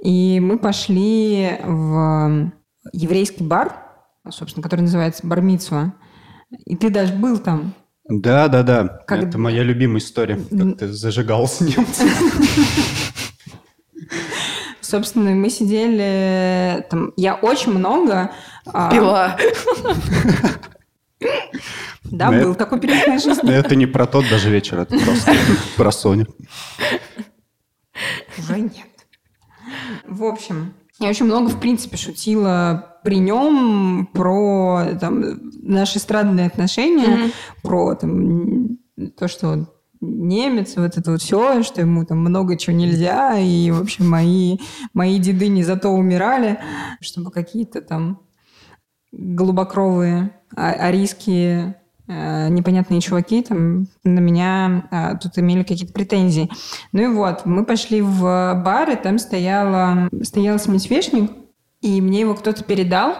И 0.00 0.40
мы 0.40 0.58
пошли 0.58 1.58
в 1.64 2.50
еврейский 2.92 3.44
бар, 3.44 3.72
собственно, 4.28 4.64
который 4.64 4.80
называется 4.80 5.24
Бармицва. 5.24 5.94
И 6.66 6.74
ты 6.76 6.90
даже 6.90 7.14
был 7.14 7.38
там. 7.38 7.72
Да, 8.08 8.48
да, 8.48 8.62
да. 8.62 8.84
Как- 9.06 9.22
Это 9.24 9.38
моя 9.38 9.62
любимая 9.62 9.98
история, 9.98 10.36
как 10.36 10.78
ты 10.78 10.88
зажигал 10.92 11.46
с 11.46 11.60
ним. 11.60 11.86
Собственно, 14.80 15.30
мы 15.32 15.50
сидели 15.50 16.86
там... 16.88 17.12
Я 17.16 17.34
очень 17.34 17.72
много... 17.72 18.30
а, 18.66 18.90
Пила. 18.90 19.36
Да, 22.04 22.30
был 22.32 22.54
такой 22.54 22.80
период 22.80 23.02
в 23.02 23.06
моей 23.06 23.20
жизни. 23.20 23.52
Это 23.52 23.76
не 23.76 23.84
про 23.84 24.06
тот 24.06 24.24
даже 24.30 24.48
вечер, 24.50 24.80
это 24.80 24.96
просто 24.98 25.34
про 25.76 25.92
Соню. 25.92 26.26
Уже 28.38 28.60
нет. 28.60 28.72
В 30.06 30.24
общем, 30.24 30.72
я 31.00 31.10
очень 31.10 31.26
много, 31.26 31.48
в 31.48 31.60
принципе, 31.60 31.98
шутила 31.98 32.97
при 33.08 33.20
нем 33.20 34.06
про 34.12 34.84
там, 35.00 35.24
наши 35.62 35.98
странные 35.98 36.48
отношения, 36.48 37.30
про 37.62 37.94
там, 37.94 38.76
то, 39.18 39.28
что 39.28 39.48
он 39.48 39.68
немец, 40.02 40.74
вот 40.76 40.98
это 40.98 41.12
вот 41.12 41.22
все, 41.22 41.62
что 41.62 41.80
ему 41.80 42.04
там 42.04 42.18
много 42.18 42.58
чего 42.58 42.76
нельзя, 42.76 43.38
и, 43.38 43.70
в 43.70 43.80
общем, 43.80 44.10
мои, 44.10 44.58
мои 44.92 45.18
деды 45.18 45.48
не 45.48 45.64
зато 45.64 45.88
умирали, 45.88 46.58
чтобы 47.00 47.30
какие-то 47.30 47.80
там 47.80 48.20
голубокровые, 49.10 50.32
а- 50.54 50.72
арийские 50.72 51.80
э, 52.08 52.48
непонятные 52.50 53.00
чуваки 53.00 53.42
там 53.42 53.86
на 54.04 54.18
меня 54.18 54.86
а, 54.90 55.16
тут 55.16 55.38
имели 55.38 55.62
какие-то 55.62 55.94
претензии. 55.94 56.50
Ну 56.92 57.02
и 57.04 57.06
вот, 57.06 57.46
мы 57.46 57.64
пошли 57.64 58.02
в 58.02 58.20
бар, 58.62 58.90
и 58.90 58.96
там 58.96 59.18
стояла, 59.18 60.10
стоял 60.22 60.58
семисвечник, 60.58 61.30
и 61.80 62.00
мне 62.00 62.20
его 62.20 62.34
кто-то 62.34 62.64
передал 62.64 63.16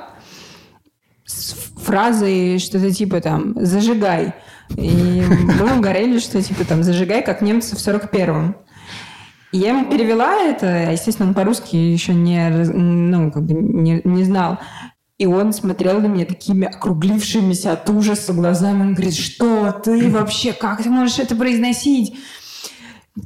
с 1.24 1.54
фразой 1.82 2.58
что-то 2.58 2.90
типа 2.92 3.20
там 3.20 3.54
«зажигай». 3.56 4.34
И 4.76 5.22
мы 5.22 5.78
угорели, 5.78 6.18
что 6.18 6.42
типа 6.42 6.64
там 6.64 6.82
«зажигай, 6.82 7.22
как 7.22 7.42
немцы 7.42 7.76
в 7.76 7.78
41-м». 7.78 8.56
И 9.52 9.58
я 9.58 9.70
ему 9.70 9.90
перевела 9.90 10.42
это, 10.42 10.66
а, 10.66 10.92
естественно, 10.92 11.28
он 11.28 11.34
по-русски 11.34 11.74
еще 11.74 12.12
не, 12.12 12.50
ну, 12.50 13.30
как 13.30 13.44
бы 13.44 13.54
не, 13.54 14.02
не 14.04 14.24
знал. 14.24 14.58
И 15.16 15.26
он 15.26 15.52
смотрел 15.52 16.00
на 16.00 16.06
меня 16.06 16.26
такими 16.26 16.66
округлившимися 16.66 17.72
от 17.72 17.88
ужаса 17.90 18.32
глазами. 18.32 18.82
Он 18.82 18.94
говорит, 18.94 19.16
что 19.16 19.72
ты 19.72 20.10
вообще, 20.10 20.52
как 20.52 20.82
ты 20.82 20.90
можешь 20.90 21.18
это 21.18 21.34
произносить? 21.34 22.16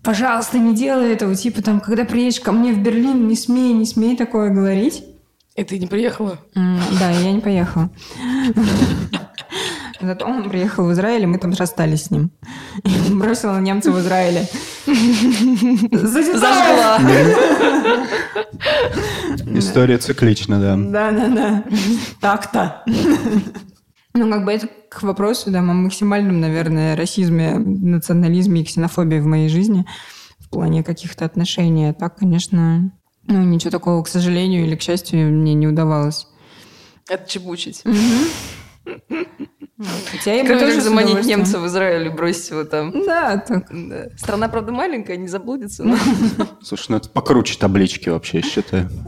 Пожалуйста, 0.03 0.59
не 0.59 0.75
делай 0.75 1.13
этого. 1.13 1.35
Типа 1.35 1.61
там, 1.63 1.81
когда 1.81 2.05
приедешь 2.05 2.41
ко 2.41 2.53
мне 2.53 2.73
в 2.73 2.79
Берлин, 2.79 3.29
не 3.29 3.37
смей, 3.37 3.75
не 3.75 3.85
смей 3.85 4.17
такое 4.17 4.51
говорить. 4.51 5.05
И 5.55 5.65
ты 5.65 5.79
не 5.79 5.87
приехала? 5.87 6.39
Да, 6.55 7.11
я 7.11 7.33
не 7.33 7.41
поехала. 7.41 7.91
Зато 10.01 10.27
он 10.27 10.49
приехал 10.49 10.87
в 10.87 10.93
Израиль, 10.93 11.23
и 11.23 11.27
мы 11.27 11.39
там 11.39 11.53
расстались 11.53 12.05
с 12.05 12.11
ним. 12.11 12.33
И 12.83 13.13
бросила 13.15 13.59
немца 13.61 13.93
в 13.93 14.01
Израиле. 14.01 14.49
Зажгла. 15.93 16.99
История 19.59 19.99
циклична, 19.99 20.61
да. 20.61 20.77
Да-да-да. 20.77 21.65
Так-то. 22.21 22.83
Ну, 24.15 24.31
как 24.31 24.45
бы 24.45 24.53
это 24.53 24.69
к 24.89 25.03
вопросу, 25.03 25.51
да, 25.51 25.61
о 25.61 25.63
максимальном, 25.63 26.41
наверное, 26.41 26.97
расизме, 26.97 27.59
национализме 27.59 28.63
и 28.63 28.65
ксенофобии 28.65 29.21
в 29.21 29.27
моей 29.27 29.49
жизни 29.49 29.87
в 30.39 30.51
плане 30.51 30.83
каких-то 30.83 31.25
отношений. 31.25 31.91
А 31.91 31.95
так, 31.95 32.17
конечно, 32.17 32.93
ну, 33.27 33.43
ничего 33.45 33.71
такого, 33.71 34.03
к 34.03 34.09
сожалению 34.09 34.65
или 34.65 34.77
к 34.77 34.83
счастью, 34.83 35.31
мне 35.33 35.55
не 35.55 35.67
удавалось. 35.67 36.27
Отчебучить. 37.09 37.83
Хотя 40.13 40.35
я 40.35 40.59
тоже 40.59 40.81
заманить 40.81 41.25
немца 41.25 41.59
в 41.59 41.67
Израиль 41.67 42.07
и 42.07 42.11
бросить 42.11 42.51
его 42.51 42.65
там. 42.65 42.93
Да, 43.05 43.37
так. 43.39 43.67
Да. 43.71 44.09
Страна, 44.17 44.49
правда, 44.49 44.71
маленькая, 44.73 45.17
не 45.17 45.27
заблудится. 45.29 45.83
но- 45.83 45.97
Слушай, 46.63 46.87
ну 46.91 46.97
это 46.99 47.09
покруче 47.09 47.57
таблички 47.59 48.09
вообще, 48.09 48.39
я 48.39 48.43
считаю. 48.45 48.89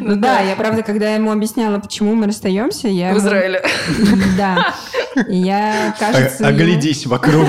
Ну 0.00 0.16
да, 0.16 0.40
я 0.40 0.56
правда, 0.56 0.82
когда 0.82 1.14
ему 1.14 1.30
объясняла, 1.30 1.78
почему 1.78 2.14
мы 2.14 2.26
расстаемся, 2.26 2.88
я... 2.88 3.12
В 3.14 3.18
Израиле. 3.18 3.62
Да. 4.36 4.74
Я, 5.28 5.94
кажется... 5.98 6.46
О- 6.46 6.50
ему- 6.50 6.56
Оглядись 6.62 7.06
вокруг. 7.06 7.46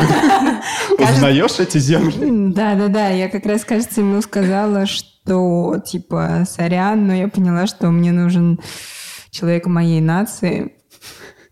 Узнаешь 1.00 1.60
эти 1.60 1.78
земли? 1.78 2.52
Да, 2.54 2.76
да, 2.76 2.88
да. 2.90 3.10
Я 3.10 3.30
как 3.30 3.46
раз, 3.46 3.64
кажется, 3.64 4.02
ему 4.02 4.22
сказала, 4.22 4.86
что 4.86 5.08
типа, 5.26 6.44
сорян, 6.48 7.08
но 7.08 7.14
я 7.14 7.28
поняла, 7.28 7.68
что 7.68 7.90
мне 7.92 8.12
нужен 8.12 8.60
человек 9.30 9.66
моей 9.66 10.02
нации. 10.02 10.76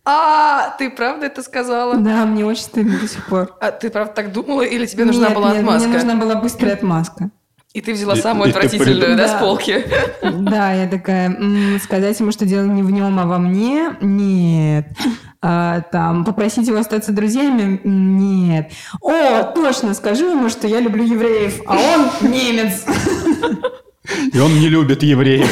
А, 0.05 0.75
ты 0.77 0.89
правда 0.89 1.27
это 1.27 1.43
сказала? 1.43 1.97
Да, 1.97 2.25
мне 2.25 2.45
очень 2.45 2.63
стыдно 2.63 2.99
до 2.99 3.07
сих 3.07 3.27
пор. 3.27 3.55
А 3.61 3.71
ты 3.71 3.89
правда 3.89 4.13
так 4.13 4.31
думала, 4.31 4.63
или 4.63 4.85
тебе 4.85 5.05
нужна 5.05 5.27
Нет, 5.27 5.35
была 5.35 5.49
нет, 5.49 5.59
отмазка? 5.59 5.87
Мне 5.87 5.97
нужна 5.97 6.15
была 6.15 6.35
быстрая 6.35 6.73
отмазка. 6.73 7.29
И 7.73 7.81
ты 7.81 7.93
взяла 7.93 8.15
И- 8.15 8.21
самую 8.21 8.47
и 8.47 8.49
отвратительную, 8.49 8.97
придум- 8.97 9.15
да, 9.15 9.27
Да. 9.27 9.37
с 9.37 9.39
полки? 9.39 9.85
Да, 10.23 10.73
я 10.73 10.87
такая, 10.87 11.27
«М, 11.29 11.79
сказать 11.83 12.19
ему, 12.19 12.31
что 12.31 12.45
дело 12.45 12.65
не 12.65 12.81
в 12.81 12.89
нем, 12.89 13.19
а 13.19 13.25
во 13.27 13.37
мне? 13.37 13.91
Нет. 14.01 14.87
А, 15.41 15.81
там, 15.91 16.25
попросить 16.25 16.67
его 16.67 16.79
остаться 16.79 17.11
друзьями? 17.11 17.79
Нет. 17.83 18.71
О, 19.01 19.43
точно, 19.43 19.93
скажу 19.93 20.31
ему, 20.31 20.49
что 20.49 20.67
я 20.67 20.79
люблю 20.79 21.03
евреев, 21.03 21.61
а 21.67 21.75
он 21.77 22.31
немец. 22.31 22.85
И 24.33 24.39
он 24.39 24.59
не 24.59 24.69
любит 24.69 25.03
евреев. 25.03 25.47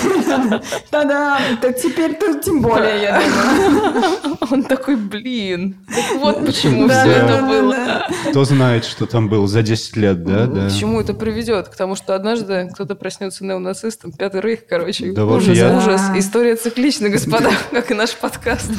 Да-да, 0.92 1.40
так 1.62 1.80
теперь-то 1.80 2.40
тем 2.40 2.62
более, 2.62 3.02
я 3.02 3.22
думаю. 3.22 4.38
Он 4.50 4.64
такой, 4.64 4.96
блин, 4.96 5.86
вот 6.16 6.46
почему 6.46 6.88
все 6.88 7.12
это 7.12 7.42
было. 7.44 8.08
Кто 8.30 8.46
знает, 8.46 8.86
что 8.86 9.06
там 9.06 9.28
было 9.28 9.48
за 9.48 9.62
10 9.64 9.98
лет, 9.98 10.24
да? 10.24 10.70
К 10.70 10.72
чему 10.72 11.02
это 11.02 11.14
приведет? 11.14 11.68
К 11.68 11.76
тому, 11.76 11.96
что 11.96 12.16
однажды 12.16 12.70
кто-то 12.74 12.96
проснется 12.96 13.44
неонацистом, 13.44 14.12
пятый 14.14 14.42
рейх, 14.42 14.66
короче. 14.68 15.10
Ужас, 15.10 15.58
ужас. 15.58 16.02
История 16.16 16.56
циклична, 16.56 17.10
господа, 17.10 17.52
как 17.72 17.92
и 17.92 17.94
наш 17.94 18.16
подкаст. 18.16 18.72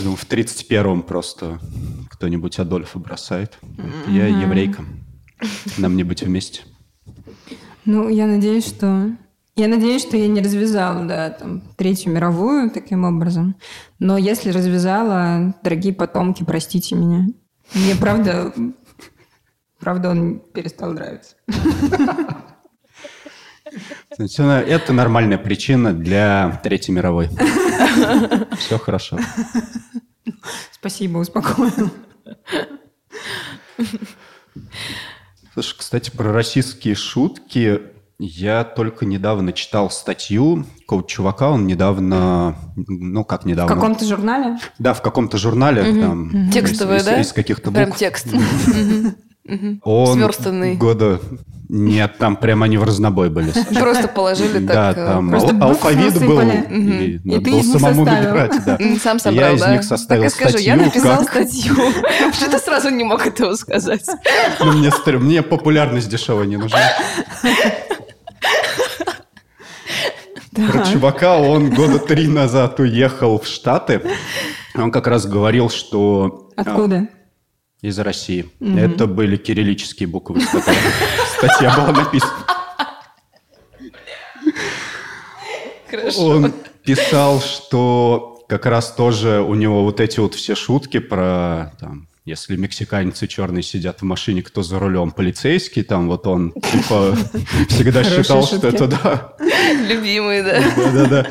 Ну, 0.00 0.14
в 0.14 0.24
31-м 0.28 1.02
просто 1.02 1.58
кто-нибудь 2.10 2.58
Адольфа 2.58 2.98
бросает. 2.98 3.58
Я 4.06 4.26
еврейка. 4.28 4.84
Нам 5.76 5.96
не 5.96 6.04
быть 6.04 6.22
вместе. 6.22 6.62
Ну, 7.84 8.08
я 8.08 8.26
надеюсь, 8.26 8.66
что... 8.66 9.10
Я 9.56 9.66
надеюсь, 9.66 10.02
что 10.02 10.16
я 10.16 10.28
не 10.28 10.40
развязала, 10.40 11.04
да, 11.04 11.30
там, 11.30 11.62
Третью 11.76 12.12
мировую 12.12 12.70
таким 12.70 13.04
образом. 13.04 13.56
Но 13.98 14.16
если 14.16 14.50
развязала, 14.50 15.52
дорогие 15.64 15.92
потомки, 15.92 16.44
простите 16.44 16.94
меня. 16.94 17.26
Мне, 17.74 17.96
правда, 17.96 18.52
правда, 19.80 20.10
он 20.10 20.38
перестал 20.38 20.92
нравиться. 20.92 21.34
Она- 24.38 24.62
Это 24.62 24.92
нормальная 24.92 25.38
причина 25.38 25.92
для 25.92 26.60
Третьей 26.62 26.94
мировой. 26.94 27.28
Все 28.58 28.78
хорошо. 28.78 29.18
Спасибо, 30.70 31.18
успокоил. 31.18 31.90
Слушай, 35.58 35.74
кстати, 35.78 36.10
про 36.12 36.32
российские 36.32 36.94
шутки. 36.94 37.80
Я 38.20 38.62
только 38.62 39.06
недавно 39.06 39.52
читал 39.52 39.90
статью 39.90 40.64
какого-то 40.82 41.08
чувака, 41.08 41.50
он 41.50 41.66
недавно, 41.66 42.54
ну 42.76 43.24
как 43.24 43.42
В 43.42 43.46
недавно, 43.46 43.74
каком-то 43.74 44.04
журнале? 44.04 44.58
да, 44.78 44.94
в 44.94 45.02
каком-то 45.02 45.36
журнале, 45.36 46.00
там, 46.00 46.48
Текстовое, 46.52 46.98
из, 46.98 47.04
да? 47.04 47.20
из 47.20 47.32
каких-то 47.32 47.72
Прям 47.72 47.86
букв. 47.86 47.98
Он 49.82 50.14
Сверстанный. 50.14 50.76
года... 50.76 51.20
Нет, 51.70 52.16
там 52.16 52.36
прям 52.36 52.62
они 52.62 52.78
в 52.78 52.82
разнобой 52.84 53.28
были. 53.28 53.52
Просто 53.78 54.08
положили 54.08 54.58
Да, 54.58 54.94
так. 54.94 54.96
э, 54.96 55.06
там 55.06 55.34
ал- 55.34 55.40
букв 55.48 55.62
алфавит 55.62 56.18
был, 56.18 56.40
и 56.40 57.20
надо 57.24 57.44
ты 57.44 57.50
было 57.50 57.62
самому 57.62 58.04
да. 58.06 58.48
Сам 59.02 59.18
собрал, 59.18 59.50
Я 59.50 59.52
из 59.54 59.60
да? 59.60 59.72
них 59.74 59.84
составил 59.84 60.22
Так 60.22 60.32
и 60.32 60.34
скажу, 60.34 60.56
я 60.56 60.76
статью, 60.76 60.86
написал 60.86 61.18
как- 61.26 61.28
статью. 61.28 61.74
Что 62.32 62.50
ты 62.50 62.58
сразу 62.58 62.88
не 62.88 63.04
мог 63.04 63.26
этого 63.26 63.54
сказать? 63.54 64.06
Ну, 64.60 64.72
мне, 65.18 65.42
популярность 65.42 66.08
дешевая 66.08 66.46
не 66.46 66.56
нужна. 66.56 66.80
Про 70.54 70.84
чувака 70.86 71.36
он 71.38 71.70
года 71.70 71.98
три 71.98 72.26
назад 72.26 72.80
уехал 72.80 73.38
в 73.38 73.46
Штаты. 73.46 74.00
Он 74.74 74.90
как 74.90 75.06
раз 75.06 75.26
говорил, 75.26 75.68
что... 75.70 76.50
а, 76.56 76.62
Откуда? 76.62 77.08
Из 77.80 77.98
России. 77.98 78.50
Это 78.60 79.06
были 79.06 79.36
кириллические 79.36 80.08
буквы, 80.08 80.40
с 80.40 80.46
которых 80.46 80.78
статья 81.36 81.76
была 81.76 81.92
написана. 81.92 82.46
Хорошо. 85.88 86.26
Он 86.26 86.52
писал, 86.84 87.40
что 87.40 88.44
как 88.48 88.66
раз 88.66 88.92
тоже 88.92 89.40
у 89.40 89.54
него 89.54 89.84
вот 89.84 90.00
эти 90.00 90.20
вот 90.20 90.34
все 90.34 90.54
шутки 90.54 90.98
про 90.98 91.72
там, 91.78 92.08
если 92.24 92.56
мексиканец 92.56 93.22
и 93.22 93.28
черный 93.28 93.62
сидят 93.62 94.00
в 94.00 94.04
машине, 94.04 94.42
кто 94.42 94.62
за 94.62 94.78
рулем, 94.78 95.10
полицейский, 95.12 95.82
там 95.82 96.08
вот 96.08 96.26
он 96.26 96.52
типа 96.52 97.16
всегда 97.68 98.04
считал, 98.04 98.44
что 98.44 98.68
это 98.68 98.86
да, 98.86 99.34
Любимый, 99.88 100.42
да. 100.42 100.62
да-да-да, 100.76 101.26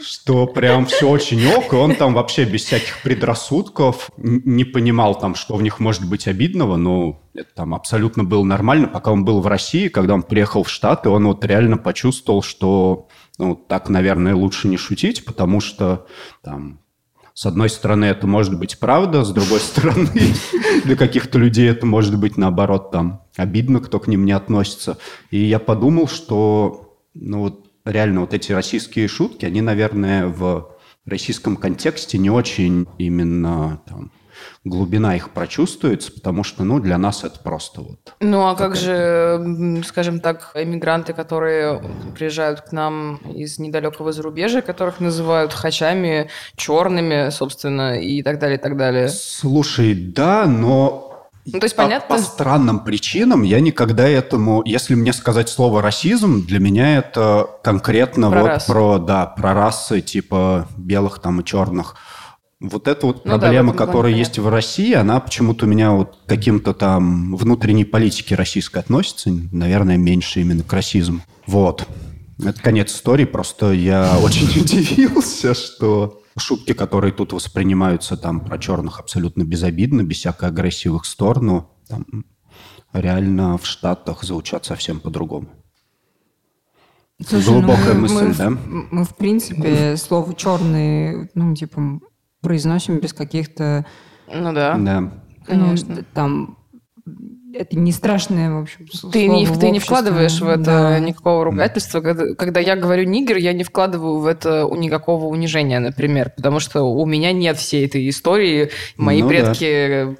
что 0.00 0.46
прям 0.46 0.86
все 0.86 1.08
очень 1.08 1.46
ок, 1.46 1.72
и 1.72 1.76
он 1.76 1.94
там 1.94 2.14
вообще 2.14 2.44
без 2.44 2.64
всяких 2.64 3.02
предрассудков 3.02 4.10
не 4.16 4.64
понимал 4.64 5.18
там, 5.18 5.34
что 5.34 5.56
в 5.56 5.62
них 5.62 5.80
может 5.80 6.08
быть 6.08 6.28
обидного, 6.28 6.76
но 6.76 7.22
это 7.34 7.48
там 7.54 7.74
абсолютно 7.74 8.24
было 8.24 8.44
нормально, 8.44 8.88
пока 8.88 9.12
он 9.12 9.24
был 9.24 9.40
в 9.40 9.46
России, 9.46 9.88
когда 9.88 10.14
он 10.14 10.22
приехал 10.22 10.62
в 10.62 10.70
Штаты, 10.70 11.08
он 11.08 11.26
вот 11.26 11.44
реально 11.44 11.76
почувствовал, 11.76 12.42
что 12.42 13.08
ну, 13.38 13.54
так, 13.56 13.88
наверное, 13.88 14.34
лучше 14.34 14.68
не 14.68 14.76
шутить, 14.76 15.24
потому 15.24 15.60
что 15.60 16.06
там 16.42 16.80
с 17.34 17.46
одной 17.46 17.68
стороны, 17.68 18.04
это 18.04 18.28
может 18.28 18.56
быть 18.56 18.78
правда, 18.78 19.24
с 19.24 19.32
другой 19.32 19.58
стороны, 19.58 20.08
для 20.84 20.94
каких-то 20.94 21.36
людей 21.38 21.68
это 21.68 21.84
может 21.84 22.16
быть, 22.18 22.36
наоборот, 22.36 22.92
там, 22.92 23.24
обидно, 23.36 23.80
кто 23.80 23.98
к 23.98 24.06
ним 24.06 24.24
не 24.24 24.30
относится. 24.30 24.98
И 25.32 25.38
я 25.38 25.58
подумал, 25.58 26.06
что, 26.06 26.96
ну, 27.12 27.40
вот 27.40 27.63
реально 27.84 28.20
вот 28.20 28.34
эти 28.34 28.52
российские 28.52 29.08
шутки, 29.08 29.44
они, 29.44 29.60
наверное, 29.60 30.26
в 30.26 30.74
российском 31.06 31.56
контексте 31.56 32.18
не 32.18 32.30
очень 32.30 32.86
именно 32.98 33.80
там, 33.86 34.10
глубина 34.64 35.14
их 35.14 35.30
прочувствуется, 35.30 36.12
потому 36.12 36.44
что, 36.44 36.64
ну, 36.64 36.80
для 36.80 36.98
нас 36.98 37.24
это 37.24 37.38
просто 37.40 37.82
вот... 37.82 38.14
Ну, 38.20 38.46
а 38.46 38.54
как 38.54 38.76
же, 38.76 39.82
скажем 39.86 40.20
так, 40.20 40.52
эмигранты, 40.54 41.12
которые 41.12 41.82
приезжают 42.14 42.62
к 42.62 42.72
нам 42.72 43.16
из 43.34 43.58
недалекого 43.58 44.12
зарубежья, 44.12 44.62
которых 44.62 45.00
называют 45.00 45.52
хачами, 45.52 46.30
черными, 46.56 47.30
собственно, 47.30 48.00
и 48.00 48.22
так 48.22 48.38
далее, 48.38 48.58
и 48.58 48.60
так 48.60 48.76
далее. 48.76 49.08
Слушай, 49.08 49.94
да, 49.94 50.46
но 50.46 51.13
Ну, 51.46 51.58
то 51.60 51.64
есть, 51.64 51.76
по- 51.76 51.82
понятно- 51.84 52.16
По, 52.16 52.22
странным 52.22 52.80
причинам 52.80 53.42
я 53.42 53.60
никогда 53.60 54.08
этому... 54.08 54.62
Если 54.64 54.94
мне 54.94 55.12
сказать 55.12 55.48
слово 55.48 55.82
расизм, 55.82 56.44
для 56.46 56.58
меня 56.58 56.96
это 56.98 57.46
конкретно 57.62 58.30
Про 58.30 58.40
вот 58.40 58.46
расы. 58.48 58.66
про, 58.66 58.98
да, 58.98 59.26
про 59.26 59.52
расы 59.54 60.00
типа 60.00 60.68
белых 60.76 61.18
там 61.20 61.40
и 61.40 61.44
черных. 61.44 61.96
Вот 62.60 62.88
эта 62.88 63.06
вот 63.06 63.24
Ну 63.26 63.32
да, 63.32 63.38
проблема, 63.38 63.74
плане 63.74 63.86
которая 63.86 64.12
есть 64.12 64.38
в 64.38 64.48
России, 64.48 64.94
она 64.94 65.20
почему-то 65.20 65.66
у 65.66 65.68
меня 65.68 65.90
вот 65.90 66.16
к 66.24 66.28
каким-то 66.28 66.72
там 66.72 67.36
внутренней 67.36 67.84
политике 67.84 68.36
российской 68.36 68.78
относится, 68.78 69.30
наверное, 69.52 69.98
меньше 69.98 70.40
именно 70.40 70.62
к 70.62 70.72
расизму. 70.72 71.20
Вот. 71.46 71.86
Это 72.42 72.60
конец 72.62 72.90
истории, 72.92 73.26
просто 73.26 73.72
я 73.72 74.16
очень 74.22 74.46
удивился, 74.62 75.52
что 75.54 76.22
шутки, 76.36 76.72
которые 76.72 77.12
тут 77.12 77.32
воспринимаются 77.32 78.16
там 78.16 78.40
про 78.40 78.58
черных 78.58 79.00
абсолютно 79.00 79.44
безобидно, 79.44 80.02
без 80.02 80.18
всякой 80.18 80.48
агрессии 80.48 80.88
в 80.88 80.96
их 80.96 81.04
сторону, 81.04 81.70
там, 81.88 82.06
реально 82.92 83.58
в 83.58 83.66
Штатах 83.66 84.22
звучат 84.24 84.64
совсем 84.64 85.00
по-другому. 85.00 85.48
Слушай, 87.24 87.46
ну 87.46 87.52
Глубокая 87.60 87.94
мы- 87.94 88.00
мысль, 88.00 88.26
мы 88.26 88.34
да? 88.34 88.50
Мы, 88.50 89.04
в 89.04 89.14
принципе, 89.16 89.96
слово 89.96 90.34
«черный», 90.34 91.30
ну, 91.34 91.54
типа, 91.54 92.00
произносим 92.40 92.98
без 92.98 93.12
каких-то... 93.12 93.86
Ну 94.26 94.52
да. 94.52 94.76
Да. 94.76 95.12
Конечно. 95.46 95.94
Ну, 95.96 96.04
там... 96.12 96.58
Это 97.56 97.78
не 97.78 97.92
страшное, 97.92 98.50
в 98.52 98.62
общем, 98.62 98.86
с- 98.92 99.00
Ты 99.10 99.26
слово 99.26 99.36
не, 99.38 99.46
в 99.46 99.58
ты 99.58 99.70
не 99.70 99.78
вкладываешь 99.78 100.40
в 100.40 100.48
это 100.48 100.64
Да. 100.64 100.98
никакого 100.98 101.44
ругательства. 101.44 102.00
Когда, 102.00 102.34
когда 102.34 102.60
я 102.60 102.74
говорю 102.76 103.04
нигер, 103.04 103.36
я 103.36 103.52
не 103.52 103.62
вкладываю 103.64 104.18
в 104.18 104.26
это 104.26 104.68
никакого 104.76 105.26
унижения, 105.26 105.78
например, 105.78 106.30
потому 106.36 106.58
что 106.60 106.82
у 106.82 107.06
меня 107.06 107.32
нет 107.32 107.56
всей 107.56 107.86
этой 107.86 108.08
истории. 108.08 108.70
Мои 108.96 109.22
Ну 109.22 109.28
да. 109.28 109.34
предки... 109.34 110.16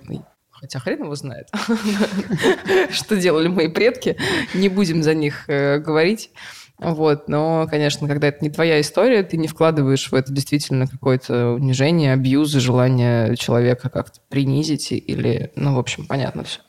Хотя 0.50 0.78
хрен 0.78 1.02
его 1.02 1.14
знает, 1.14 1.48
что 2.90 3.16
делали 3.16 3.48
мои 3.48 3.68
предки. 3.68 4.16
Не 4.54 4.68
будем 4.68 5.02
за 5.02 5.14
них 5.14 5.44
э, 5.48 5.78
говорить. 5.78 6.30
Вот, 6.78 7.28
но, 7.28 7.66
конечно, 7.70 8.08
когда 8.08 8.28
это 8.28 8.38
не 8.42 8.50
твоя 8.50 8.80
история, 8.80 9.22
ты 9.22 9.36
не 9.36 9.46
вкладываешь 9.46 10.10
в 10.10 10.14
это 10.14 10.32
действительно 10.32 10.86
какое-то 10.88 11.50
унижение, 11.52 12.12
абьюз, 12.14 12.50
желание 12.50 13.36
человека 13.36 13.88
как-то 13.90 14.18
принизить 14.28 14.90
или, 14.90 15.52
ну, 15.54 15.74
в 15.76 15.78
общем, 15.78 16.04
понятно 16.06 16.42
все. 16.42 16.60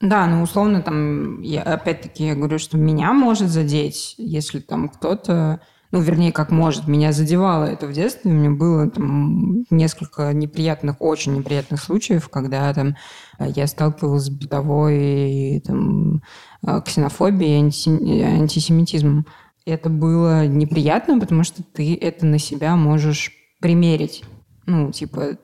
Да, 0.00 0.26
ну, 0.26 0.42
условно, 0.42 0.82
там, 0.82 1.40
я, 1.40 1.62
опять-таки, 1.62 2.26
я 2.26 2.34
говорю, 2.34 2.58
что 2.58 2.76
меня 2.76 3.14
может 3.14 3.48
задеть, 3.48 4.14
если 4.18 4.60
там 4.60 4.90
кто-то, 4.90 5.60
ну, 5.90 6.00
вернее, 6.00 6.32
как 6.32 6.50
может, 6.50 6.86
меня 6.86 7.12
задевало 7.12 7.64
это 7.64 7.86
в 7.86 7.92
детстве, 7.92 8.30
у 8.30 8.34
меня 8.34 8.50
было 8.50 8.90
там 8.90 9.64
несколько 9.70 10.34
неприятных, 10.34 10.96
очень 11.00 11.34
неприятных 11.34 11.80
случаев, 11.82 12.28
когда 12.28 12.72
там 12.74 12.96
э, 13.38 13.46
я 13.54 13.66
сталкивалась 13.66 14.24
с 14.24 14.30
бытовой 14.30 15.62
там, 15.64 16.22
э, 16.66 16.82
ксенофобией, 16.84 17.62
антисем- 17.62 18.40
антисемитизмом. 18.40 19.26
Это 19.64 19.88
было 19.88 20.46
неприятно, 20.46 21.18
потому 21.18 21.42
что 21.42 21.62
ты 21.62 21.96
это 21.96 22.26
на 22.26 22.38
себя 22.38 22.76
можешь 22.76 23.32
примерить. 23.60 24.24
Ну, 24.66 24.92
типа, 24.92 25.38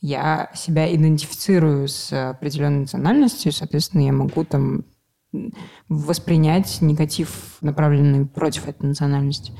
я 0.00 0.50
себя 0.54 0.94
идентифицирую 0.94 1.88
с 1.88 2.30
определенной 2.30 2.80
национальностью, 2.80 3.52
соответственно, 3.52 4.02
я 4.02 4.12
могу 4.12 4.44
там 4.44 4.84
воспринять 5.88 6.80
негатив, 6.80 7.58
направленный 7.60 8.26
против 8.26 8.68
этой 8.68 8.86
национальности. 8.86 9.52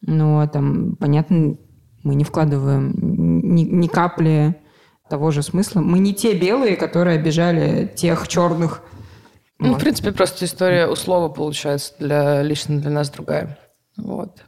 Но 0.00 0.46
там, 0.46 0.96
понятно, 0.96 1.56
мы 2.02 2.14
не 2.14 2.24
вкладываем 2.24 2.94
ни, 2.96 3.62
ни 3.62 3.86
капли 3.88 4.60
того 5.08 5.30
же 5.30 5.42
смысла. 5.42 5.80
Мы 5.80 5.98
не 5.98 6.14
те 6.14 6.34
белые, 6.38 6.76
которые 6.76 7.18
обижали 7.18 7.92
тех 7.94 8.28
черных. 8.28 8.82
Ну, 9.58 9.70
вот. 9.70 9.78
в 9.78 9.80
принципе, 9.80 10.12
просто 10.12 10.44
история 10.44 10.86
у 10.86 10.94
слова 10.94 11.28
получается 11.28 11.94
для, 11.98 12.42
лично 12.42 12.80
для 12.80 12.90
нас 12.90 13.10
другая. 13.10 13.58
Вот. 13.96 14.44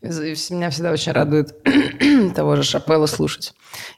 Меня 0.00 0.70
всегда 0.70 0.92
очень 0.92 1.10
радует 1.10 1.56
того 2.36 2.54
же 2.54 2.62
Шапелла 2.62 3.06
слушать. 3.06 3.52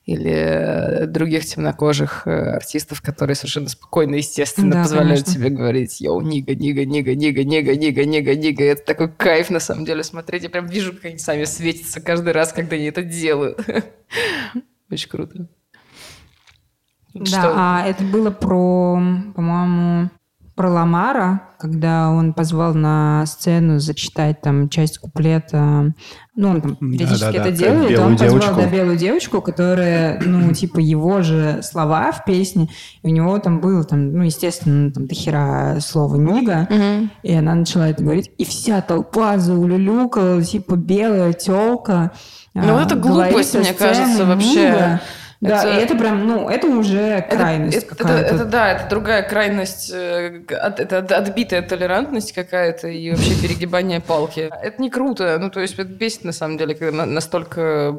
Или 0.06 0.32
э, 0.32 1.06
других 1.06 1.44
темнокожих 1.44 2.26
э, 2.26 2.30
артистов, 2.30 3.02
которые 3.02 3.36
совершенно 3.36 3.68
спокойно, 3.68 4.14
естественно, 4.14 4.72
да, 4.72 4.82
позволяют 4.82 5.24
конечно. 5.24 5.32
себе 5.34 5.50
говорить 5.50 6.00
«Йоу, 6.00 6.22
нига, 6.22 6.54
нига, 6.54 6.86
нига, 6.86 7.14
нига, 7.14 7.44
нига, 7.44 7.74
нига, 7.74 8.04
нига, 8.06 8.34
нига». 8.34 8.64
Это 8.64 8.82
такой 8.82 9.12
кайф, 9.12 9.50
на 9.50 9.60
самом 9.60 9.84
деле, 9.84 10.02
смотреть. 10.02 10.44
Я 10.44 10.48
прям 10.48 10.66
вижу, 10.66 10.94
как 10.94 11.04
они 11.04 11.18
сами 11.18 11.44
светятся 11.44 12.00
каждый 12.00 12.32
раз, 12.32 12.54
когда 12.54 12.76
они 12.76 12.86
это 12.86 13.02
делают. 13.02 13.60
Очень 14.90 15.08
круто. 15.10 15.48
Да, 17.12 17.52
а 17.54 17.86
это 17.86 18.04
было 18.04 18.30
про, 18.30 18.94
по-моему, 19.34 20.10
про 20.60 20.68
Ламара, 20.68 21.40
когда 21.58 22.10
он 22.10 22.34
позвал 22.34 22.74
на 22.74 23.24
сцену 23.24 23.78
зачитать 23.78 24.42
там 24.42 24.68
часть 24.68 24.98
куплета. 24.98 25.94
Ну, 26.36 26.50
он 26.50 26.60
там 26.60 26.76
периодически 26.76 27.18
да, 27.18 27.32
да, 27.32 27.38
это 27.38 27.50
да. 27.50 27.56
делает. 27.56 27.98
он 27.98 28.18
позвал 28.18 28.40
девочку. 28.40 28.60
да, 28.60 28.66
белую 28.66 28.98
девочку, 28.98 29.40
которая, 29.40 30.20
ну, 30.20 30.52
типа, 30.52 30.78
его 30.78 31.22
же 31.22 31.60
слова 31.62 32.12
в 32.12 32.26
песне. 32.26 32.68
И 33.02 33.06
у 33.06 33.10
него 33.10 33.38
там 33.38 33.62
было, 33.62 33.84
там, 33.84 34.12
ну, 34.12 34.22
естественно, 34.22 34.92
там 34.92 35.06
дохера 35.06 35.78
слова 35.80 36.16
«нига». 36.16 36.68
Угу. 36.68 37.08
И 37.22 37.32
она 37.32 37.54
начала 37.54 37.88
это 37.88 38.04
говорить. 38.04 38.30
И 38.36 38.44
вся 38.44 38.82
толпа 38.82 39.38
заулюлюкала, 39.38 40.42
типа, 40.42 40.76
белая 40.76 41.32
телка. 41.32 42.12
Ну, 42.52 42.76
а, 42.76 42.82
это 42.82 42.96
глупость, 42.96 43.54
мне 43.54 43.72
кажется, 43.72 44.26
вообще. 44.26 45.00
Да, 45.40 45.62
это, 45.62 45.70
и 45.70 45.82
это 45.82 45.96
прям, 45.96 46.26
ну, 46.26 46.48
это 46.50 46.66
уже 46.66 47.26
крайность 47.30 47.78
это, 47.78 47.96
какая-то. 47.96 48.26
Это, 48.26 48.34
это, 48.34 48.44
да, 48.44 48.72
это 48.72 48.90
другая 48.90 49.22
крайность, 49.22 49.90
э, 49.90 50.44
это 50.46 50.98
отбитая 50.98 51.62
толерантность 51.62 52.32
какая-то 52.32 52.88
и 52.88 53.10
вообще 53.10 53.40
перегибание 53.40 54.00
палки. 54.00 54.50
Это 54.62 54.82
не 54.82 54.90
круто, 54.90 55.38
ну, 55.40 55.48
то 55.50 55.60
есть 55.60 55.74
это 55.74 55.84
бесит 55.84 56.24
на 56.24 56.32
самом 56.32 56.58
деле, 56.58 56.74
когда 56.74 57.06
настолько 57.06 57.96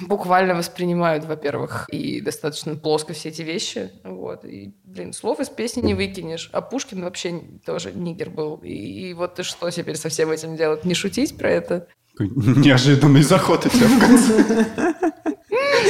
буквально 0.00 0.54
воспринимают, 0.54 1.24
во-первых, 1.24 1.86
и 1.90 2.20
достаточно 2.20 2.76
плоско 2.76 3.14
все 3.14 3.30
эти 3.30 3.42
вещи. 3.42 3.90
Вот. 4.04 4.44
И, 4.44 4.74
блин, 4.84 5.12
слов 5.12 5.40
из 5.40 5.48
песни 5.48 5.80
не 5.80 5.94
выкинешь. 5.94 6.50
А 6.52 6.60
Пушкин 6.60 7.02
вообще 7.02 7.40
тоже 7.64 7.92
нигер 7.92 8.30
был. 8.30 8.56
И, 8.62 9.08
и 9.10 9.14
вот 9.14 9.34
ты 9.36 9.42
что 9.42 9.70
теперь 9.70 9.96
со 9.96 10.08
всем 10.08 10.30
этим 10.30 10.56
делать? 10.56 10.84
Не 10.84 10.94
шутить 10.94 11.36
про 11.36 11.50
это? 11.50 11.88
Неожиданный 12.18 13.22
заход 13.22 13.66
у 13.66 13.68
тебя 13.68 13.86
в 13.86 14.00
конце. 14.00 15.34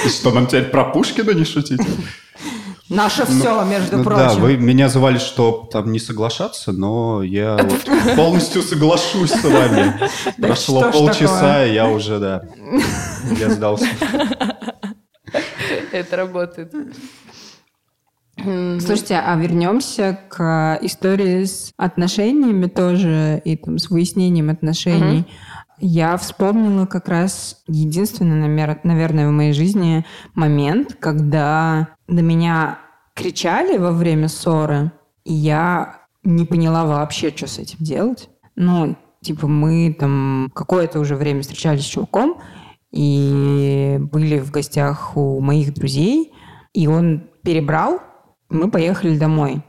И 0.05 0.09
что, 0.09 0.31
нам 0.33 0.47
теперь 0.47 0.65
про 0.65 0.85
Пушкина 0.85 1.33
не 1.33 1.45
шутить? 1.45 1.81
Наше 2.89 3.25
ну, 3.29 3.41
все, 3.41 3.65
между 3.65 3.99
ну, 3.99 4.05
прочим. 4.05 4.27
Да, 4.27 4.35
вы 4.35 4.57
меня 4.57 4.89
звали, 4.89 5.19
что 5.19 5.69
там 5.73 5.91
не 5.91 5.99
соглашаться, 5.99 6.71
но 6.71 7.23
я 7.25 7.57
вот 7.61 8.17
полностью 8.17 8.63
соглашусь 8.63 9.33
с 9.33 9.43
вами. 9.43 9.95
Прошло 10.39 10.93
полчаса, 10.93 11.65
и 11.67 11.75
я 11.75 11.89
уже, 11.89 12.21
да, 12.21 12.43
я 13.41 13.51
сдался. 13.51 13.89
Это 15.91 16.17
работает. 16.17 16.73
Слушайте, 18.37 19.17
а 19.17 19.35
вернемся 19.35 20.21
к 20.29 20.79
истории 20.83 21.45
с 21.45 21.73
отношениями 21.77 22.67
тоже 22.67 23.41
и 23.45 23.57
там 23.57 23.79
с 23.79 23.91
выяснением 23.91 24.51
отношений. 24.51 25.27
Я 25.79 26.17
вспомнила 26.17 26.87
как 26.87 27.09
раз 27.09 27.63
единственный, 27.67 28.49
наверное, 28.49 29.29
в 29.29 29.33
моей 29.33 29.53
жизни 29.53 30.07
момент, 30.35 30.97
когда 30.99 31.89
на 32.09 32.21
меня 32.21 32.79
кричали 33.15 33.77
во 33.77 33.93
время 33.93 34.29
ссоры, 34.29 34.93
и 35.25 35.33
я 35.33 36.01
не 36.23 36.45
поняла 36.45 36.85
вообще, 36.85 37.31
что 37.35 37.47
с 37.47 37.59
этим 37.59 37.79
делать. 37.81 38.31
Ну, 38.55 38.97
типа 39.23 39.47
мы 39.47 39.95
там 39.99 40.51
какое-то 40.55 40.99
уже 40.99 41.17
время 41.17 41.43
встречались 41.43 41.83
с 41.83 41.89
чуваком, 41.89 42.41
и 42.91 43.99
были 44.13 44.39
в 44.39 44.51
гостях 44.51 45.17
у 45.17 45.41
моих 45.41 45.75
друзей, 45.75 46.33
и 46.73 46.87
он 46.87 47.29
перебрал, 47.43 48.01
мы 48.49 48.71
поехали 48.71 49.19
домой. 49.19 49.63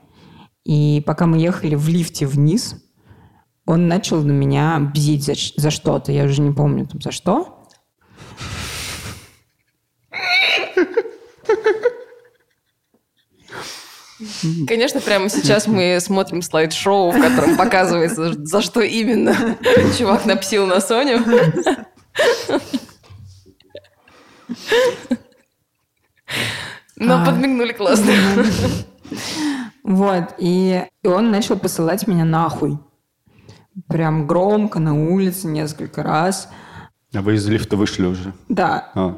И 0.63 1.03
пока 1.05 1.25
мы 1.25 1.37
ехали 1.37 1.75
в 1.75 1.87
лифте 1.87 2.25
вниз, 2.25 2.75
он 3.67 3.89
начал 3.89 4.23
на 4.23 4.31
меня 4.31 4.79
бзить 4.79 5.25
за, 5.25 5.33
за 5.57 5.69
что-то. 5.69 6.11
Я 6.13 6.23
уже 6.23 6.41
не 6.41 6.53
помню, 6.53 6.87
там, 6.87 7.01
за 7.01 7.11
что. 7.11 7.53
Конечно, 14.67 15.01
прямо 15.01 15.29
сейчас 15.29 15.67
мы 15.67 15.99
смотрим 15.99 16.41
слайд-шоу, 16.41 17.11
в 17.11 17.21
котором 17.21 17.57
показывается, 17.57 18.33
за 18.45 18.61
что 18.61 18.81
именно 18.81 19.35
чувак 19.97 20.25
напсил 20.25 20.65
на 20.65 20.79
Соню. 20.79 21.19
Но 26.95 27.21
а. 27.21 27.25
подмигнули 27.25 27.73
классно. 27.73 28.11
Вот, 29.83 30.35
и, 30.37 30.83
и 31.03 31.07
он 31.07 31.31
начал 31.31 31.57
посылать 31.57 32.07
меня 32.07 32.25
нахуй 32.25 32.79
прям 33.87 34.27
громко 34.27 34.79
на 34.79 34.95
улице 34.95 35.47
несколько 35.47 36.03
раз. 36.03 36.49
А 37.13 37.21
вы 37.21 37.35
из 37.35 37.47
лифта 37.47 37.77
вышли 37.77 38.05
уже? 38.05 38.33
Да. 38.49 38.91
А. 38.95 39.15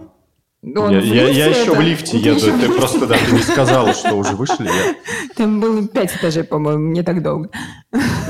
Он 0.61 0.91
я, 0.91 0.99
я, 0.99 1.29
я 1.29 1.45
еще 1.45 1.73
в 1.73 1.79
лифте 1.79 2.17
еду. 2.17 2.41
Ты, 2.41 2.51
ты 2.51 2.73
просто, 2.73 3.07
да, 3.07 3.15
ты 3.17 3.31
не 3.31 3.41
сказала, 3.41 3.93
что 3.93 4.13
уже 4.15 4.35
вышли. 4.35 4.65
Я... 4.65 4.95
Там 5.37 5.61
было 5.61 5.87
пять 5.87 6.13
этажей, 6.13 6.43
по-моему, 6.43 6.91
не 6.91 7.01
так 7.01 7.23
долго. 7.23 7.49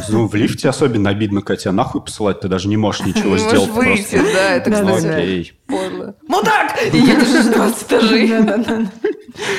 Ну, 0.09 0.27
в 0.27 0.35
лифте 0.35 0.69
особенно 0.69 1.09
обидно, 1.09 1.41
когда 1.41 1.59
тебя 1.59 1.71
нахуй 1.71 2.01
посылать, 2.01 2.41
ты 2.41 2.47
даже 2.47 2.67
не 2.67 2.77
можешь 2.77 3.03
ничего 3.03 3.31
не 3.31 3.39
сделать. 3.39 3.69
Можешь 3.71 3.87
выйти, 3.87 4.17
просто. 4.17 4.33
да, 4.33 4.53
это, 4.53 4.71
кстати, 4.71 5.05
ну, 5.05 5.13
окей. 5.13 5.53
подло. 5.67 6.15
Мудак! 6.27 6.79
И 6.93 6.97
едешь 6.97 7.29
уже 7.29 7.51
20 7.51 7.83
этажей. 7.83 8.27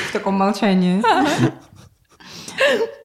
В 0.09 0.13
таком 0.13 0.35
молчании. 0.35 1.03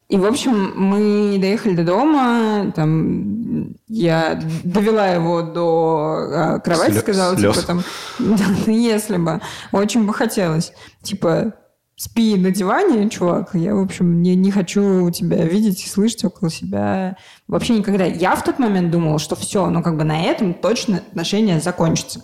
И, 0.08 0.16
в 0.16 0.24
общем, 0.24 0.72
мы 0.76 1.36
доехали 1.40 1.74
до 1.74 1.82
дома, 1.84 2.70
там 2.76 3.74
я 3.88 4.40
довела 4.62 5.08
его 5.08 5.42
до 5.42 6.28
а, 6.32 6.58
кровати, 6.60 6.92
Слё- 6.92 7.00
сказала, 7.00 7.36
слез. 7.36 7.54
типа 7.56 7.66
там, 7.66 7.82
да, 8.20 8.44
ну, 8.66 8.72
если 8.72 9.16
бы, 9.16 9.40
очень 9.72 10.06
бы 10.06 10.14
хотелось, 10.14 10.72
типа, 11.02 11.54
спи 11.96 12.36
на 12.36 12.52
диване, 12.52 13.08
чувак, 13.08 13.50
я, 13.54 13.74
в 13.74 13.80
общем, 13.80 14.22
не, 14.22 14.36
не 14.36 14.52
хочу 14.52 15.10
тебя 15.10 15.44
видеть 15.44 15.84
и 15.84 15.88
слышать 15.88 16.24
около 16.24 16.50
себя 16.50 17.16
вообще 17.48 17.76
никогда. 17.76 18.04
Я 18.04 18.36
в 18.36 18.44
тот 18.44 18.60
момент 18.60 18.92
думала, 18.92 19.18
что 19.18 19.34
все, 19.34 19.68
ну, 19.70 19.82
как 19.82 19.96
бы 19.96 20.04
на 20.04 20.22
этом 20.22 20.54
точно 20.54 20.98
отношения 20.98 21.58
закончатся. 21.58 22.20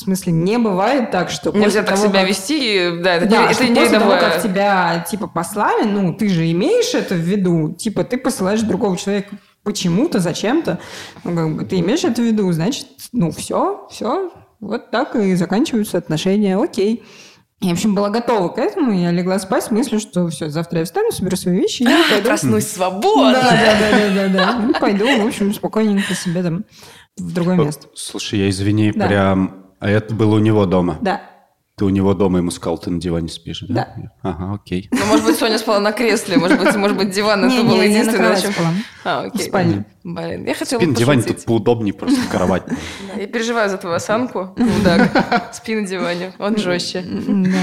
В 0.00 0.04
смысле, 0.04 0.32
не 0.32 0.56
бывает 0.56 1.10
так, 1.10 1.28
что... 1.28 1.52
Нельзя 1.52 1.82
так 1.82 1.96
того, 1.96 2.08
себя 2.08 2.20
как... 2.20 2.30
вести, 2.30 2.90
да, 3.02 3.16
это, 3.16 3.26
да, 3.26 3.46
не, 3.46 3.52
это 3.52 3.64
не 3.68 3.74
после 3.74 3.98
того, 3.98 4.12
как 4.12 4.42
тебя, 4.42 5.04
типа, 5.10 5.26
послали, 5.26 5.84
ну, 5.84 6.14
ты 6.14 6.30
же 6.30 6.50
имеешь 6.50 6.94
это 6.94 7.14
в 7.14 7.18
виду, 7.18 7.74
типа, 7.74 8.04
ты 8.04 8.16
посылаешь 8.16 8.62
другого 8.62 8.96
человека 8.96 9.36
почему-то, 9.62 10.18
зачем-то, 10.18 10.78
ну, 11.22 11.36
как 11.36 11.54
бы, 11.54 11.64
ты 11.66 11.80
имеешь 11.80 12.02
это 12.02 12.22
в 12.22 12.24
виду, 12.24 12.50
значит, 12.50 12.86
ну, 13.12 13.30
все, 13.30 13.86
все, 13.90 14.32
вот 14.58 14.90
так 14.90 15.16
и 15.16 15.34
заканчиваются 15.34 15.98
отношения, 15.98 16.56
окей. 16.56 17.04
Я, 17.60 17.68
в 17.68 17.72
общем, 17.74 17.94
была 17.94 18.08
готова 18.08 18.48
к 18.48 18.56
этому, 18.56 18.98
я 18.98 19.10
легла 19.10 19.38
спать 19.38 19.64
с 19.64 19.70
мыслью, 19.70 20.00
что 20.00 20.28
все, 20.28 20.48
завтра 20.48 20.78
я 20.78 20.86
встану, 20.86 21.12
соберу 21.12 21.36
свои 21.36 21.60
вещи 21.60 21.82
и 21.82 22.10
пойду. 22.10 22.26
Проснусь 22.26 22.68
свободно. 22.68 23.34
Да, 23.34 23.50
да, 23.50 23.90
да, 23.90 24.14
да, 24.14 24.28
да. 24.28 24.58
Ну, 24.60 24.72
пойду, 24.80 25.04
в 25.22 25.26
общем, 25.26 25.52
спокойненько 25.52 26.14
себе 26.14 26.42
там 26.42 26.64
в 27.18 27.34
другое 27.34 27.56
место. 27.56 27.88
Слушай, 27.94 28.38
я 28.38 28.48
извини, 28.48 28.92
да. 28.92 29.06
прям 29.06 29.59
а 29.80 29.88
это 29.88 30.14
было 30.14 30.36
у 30.36 30.38
него 30.38 30.66
дома? 30.66 30.98
Да. 31.00 31.22
Ты 31.76 31.86
у 31.86 31.88
него 31.88 32.12
дома 32.12 32.38
ему 32.38 32.50
сказал, 32.50 32.76
ты 32.76 32.90
на 32.90 33.00
диване 33.00 33.28
спишь, 33.28 33.64
да? 33.66 33.94
Да. 33.96 34.10
Ага, 34.20 34.54
окей. 34.54 34.90
Ну, 34.92 35.06
может 35.06 35.24
быть, 35.24 35.38
Соня 35.38 35.58
спала 35.58 35.80
на 35.80 35.92
кресле, 35.92 36.36
может 36.36 36.60
быть, 36.60 36.76
может 36.76 36.94
быть, 36.94 37.10
диван 37.10 37.50
это 37.50 37.64
было 37.64 37.80
единственное, 37.80 38.38
чем... 38.38 38.52
А, 39.02 39.22
окей. 39.22 39.40
В 39.40 39.44
спальне. 39.48 39.86
Блин, 40.04 40.44
я 40.44 40.54
хотела 40.54 40.78
Спи 40.78 40.86
на 40.86 40.94
диване 40.94 41.22
тут 41.22 41.42
поудобнее, 41.46 41.94
просто 41.94 42.20
кровать. 42.30 42.64
Я 43.16 43.26
переживаю 43.26 43.70
за 43.70 43.78
твою 43.78 43.96
осанку, 43.96 44.54
мудак. 44.58 45.54
Спи 45.54 45.74
на 45.74 45.86
диване, 45.86 46.34
он 46.38 46.58
жестче. 46.58 47.02
Да. 47.02 47.58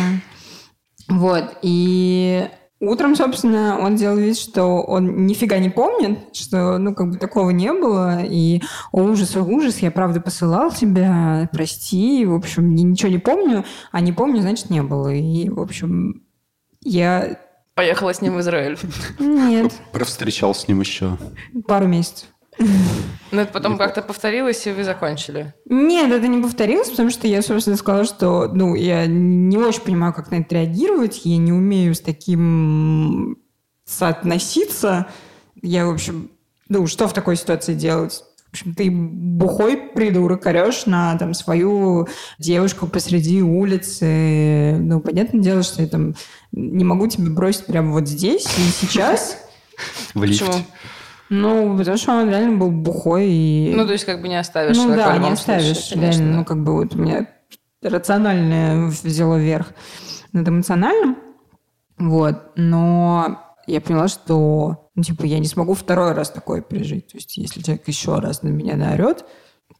Вот, 1.10 1.60
и 1.62 2.50
Утром, 2.80 3.16
собственно, 3.16 3.80
он 3.80 3.96
делал 3.96 4.18
вид, 4.18 4.38
что 4.38 4.84
он 4.84 5.26
нифига 5.26 5.58
не 5.58 5.70
помнит, 5.70 6.36
что, 6.36 6.78
ну, 6.78 6.94
как 6.94 7.10
бы 7.10 7.18
такого 7.18 7.50
не 7.50 7.74
было, 7.74 8.24
и 8.24 8.62
о, 8.92 9.02
ужас, 9.02 9.36
о, 9.36 9.42
ужас, 9.42 9.80
я 9.80 9.90
правда 9.90 10.22
посылал 10.22 10.72
тебя, 10.72 11.50
прости, 11.52 12.24
в 12.24 12.36
общем, 12.36 12.76
я 12.76 12.84
ничего 12.84 13.10
не 13.10 13.18
помню, 13.18 13.66
а 13.92 14.00
не 14.00 14.14
помню, 14.14 14.42
значит, 14.42 14.70
не 14.70 14.84
было. 14.84 15.12
И, 15.12 15.50
в 15.50 15.60
общем, 15.60 16.24
я... 16.84 17.40
Поехала 17.74 18.14
с 18.14 18.22
ним 18.22 18.36
в 18.36 18.42
Израиль? 18.42 18.78
Нет. 19.20 19.74
Провстречал 19.92 20.54
с 20.54 20.68
ним 20.68 20.80
еще. 20.80 21.18
Пару 21.68 21.88
месяцев. 21.88 22.28
Ну, 23.30 23.42
это 23.42 23.52
потом 23.52 23.78
как-то 23.78 24.02
повторилось, 24.02 24.66
и 24.68 24.72
вы 24.72 24.86
закончили? 24.86 25.54
Нет, 25.66 26.12
это 26.12 26.28
не 26.28 26.42
повторилось, 26.42 26.90
потому 26.90 27.10
что 27.10 27.28
я, 27.28 27.42
собственно, 27.42 27.76
сказала, 27.76 28.06
что, 28.06 28.48
ну, 28.48 28.74
я 28.74 29.06
не 29.06 29.58
очень 29.58 29.82
понимаю, 29.82 30.14
как 30.14 30.32
на 30.32 30.36
это 30.36 30.56
реагировать, 30.56 31.26
я 31.26 31.38
не 31.38 31.52
умею 31.52 31.94
с 31.94 32.00
таким 32.00 33.38
соотноситься. 33.84 35.08
Я, 35.62 35.88
в 35.88 35.90
общем, 35.90 36.32
ну, 36.70 36.88
что 36.88 37.08
в 37.08 37.14
такой 37.14 37.36
ситуации 37.36 37.74
делать? 37.74 38.24
В 38.48 38.52
общем, 38.52 38.74
ты 38.74 38.90
бухой 38.90 39.76
придурок, 39.76 40.46
орешь 40.46 40.86
на 40.86 41.18
там, 41.18 41.34
свою 41.34 42.08
девушку 42.40 42.88
посреди 42.88 43.42
улицы. 43.42 44.78
Ну, 44.80 45.02
понятное 45.02 45.42
дело, 45.42 45.64
что 45.64 45.82
я 45.82 45.88
там 45.90 46.16
не 46.54 46.86
могу 46.86 47.08
тебя 47.08 47.30
бросить 47.30 47.66
прямо 47.66 47.92
вот 47.92 48.08
здесь 48.08 48.46
и 48.46 48.86
сейчас. 48.86 49.38
В 50.14 50.24
лифте. 50.24 50.66
Ну, 51.30 51.78
потому 51.78 51.98
что 51.98 52.14
он 52.14 52.30
реально 52.30 52.58
был 52.58 52.72
бухой 52.72 53.28
и... 53.28 53.74
Ну, 53.76 53.86
то 53.86 53.92
есть 53.92 54.06
как 54.06 54.22
бы 54.22 54.28
не 54.28 54.40
оставишь 54.40 54.78
Ну 54.78 54.96
да, 54.96 55.18
не 55.18 55.30
оставишь. 55.30 55.78
случае, 55.78 56.00
конечно, 56.00 56.22
реально, 56.22 56.38
ну 56.38 56.46
как 56.46 56.64
бы 56.64 56.74
вот 56.74 56.96
у 56.96 57.00
меня 57.00 57.28
рациональное 57.82 58.88
взяло 58.88 59.36
верх 59.38 59.74
над 60.32 60.48
эмоциональным. 60.48 61.18
Вот. 61.98 62.52
Но 62.56 63.40
я 63.66 63.82
поняла, 63.82 64.08
что, 64.08 64.90
ну, 64.96 65.04
типа, 65.04 65.26
я 65.26 65.40
не 65.40 65.48
смогу 65.48 65.74
второй 65.74 66.14
раз 66.14 66.30
такое 66.30 66.62
пережить. 66.62 67.08
То 67.08 67.18
есть, 67.18 67.38
если 67.38 67.62
человек 67.62 67.88
еще 67.88 68.20
раз 68.20 68.44
на 68.44 68.50
меня 68.50 68.76
наорет, 68.76 69.26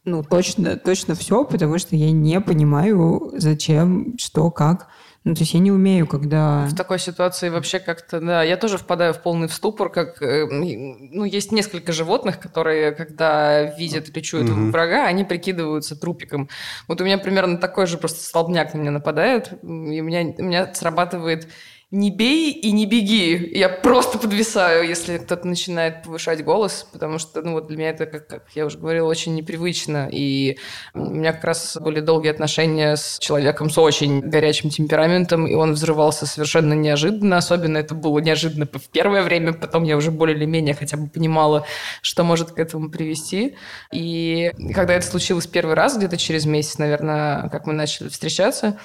ну, 0.04 0.22
точно, 0.22 0.76
точно 0.76 1.14
все, 1.14 1.44
потому 1.44 1.78
что 1.78 1.96
я 1.96 2.10
не 2.10 2.40
понимаю, 2.40 3.32
зачем, 3.34 4.16
что, 4.18 4.50
как. 4.50 4.88
Ну, 5.24 5.34
то 5.34 5.40
есть 5.40 5.52
я 5.52 5.60
не 5.60 5.72
умею, 5.72 6.06
когда... 6.06 6.66
В 6.66 6.74
такой 6.74 6.98
ситуации 6.98 7.48
вообще 7.48 7.80
как-то, 7.80 8.20
да, 8.20 8.42
я 8.42 8.56
тоже 8.56 8.78
впадаю 8.78 9.12
в 9.12 9.20
полный 9.20 9.48
ступор, 9.48 9.90
как, 9.90 10.22
э, 10.22 10.46
ну, 10.46 11.24
есть 11.24 11.52
несколько 11.52 11.92
животных, 11.92 12.38
которые, 12.38 12.92
когда 12.92 13.62
видят 13.76 14.08
или 14.08 14.20
чуют 14.22 14.48
Мгм. 14.48 14.70
врага, 14.70 15.06
они 15.06 15.24
прикидываются 15.24 15.96
трупиком. 15.96 16.48
Вот 16.86 17.00
у 17.00 17.04
меня 17.04 17.18
примерно 17.18 17.58
такой 17.58 17.86
же 17.86 17.98
просто 17.98 18.24
столбняк 18.24 18.72
на 18.74 18.78
меня 18.78 18.90
нападает, 18.92 19.52
и 19.62 19.66
у 19.66 20.04
меня, 20.04 20.34
у 20.38 20.42
меня 20.42 20.72
срабатывает 20.72 21.48
не 21.90 22.10
бей 22.10 22.52
и 22.52 22.70
не 22.70 22.84
беги. 22.84 23.50
Я 23.54 23.70
просто 23.70 24.18
подвисаю, 24.18 24.86
если 24.86 25.16
кто-то 25.16 25.46
начинает 25.46 26.02
повышать 26.02 26.44
голос, 26.44 26.86
потому 26.92 27.18
что, 27.18 27.40
ну, 27.40 27.52
вот 27.52 27.66
для 27.68 27.78
меня 27.78 27.90
это, 27.90 28.04
как, 28.04 28.26
как 28.26 28.42
я 28.54 28.66
уже 28.66 28.76
говорила, 28.76 29.08
очень 29.08 29.34
непривычно. 29.34 30.06
И 30.12 30.58
у 30.92 30.98
меня 30.98 31.32
как 31.32 31.44
раз 31.44 31.78
были 31.80 32.00
долгие 32.00 32.28
отношения 32.28 32.94
с 32.94 33.18
человеком 33.18 33.70
с 33.70 33.78
очень 33.78 34.20
горячим 34.20 34.68
темпераментом, 34.68 35.46
и 35.46 35.54
он 35.54 35.72
взрывался 35.72 36.26
совершенно 36.26 36.74
неожиданно. 36.74 37.38
Особенно 37.38 37.78
это 37.78 37.94
было 37.94 38.18
неожиданно 38.18 38.66
в 38.66 38.88
первое 38.90 39.22
время, 39.22 39.54
потом 39.54 39.84
я 39.84 39.96
уже 39.96 40.10
более 40.10 40.36
или 40.36 40.44
менее 40.44 40.74
хотя 40.74 40.98
бы 40.98 41.08
понимала, 41.08 41.64
что 42.02 42.22
может 42.22 42.50
к 42.50 42.58
этому 42.58 42.90
привести. 42.90 43.56
И 43.92 44.52
когда 44.74 44.92
это 44.92 45.06
случилось 45.06 45.46
первый 45.46 45.74
раз, 45.74 45.96
где-то 45.96 46.18
через 46.18 46.44
месяц, 46.44 46.76
наверное, 46.76 47.48
как 47.48 47.66
мы 47.66 47.72
начали 47.72 48.08
встречаться, 48.08 48.78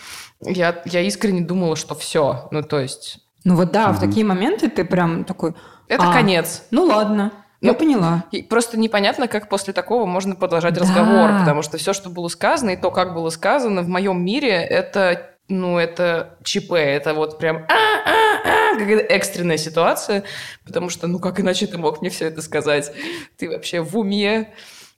я, 0.45 0.81
я 0.85 1.01
искренне 1.01 1.41
думала, 1.41 1.75
что 1.75 1.95
все. 1.95 2.47
Ну, 2.51 2.63
то 2.63 2.79
есть, 2.79 3.19
Ну 3.43 3.55
вот 3.55 3.71
да, 3.71 3.91
в 3.91 3.99
такие 3.99 4.25
моменты 4.25 4.69
ты 4.69 4.85
прям 4.85 5.23
такой... 5.23 5.53
это 5.87 6.09
«А, 6.09 6.13
конец. 6.13 6.63
Ну 6.71 6.85
ладно, 6.85 7.31
я 7.61 7.71
Ну, 7.71 7.77
поняла. 7.77 8.25
И 8.31 8.41
просто 8.43 8.77
непонятно, 8.79 9.27
как 9.27 9.49
после 9.49 9.73
такого 9.73 10.05
можно 10.05 10.35
продолжать 10.35 10.73
Да. 10.73 10.81
разговор, 10.81 11.39
потому 11.39 11.61
что 11.61 11.77
все, 11.77 11.93
что 11.93 12.09
было 12.09 12.27
сказано, 12.27 12.71
и 12.71 12.77
то, 12.77 12.91
как 12.91 13.13
было 13.13 13.29
сказано, 13.29 13.81
в 13.81 13.87
моем 13.87 14.23
мире, 14.23 14.49
это, 14.49 15.29
ну, 15.49 15.77
это 15.77 16.37
ЧП, 16.43 16.73
это 16.73 17.13
вот 17.13 17.37
прям 17.37 17.65
«А-а-а», 17.69 18.77
какая-то 18.79 19.03
экстренная 19.13 19.57
ситуация, 19.57 20.23
потому 20.65 20.89
что, 20.89 21.07
ну, 21.07 21.19
как 21.19 21.39
иначе 21.39 21.67
ты 21.67 21.77
мог 21.77 22.01
мне 22.01 22.09
все 22.09 22.25
это 22.25 22.41
сказать? 22.41 22.91
Ты 23.37 23.49
вообще 23.49 23.81
в 23.81 23.97
уме? 23.97 24.53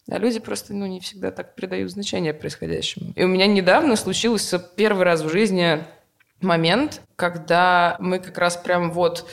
А 0.09 0.19
люди 0.19 0.39
просто, 0.39 0.73
ну, 0.73 0.85
не 0.85 0.99
всегда 0.99 1.31
так 1.31 1.55
придают 1.55 1.91
значение 1.91 2.33
происходящему. 2.33 3.13
И 3.15 3.23
у 3.23 3.27
меня 3.27 3.47
недавно 3.47 3.95
случился 3.95 4.59
первый 4.59 5.03
раз 5.03 5.21
в 5.21 5.29
жизни 5.29 5.83
момент, 6.41 7.01
когда 7.15 7.95
мы 7.99 8.19
как 8.19 8.37
раз 8.37 8.55
прям 8.57 8.91
вот 8.91 9.25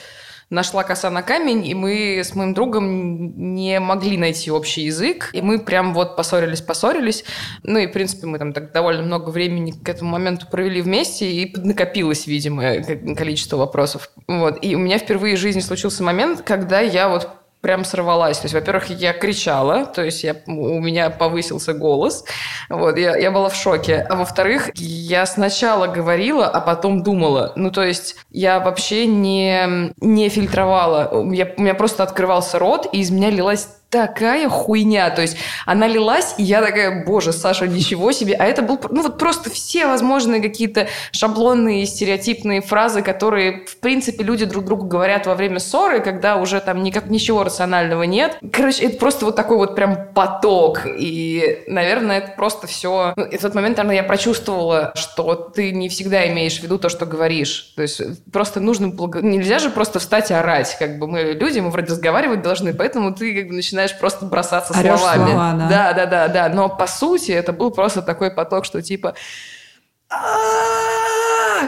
нашла 0.52 0.84
коса 0.84 1.10
на 1.10 1.22
камень, 1.22 1.66
и 1.66 1.74
мы 1.74 2.20
с 2.20 2.34
моим 2.34 2.52
другом 2.52 3.54
не 3.54 3.80
могли 3.80 4.18
найти 4.18 4.50
общий 4.50 4.82
язык, 4.82 5.30
и 5.32 5.40
мы 5.40 5.58
прям 5.58 5.94
вот 5.94 6.14
поссорились-поссорились. 6.14 7.24
Ну 7.62 7.78
и, 7.78 7.86
в 7.86 7.92
принципе, 7.92 8.26
мы 8.26 8.38
там 8.38 8.52
так 8.52 8.70
довольно 8.72 9.02
много 9.02 9.30
времени 9.30 9.72
к 9.72 9.88
этому 9.88 10.10
моменту 10.10 10.46
провели 10.50 10.82
вместе, 10.82 11.30
и 11.30 11.54
накопилось, 11.58 12.26
видимо, 12.26 12.82
ко- 12.82 13.14
количество 13.14 13.56
вопросов. 13.56 14.10
Вот. 14.28 14.58
И 14.62 14.76
у 14.76 14.78
меня 14.78 14.98
впервые 14.98 15.36
в 15.36 15.40
жизни 15.40 15.60
случился 15.60 16.02
момент, 16.02 16.42
когда 16.42 16.80
я 16.80 17.08
вот 17.08 17.30
прям 17.62 17.84
сорвалась. 17.84 18.38
То 18.38 18.46
есть, 18.46 18.54
во-первых, 18.54 18.90
я 18.90 19.12
кричала, 19.14 19.86
то 19.86 20.02
есть 20.02 20.24
я, 20.24 20.36
у 20.46 20.80
меня 20.80 21.08
повысился 21.10 21.72
голос, 21.72 22.24
вот, 22.68 22.98
я, 22.98 23.16
я 23.16 23.30
была 23.30 23.48
в 23.48 23.54
шоке. 23.54 24.04
А 24.10 24.16
во-вторых, 24.16 24.70
я 24.74 25.24
сначала 25.24 25.86
говорила, 25.86 26.46
а 26.46 26.60
потом 26.60 27.02
думала. 27.02 27.52
Ну, 27.56 27.70
то 27.70 27.82
есть 27.82 28.16
я 28.30 28.58
вообще 28.60 29.06
не, 29.06 29.94
не 30.00 30.28
фильтровала. 30.28 31.22
Меня, 31.22 31.48
у 31.56 31.62
меня 31.62 31.74
просто 31.74 32.02
открывался 32.02 32.58
рот, 32.58 32.88
и 32.92 32.98
из 32.98 33.10
меня 33.10 33.30
лилась 33.30 33.68
такая 33.92 34.48
хуйня. 34.48 35.10
То 35.10 35.20
есть 35.20 35.36
она 35.66 35.86
лилась, 35.86 36.34
и 36.38 36.42
я 36.42 36.62
такая, 36.62 37.04
боже, 37.04 37.32
Саша, 37.32 37.68
ничего 37.68 38.10
себе. 38.10 38.34
А 38.34 38.46
это 38.46 38.62
был, 38.62 38.80
ну 38.90 39.02
вот 39.02 39.18
просто 39.18 39.50
все 39.50 39.86
возможные 39.86 40.40
какие-то 40.40 40.88
шаблонные, 41.12 41.84
стереотипные 41.84 42.62
фразы, 42.62 43.02
которые, 43.02 43.66
в 43.66 43.76
принципе, 43.76 44.24
люди 44.24 44.46
друг 44.46 44.64
другу 44.64 44.86
говорят 44.86 45.26
во 45.26 45.34
время 45.34 45.58
ссоры, 45.58 46.00
когда 46.00 46.36
уже 46.36 46.60
там 46.60 46.82
никак 46.82 47.10
ничего 47.10 47.44
рационального 47.44 48.04
нет. 48.04 48.38
Короче, 48.50 48.84
это 48.84 48.96
просто 48.96 49.26
вот 49.26 49.36
такой 49.36 49.58
вот 49.58 49.76
прям 49.76 50.08
поток. 50.14 50.86
И, 50.86 51.62
наверное, 51.66 52.18
это 52.18 52.32
просто 52.34 52.66
все... 52.66 53.12
Ну, 53.16 53.24
и 53.24 53.36
в 53.36 53.42
тот 53.42 53.54
момент, 53.54 53.76
наверное, 53.76 53.96
я 53.96 54.02
прочувствовала, 54.04 54.92
что 54.94 55.34
ты 55.34 55.70
не 55.70 55.90
всегда 55.90 56.26
имеешь 56.28 56.58
в 56.58 56.62
виду 56.62 56.78
то, 56.78 56.88
что 56.88 57.04
говоришь. 57.04 57.74
То 57.76 57.82
есть 57.82 58.00
просто 58.32 58.58
нужно... 58.60 58.88
благо- 58.88 59.20
Нельзя 59.20 59.58
же 59.58 59.68
просто 59.68 59.98
встать 59.98 60.30
и 60.30 60.34
орать. 60.34 60.76
Как 60.78 60.98
бы 60.98 61.06
мы 61.06 61.36
люди, 61.38 61.60
мы 61.60 61.68
вроде 61.68 61.88
разговаривать 61.92 62.40
должны, 62.40 62.72
поэтому 62.72 63.12
ты 63.14 63.34
как 63.34 63.48
бы 63.48 63.54
начинаешь 63.54 63.81
просто 63.90 64.24
бросаться 64.26 64.72
Орёшь 64.74 65.00
словами. 65.00 65.30
слова, 65.30 65.52
да. 65.54 65.68
да, 65.68 65.92
да, 65.92 66.06
да, 66.06 66.28
да. 66.28 66.48
Но 66.48 66.68
по 66.68 66.86
сути 66.86 67.32
это 67.32 67.52
был 67.52 67.72
просто 67.72 68.02
такой 68.02 68.30
поток, 68.30 68.64
что 68.64 68.80
типа 68.80 69.14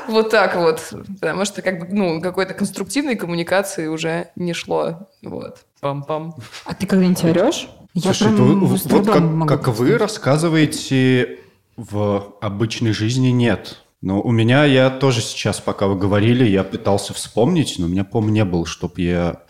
вот 0.08 0.30
так 0.30 0.56
вот, 0.56 0.80
потому 1.20 1.44
что 1.44 1.62
как 1.62 1.80
бы 1.80 1.86
ну 1.90 2.20
какой-то 2.20 2.54
конструктивной 2.54 3.16
коммуникации 3.16 3.86
уже 3.86 4.28
не 4.36 4.52
шло, 4.52 5.08
вот. 5.22 5.58
Пам-пам. 5.80 6.34
А 6.64 6.74
ты 6.74 6.86
когда-нибудь 6.86 7.24
орешь? 7.24 7.68
Я 7.94 8.12
Слушай, 8.12 8.34
прям 8.34 8.64
вы- 8.66 8.76
вот 8.76 9.06
как, 9.48 9.48
как 9.64 9.68
вы 9.68 9.96
рассказываете, 9.98 11.38
в 11.76 12.34
обычной 12.40 12.92
жизни 12.92 13.28
нет. 13.28 13.80
Но 14.00 14.20
у 14.20 14.30
меня, 14.32 14.64
я 14.64 14.90
тоже 14.90 15.22
сейчас, 15.22 15.60
пока 15.60 15.86
вы 15.86 15.96
говорили, 15.96 16.44
я 16.44 16.62
пытался 16.62 17.14
вспомнить, 17.14 17.76
но 17.78 17.86
у 17.86 17.88
меня, 17.88 18.04
по-моему, 18.04 18.34
не 18.34 18.44
было, 18.44 18.66
чтобы 18.66 19.00
я 19.00 19.42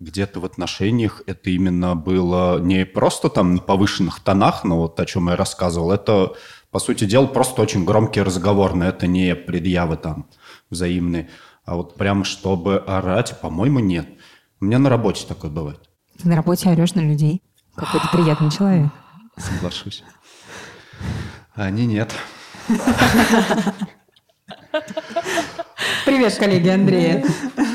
где-то 0.00 0.40
в 0.40 0.44
отношениях 0.44 1.22
это 1.26 1.50
именно 1.50 1.96
было 1.96 2.60
не 2.60 2.86
просто 2.86 3.28
там 3.28 3.56
на 3.56 3.60
повышенных 3.60 4.20
тонах, 4.20 4.64
но 4.64 4.78
вот 4.78 4.98
о 5.00 5.06
чем 5.06 5.28
я 5.28 5.36
рассказывал, 5.36 5.90
это, 5.90 6.34
по 6.70 6.78
сути 6.78 7.04
дела, 7.04 7.26
просто 7.26 7.62
очень 7.62 7.84
громкий 7.84 8.22
разговор, 8.22 8.74
но 8.74 8.86
это 8.86 9.06
не 9.06 9.34
предъявы 9.34 9.96
там 9.96 10.26
взаимные. 10.70 11.28
А 11.64 11.76
вот 11.76 11.96
прям 11.96 12.24
чтобы 12.24 12.78
орать, 12.78 13.40
по-моему, 13.40 13.80
нет. 13.80 14.08
У 14.60 14.64
меня 14.64 14.78
на 14.78 14.88
работе 14.88 15.26
такое 15.26 15.50
бывает. 15.50 15.80
Ты 16.20 16.28
на 16.28 16.36
работе 16.36 16.70
орешь 16.70 16.94
на 16.94 17.00
людей. 17.00 17.42
Какой 17.74 18.00
ты 18.00 18.08
приятный 18.08 18.50
человек. 18.50 18.90
Соглашусь. 19.36 20.02
А 21.54 21.64
они 21.64 21.86
нет. 21.86 22.12
Привет, 26.04 26.36
коллеги 26.36 26.68
Андрея. 26.68 27.24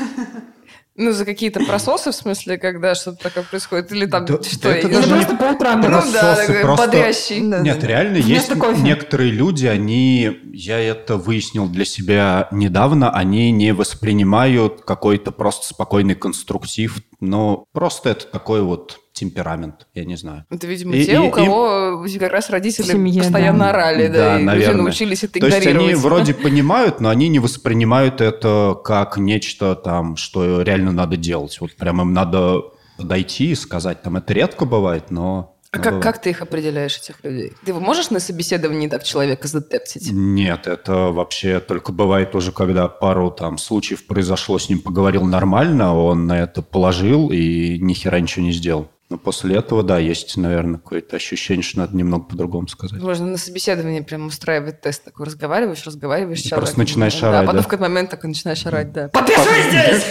Ну, 0.96 1.10
за 1.10 1.24
какие-то 1.24 1.58
прососы, 1.64 2.12
в 2.12 2.14
смысле, 2.14 2.56
когда 2.56 2.94
что-то 2.94 3.20
такое 3.24 3.42
происходит? 3.42 3.90
Или 3.90 4.06
там 4.06 4.26
Да- 4.26 4.40
что? 4.40 4.62
да 4.62 4.76
это 4.76 4.86
Или 4.86 4.94
даже 4.94 5.08
не 5.08 5.12
просто 5.14 5.36
по 5.36 5.44
утрам. 5.52 5.80
Ну 5.80 5.86
прососы, 5.88 6.12
да, 6.12 6.36
такой 6.36 6.60
просто- 6.62 6.86
бодрящий. 6.86 7.40
Нет, 7.40 7.82
реально 7.82 8.16
есть 8.18 8.28
Вместо 8.28 8.56
кофе. 8.56 8.80
некоторые 8.80 9.32
люди, 9.32 9.66
они, 9.66 10.36
я 10.52 10.78
это 10.78 11.16
выяснил 11.16 11.68
для 11.68 11.84
себя 11.84 12.46
недавно, 12.52 13.10
они 13.10 13.50
не 13.50 13.72
воспринимают 13.74 14.82
какой-то 14.82 15.32
просто 15.32 15.66
спокойный 15.66 16.14
конструктив, 16.14 16.98
но 17.20 17.64
просто 17.72 18.10
это 18.10 18.26
такой 18.26 18.62
вот 18.62 19.00
темперамент, 19.14 19.86
я 19.94 20.04
не 20.04 20.16
знаю. 20.16 20.44
Это, 20.50 20.66
видимо, 20.66 20.94
И- 20.94 21.04
те, 21.06 21.14
и- 21.14 21.16
у 21.16 21.28
и- 21.28 21.30
кого 21.30 22.04
как 22.20 22.32
раз 22.32 22.50
родители 22.50 22.82
В 22.84 22.86
семье, 22.88 23.22
постоянно 23.22 23.60
да. 23.64 23.70
орали, 23.70 24.08
да, 24.08 24.12
Да, 24.34 24.40
и 24.40 24.42
наверное. 24.42 24.82
научились 24.82 25.24
это 25.24 25.40
То 25.40 25.46
есть 25.46 25.66
они 25.66 25.94
вроде 25.94 26.34
понимают, 26.34 27.00
но 27.00 27.08
они 27.08 27.28
не 27.28 27.38
воспринимают 27.38 28.20
это 28.20 28.76
как 28.84 29.16
нечто 29.16 29.74
там, 29.76 30.16
что 30.16 30.60
реально 30.62 30.92
надо 30.92 31.16
делать. 31.16 31.56
Вот 31.60 31.74
прям 31.76 32.02
им 32.02 32.12
надо 32.12 32.60
подойти 32.98 33.52
и 33.52 33.54
сказать. 33.54 34.02
Там 34.02 34.16
это 34.16 34.32
редко 34.34 34.64
бывает, 34.66 35.10
но... 35.10 35.52
А 35.72 35.78
как, 35.80 36.00
как 36.00 36.22
ты 36.22 36.30
их 36.30 36.40
определяешь, 36.40 36.96
этих 36.98 37.16
людей? 37.24 37.52
Ты 37.64 37.74
можешь 37.74 38.10
на 38.10 38.20
собеседовании 38.20 38.86
так 38.86 39.02
человека 39.02 39.48
затептить? 39.48 40.08
Нет, 40.12 40.68
это 40.68 41.10
вообще 41.10 41.58
только 41.58 41.90
бывает 41.90 42.36
уже, 42.36 42.52
когда 42.52 42.86
пару 42.86 43.32
там 43.32 43.58
случаев 43.58 44.06
произошло, 44.06 44.56
с 44.60 44.68
ним 44.68 44.78
поговорил 44.78 45.24
нормально, 45.24 45.92
он 45.96 46.28
на 46.28 46.38
это 46.38 46.62
положил 46.62 47.30
и 47.32 47.78
ни 47.80 47.92
хера 47.92 48.20
ничего 48.20 48.44
не 48.44 48.52
сделал. 48.52 48.88
Но 49.10 49.18
после 49.18 49.56
этого, 49.56 49.82
да, 49.82 49.98
есть, 49.98 50.36
наверное, 50.36 50.78
какое-то 50.78 51.16
ощущение, 51.16 51.62
что 51.62 51.78
надо 51.80 51.94
немного 51.94 52.24
по-другому 52.24 52.68
сказать. 52.68 53.02
Можно 53.02 53.26
на 53.26 53.36
собеседовании 53.36 54.00
прям 54.00 54.26
устраивать 54.26 54.80
тест 54.80 55.04
такой. 55.04 55.26
Разговариваешь, 55.26 55.84
разговариваешь 55.84 56.40
И 56.40 56.48
просто 56.48 56.78
начинаешь 56.78 57.14
да, 57.20 57.28
орать, 57.28 57.46
потом 57.46 57.56
да? 57.56 57.62
в 57.62 57.64
какой-то 57.68 57.82
момент 57.90 58.10
такой 58.10 58.28
начинаешь 58.28 58.64
орать, 58.64 58.92
да. 58.92 59.08
Подпишись 59.08 59.68
здесь! 59.68 60.04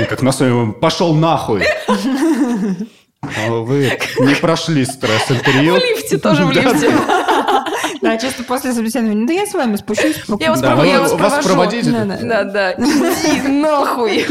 И 0.00 0.04
как 0.04 0.22
на 0.22 0.32
своем 0.32 0.72
пошел 0.74 1.14
нахуй. 1.14 1.62
А 3.20 3.50
вы 3.50 3.98
не 4.20 4.34
прошли 4.36 4.84
стресс-интервью. 4.84 5.74
В 5.74 5.78
лифте, 5.78 6.18
тоже 6.18 6.46
в 6.46 6.50
лифте. 6.50 6.90
Да, 8.00 8.16
часто 8.16 8.44
после 8.44 8.72
собеседования, 8.72 9.26
да 9.26 9.32
я 9.32 9.44
с 9.44 9.52
вами 9.54 9.76
спущусь. 9.76 10.22
Я 10.38 10.50
вас, 10.50 10.60
Да, 10.60 10.76
провожу, 10.76 11.16
вас 11.16 11.44
проводить? 11.44 11.90
Да, 11.90 12.04
да. 12.04 12.18
Да, 12.22 12.44
да. 12.44 12.72
Иди 12.74 13.48
нахуй. 13.48 14.24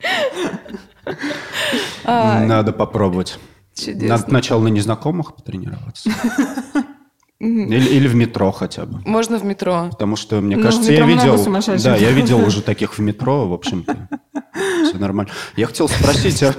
Ай, 2.04 2.46
Надо 2.46 2.72
попробовать. 2.72 3.38
чудесно. 3.74 4.08
Надо 4.08 4.22
сначала 4.24 4.62
на 4.62 4.68
незнакомых 4.68 5.34
потренироваться. 5.36 6.10
Или, 7.38 7.88
или 7.88 8.06
в 8.06 8.14
метро 8.14 8.50
хотя 8.52 8.84
бы. 8.84 9.00
Можно 9.06 9.38
в 9.38 9.44
метро. 9.44 9.88
Потому 9.90 10.16
что, 10.16 10.40
мне 10.42 10.56
Ну, 10.56 10.62
в 10.62 10.64
кажется, 10.66 10.92
я 10.92 11.06
видел... 11.06 11.42
Да, 11.82 11.96
я 11.96 12.10
видел 12.10 12.38
уже 12.46 12.60
таких 12.60 12.98
в 12.98 13.00
метро, 13.00 13.48
в 13.48 13.54
общем-то. 13.54 14.08
Все 14.84 14.98
нормально. 14.98 15.32
Я 15.56 15.66
хотел 15.66 15.88
спросить, 15.88 16.42
а, 16.42 16.54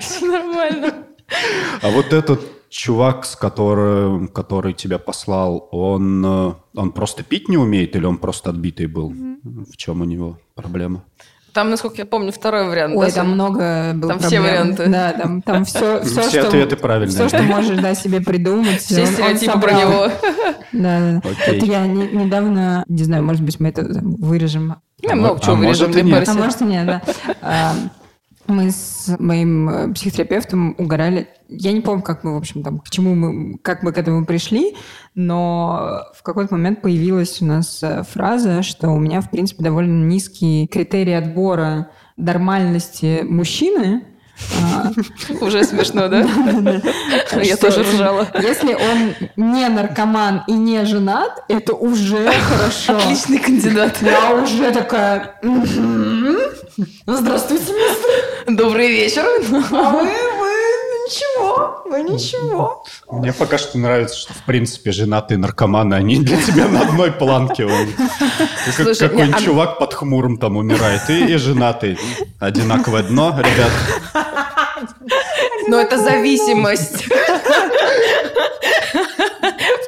Все 0.00 0.26
нормально. 0.26 0.92
а 1.80 1.90
вот 1.90 2.12
этот 2.12 2.42
чувак, 2.68 3.24
с 3.24 3.34
которым, 3.34 4.28
который 4.28 4.74
тебя 4.74 4.98
послал, 4.98 5.68
он, 5.72 6.22
э, 6.24 6.52
он 6.74 6.92
просто 6.92 7.22
пить 7.22 7.48
не 7.48 7.56
умеет 7.56 7.96
или 7.96 8.04
он 8.04 8.18
просто 8.18 8.50
отбитый 8.50 8.86
был? 8.88 9.08
В 9.42 9.74
чем 9.78 10.02
у 10.02 10.04
него 10.04 10.38
проблема? 10.54 11.02
Там, 11.58 11.70
насколько 11.70 11.96
я 11.96 12.06
помню, 12.06 12.30
второй 12.30 12.68
вариант. 12.68 12.94
Ой, 12.96 13.06
да, 13.06 13.12
там 13.12 13.30
много 13.32 13.90
было 13.96 14.12
Там 14.12 14.20
все 14.20 14.28
проблем. 14.40 14.44
варианты. 14.44 14.86
Да, 14.86 15.12
там, 15.12 15.42
там 15.42 15.64
все, 15.64 16.00
все, 16.04 16.20
Все 16.20 16.30
что, 16.38 16.46
ответы 16.46 16.76
правильные, 16.76 17.10
Все, 17.10 17.28
что 17.28 17.42
можешь 17.42 17.78
да, 17.78 17.96
себе 17.96 18.20
придумать. 18.20 18.80
Все 18.80 19.00
он- 19.02 19.08
он 19.08 19.12
стереотипы 19.12 19.58
про 19.58 19.70
собрал. 19.72 19.80
него. 19.80 20.12
Да, 20.72 21.00
да, 21.00 21.20
да. 21.24 21.30
Окей. 21.30 21.56
Это 21.56 21.66
я 21.66 21.84
не- 21.88 22.06
недавно, 22.12 22.84
не 22.86 23.02
знаю, 23.02 23.24
может 23.24 23.42
быть, 23.42 23.58
мы 23.58 23.70
это 23.70 23.84
вырежем. 24.02 24.76
Я 25.02 25.14
А 25.14 25.16
много 25.16 25.40
чего 25.40 25.54
а 25.54 25.56
может 25.56 25.88
вырежем, 25.88 26.00
и 26.00 26.04
не 26.04 26.12
нет. 26.12 26.28
А 26.28 26.34
может 26.34 26.60
и 26.60 26.64
нет, 26.64 26.86
да. 26.86 27.02
Мы 28.48 28.70
с 28.70 29.14
моим 29.18 29.68
э, 29.68 29.92
психотерапевтом 29.92 30.74
угорали. 30.78 31.28
Я 31.48 31.72
не 31.72 31.82
помню, 31.82 32.02
как 32.02 32.24
мы, 32.24 32.32
в 32.32 32.38
общем, 32.38 32.62
там, 32.62 32.78
к 32.78 32.88
чему 32.88 33.14
мы, 33.14 33.58
как 33.58 33.82
мы 33.82 33.92
к 33.92 33.98
этому 33.98 34.24
пришли, 34.24 34.74
но 35.14 36.04
в 36.16 36.22
какой-то 36.22 36.54
момент 36.54 36.80
появилась 36.80 37.42
у 37.42 37.44
нас 37.44 37.82
э, 37.82 38.04
фраза, 38.10 38.62
что 38.62 38.88
у 38.88 38.98
меня, 38.98 39.20
в 39.20 39.30
принципе, 39.30 39.62
довольно 39.62 40.06
низкий 40.06 40.66
критерий 40.66 41.12
отбора 41.12 41.90
нормальности 42.16 43.20
мужчины. 43.22 44.04
А, 44.62 44.92
Уже 45.42 45.62
смешно, 45.64 46.08
да? 46.08 46.20
Я 47.42 47.56
тоже 47.58 47.82
ржала. 47.82 48.28
Если 48.40 48.72
он 48.72 49.14
не 49.36 49.68
наркоман 49.68 50.44
и 50.46 50.52
не 50.52 50.86
женат, 50.86 51.44
это 51.48 51.74
уже 51.74 52.30
хорошо. 52.30 52.96
Отличный 52.96 53.40
кандидат. 53.40 53.98
Я 54.00 54.34
уже 54.40 54.70
такая... 54.72 55.34
«Мгм. 55.42 56.38
Здравствуйте, 57.06 57.72
мистер. 57.72 58.27
Добрый 58.48 58.88
вечер. 58.88 59.24
А 59.26 59.90
вы, 59.90 60.04
вы 60.04 60.48
ничего, 61.06 61.82
вы 61.84 62.02
ничего. 62.02 62.84
Мне 63.10 63.32
пока 63.32 63.58
что 63.58 63.78
нравится, 63.78 64.16
что, 64.16 64.32
в 64.32 64.42
принципе, 64.44 64.90
женатые 64.92 65.36
наркоманы, 65.38 65.94
они 65.94 66.18
для 66.18 66.40
тебя 66.40 66.66
на 66.68 66.80
одной 66.80 67.12
планке. 67.12 67.66
Он- 67.66 67.88
как- 68.76 68.96
Какой-нибудь 68.98 69.36
а- 69.36 69.44
чувак 69.44 69.78
под 69.78 69.92
хмуром 69.94 70.38
там 70.38 70.56
умирает. 70.56 71.02
И, 71.10 71.26
и 71.26 71.36
женатый. 71.36 71.98
Одинаковое 72.40 73.02
дно, 73.02 73.34
ребят. 73.38 74.24
Но 75.68 75.80
это 75.80 75.98
зависимость. 75.98 77.06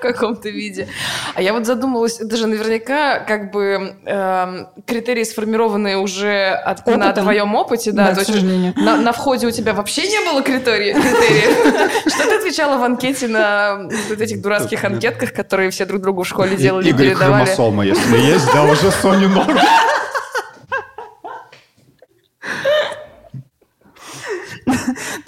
В 0.01 0.03
каком-то 0.03 0.49
виде. 0.49 0.89
А 1.35 1.43
я 1.43 1.53
вот 1.53 1.67
задумалась, 1.67 2.21
это 2.21 2.35
же 2.37 2.47
наверняка 2.47 3.19
как 3.21 3.51
бы 3.53 3.95
эм, 4.07 4.69
критерии, 4.87 5.25
сформированные 5.25 5.99
уже 5.99 6.49
от, 6.49 6.87
на 6.87 7.13
твоем 7.13 7.55
опыте. 7.55 7.93
Да, 7.93 8.09
Да, 8.13 8.15
то 8.25 8.33
есть. 8.33 8.43
На, 8.77 8.97
на 8.97 9.13
входе 9.13 9.47
у 9.47 9.51
тебя 9.51 9.75
вообще 9.75 10.07
не 10.09 10.19
было 10.31 10.41
критерий- 10.43 10.95
критериев. 10.95 11.91
Что 12.15 12.25
ты 12.25 12.37
отвечала 12.37 12.79
в 12.79 12.83
анкете 12.83 13.29
на 13.29 13.89
вот 14.09 14.21
этих 14.21 14.41
дурацких 14.41 14.83
анкетках, 14.85 15.33
которые 15.35 15.71
все 15.71 15.85
друг 15.85 16.01
другу 16.01 16.23
в 16.23 16.29
школе 16.29 16.57
делали, 16.57 16.87
И- 16.87 16.91
Игорь 16.91 17.09
передавали? 17.11 17.45
хромосома, 17.45 17.85
если 17.85 18.17
есть, 18.19 18.47
да, 18.55 18.63
уже 18.65 18.91
Сони 18.91 19.27
норм. 19.27 19.59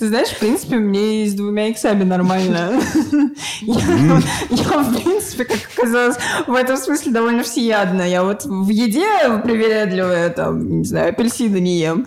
Ты 0.02 0.08
знаешь, 0.08 0.30
в 0.30 0.38
принципе, 0.40 0.78
мне 0.78 1.22
и 1.22 1.28
с 1.28 1.34
двумя 1.34 1.68
иксами 1.68 2.02
нормально. 2.02 2.72
Я, 3.60 4.20
я, 4.50 4.78
в 4.80 5.00
принципе, 5.00 5.44
как 5.44 5.58
оказалось, 5.76 6.16
в 6.48 6.54
этом 6.54 6.76
смысле 6.76 7.12
довольно 7.12 7.44
всеядна. 7.44 8.02
Я 8.02 8.24
вот 8.24 8.44
в 8.44 8.68
еде 8.68 9.06
привередливая, 9.44 10.30
там, 10.30 10.80
не 10.80 10.84
знаю, 10.84 11.10
апельсины 11.10 11.58
не 11.58 11.78
ем. 11.78 12.04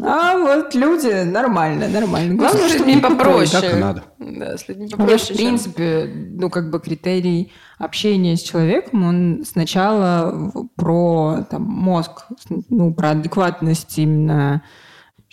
А 0.00 0.38
вот 0.38 0.74
люди 0.74 1.24
нормально, 1.24 1.88
нормально. 1.88 2.34
Главное, 2.34 2.62
Ну, 2.62 2.68
с 2.70 2.72
чтобы 2.72 2.90
не 2.92 2.96
попроще. 3.02 3.60
Так 3.60 3.78
надо. 3.78 4.04
Да, 4.18 4.56
с 4.56 4.66
людьми 4.66 4.84
У 4.84 4.86
меня, 4.86 4.96
попроще. 4.96 5.34
в 5.34 5.36
принципе, 5.36 6.10
ну, 6.30 6.48
как 6.48 6.70
бы 6.70 6.80
критерий 6.80 7.52
общения 7.78 8.38
с 8.38 8.42
человеком, 8.42 9.04
он 9.04 9.44
сначала 9.46 10.50
про 10.76 11.44
там, 11.50 11.62
мозг, 11.64 12.24
ну, 12.70 12.94
про 12.94 13.10
адекватность 13.10 13.98
именно, 13.98 14.62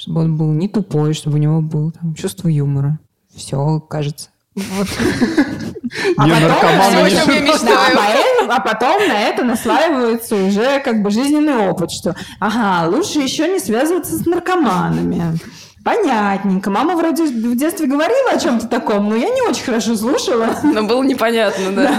чтобы 0.02 0.22
он 0.22 0.36
был 0.36 0.52
не 0.52 0.68
тупой, 0.68 1.14
чтобы 1.14 1.36
у 1.36 1.40
него 1.40 1.62
было 1.62 1.92
там, 1.92 2.16
чувство 2.16 2.48
юмора. 2.48 2.98
Все, 3.36 3.80
кажется. 3.82 4.30
Вот. 4.56 4.88
А 6.18 6.24
потом. 6.24 6.70
Да, 7.66 7.90
поэтому- 7.94 8.52
а 8.52 8.60
потом 8.62 9.08
на 9.10 9.20
это 9.24 9.44
наслаивается 9.44 10.36
уже 10.36 10.80
как 10.80 11.02
бы 11.04 11.12
жизненный 11.12 11.68
опыт, 11.70 11.92
что, 11.92 12.16
ага, 12.40 12.88
лучше 12.90 13.20
еще 13.20 13.50
не 13.50 13.60
связываться 13.60 14.18
с 14.18 14.26
наркоманами. 14.26 15.38
Понятненько. 15.84 16.70
Мама 16.70 16.96
вроде 16.96 17.26
в 17.26 17.56
детстве 17.58 17.88
говорила 17.88 18.32
о 18.32 18.40
чем-то 18.40 18.68
таком, 18.68 19.10
но 19.10 19.16
я 19.18 19.30
не 19.30 19.42
очень 19.42 19.64
хорошо 19.66 19.96
слушала. 19.98 20.56
Но 20.64 20.84
было 20.84 21.04
непонятно, 21.04 21.72
да. 21.76 21.96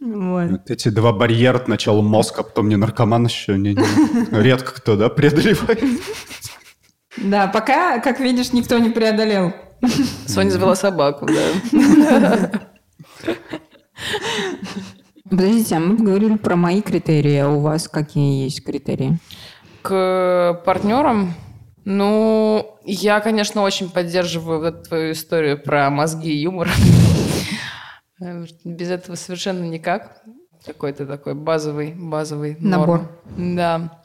Вот. 0.00 0.50
Вот 0.50 0.70
эти 0.70 0.88
два 0.88 1.12
барьера, 1.12 1.60
сначала 1.64 2.02
мозг, 2.02 2.38
а 2.38 2.42
потом 2.44 2.68
не 2.68 2.76
наркоман 2.76 3.26
еще. 3.26 3.56
Не, 3.58 3.74
не- 3.74 4.42
Редко 4.42 4.72
кто, 4.74 4.94
да, 4.96 5.08
преодолевает. 5.08 5.82
Да, 7.16 7.48
пока, 7.48 8.00
как 8.00 8.20
видишь, 8.20 8.52
никто 8.52 8.78
не 8.78 8.90
преодолел. 8.90 9.52
Соня 10.26 10.50
завела 10.50 10.74
собаку, 10.76 11.26
да. 11.26 12.50
Подождите, 15.28 15.76
а 15.76 15.80
мы 15.80 15.96
говорили 15.96 16.36
про 16.36 16.56
мои 16.56 16.82
критерии, 16.82 17.36
а 17.38 17.48
у 17.48 17.60
вас 17.60 17.88
какие 17.88 18.44
есть 18.44 18.64
критерии? 18.64 19.18
К 19.82 20.62
партнерам, 20.64 21.34
ну, 21.84 22.78
я, 22.84 23.20
конечно, 23.20 23.62
очень 23.62 23.90
поддерживаю 23.90 24.60
вот 24.60 24.88
твою 24.88 25.12
историю 25.12 25.60
про 25.60 25.90
мозги 25.90 26.32
и 26.32 26.42
юмор. 26.42 26.68
Без 28.64 28.90
этого 28.90 29.16
совершенно 29.16 29.64
никак. 29.64 30.22
Какой-то 30.64 31.06
такой 31.06 31.34
базовый, 31.34 31.92
базовый 31.94 32.56
Набор. 32.58 33.08
норм. 33.34 33.54
Да. 33.56 34.02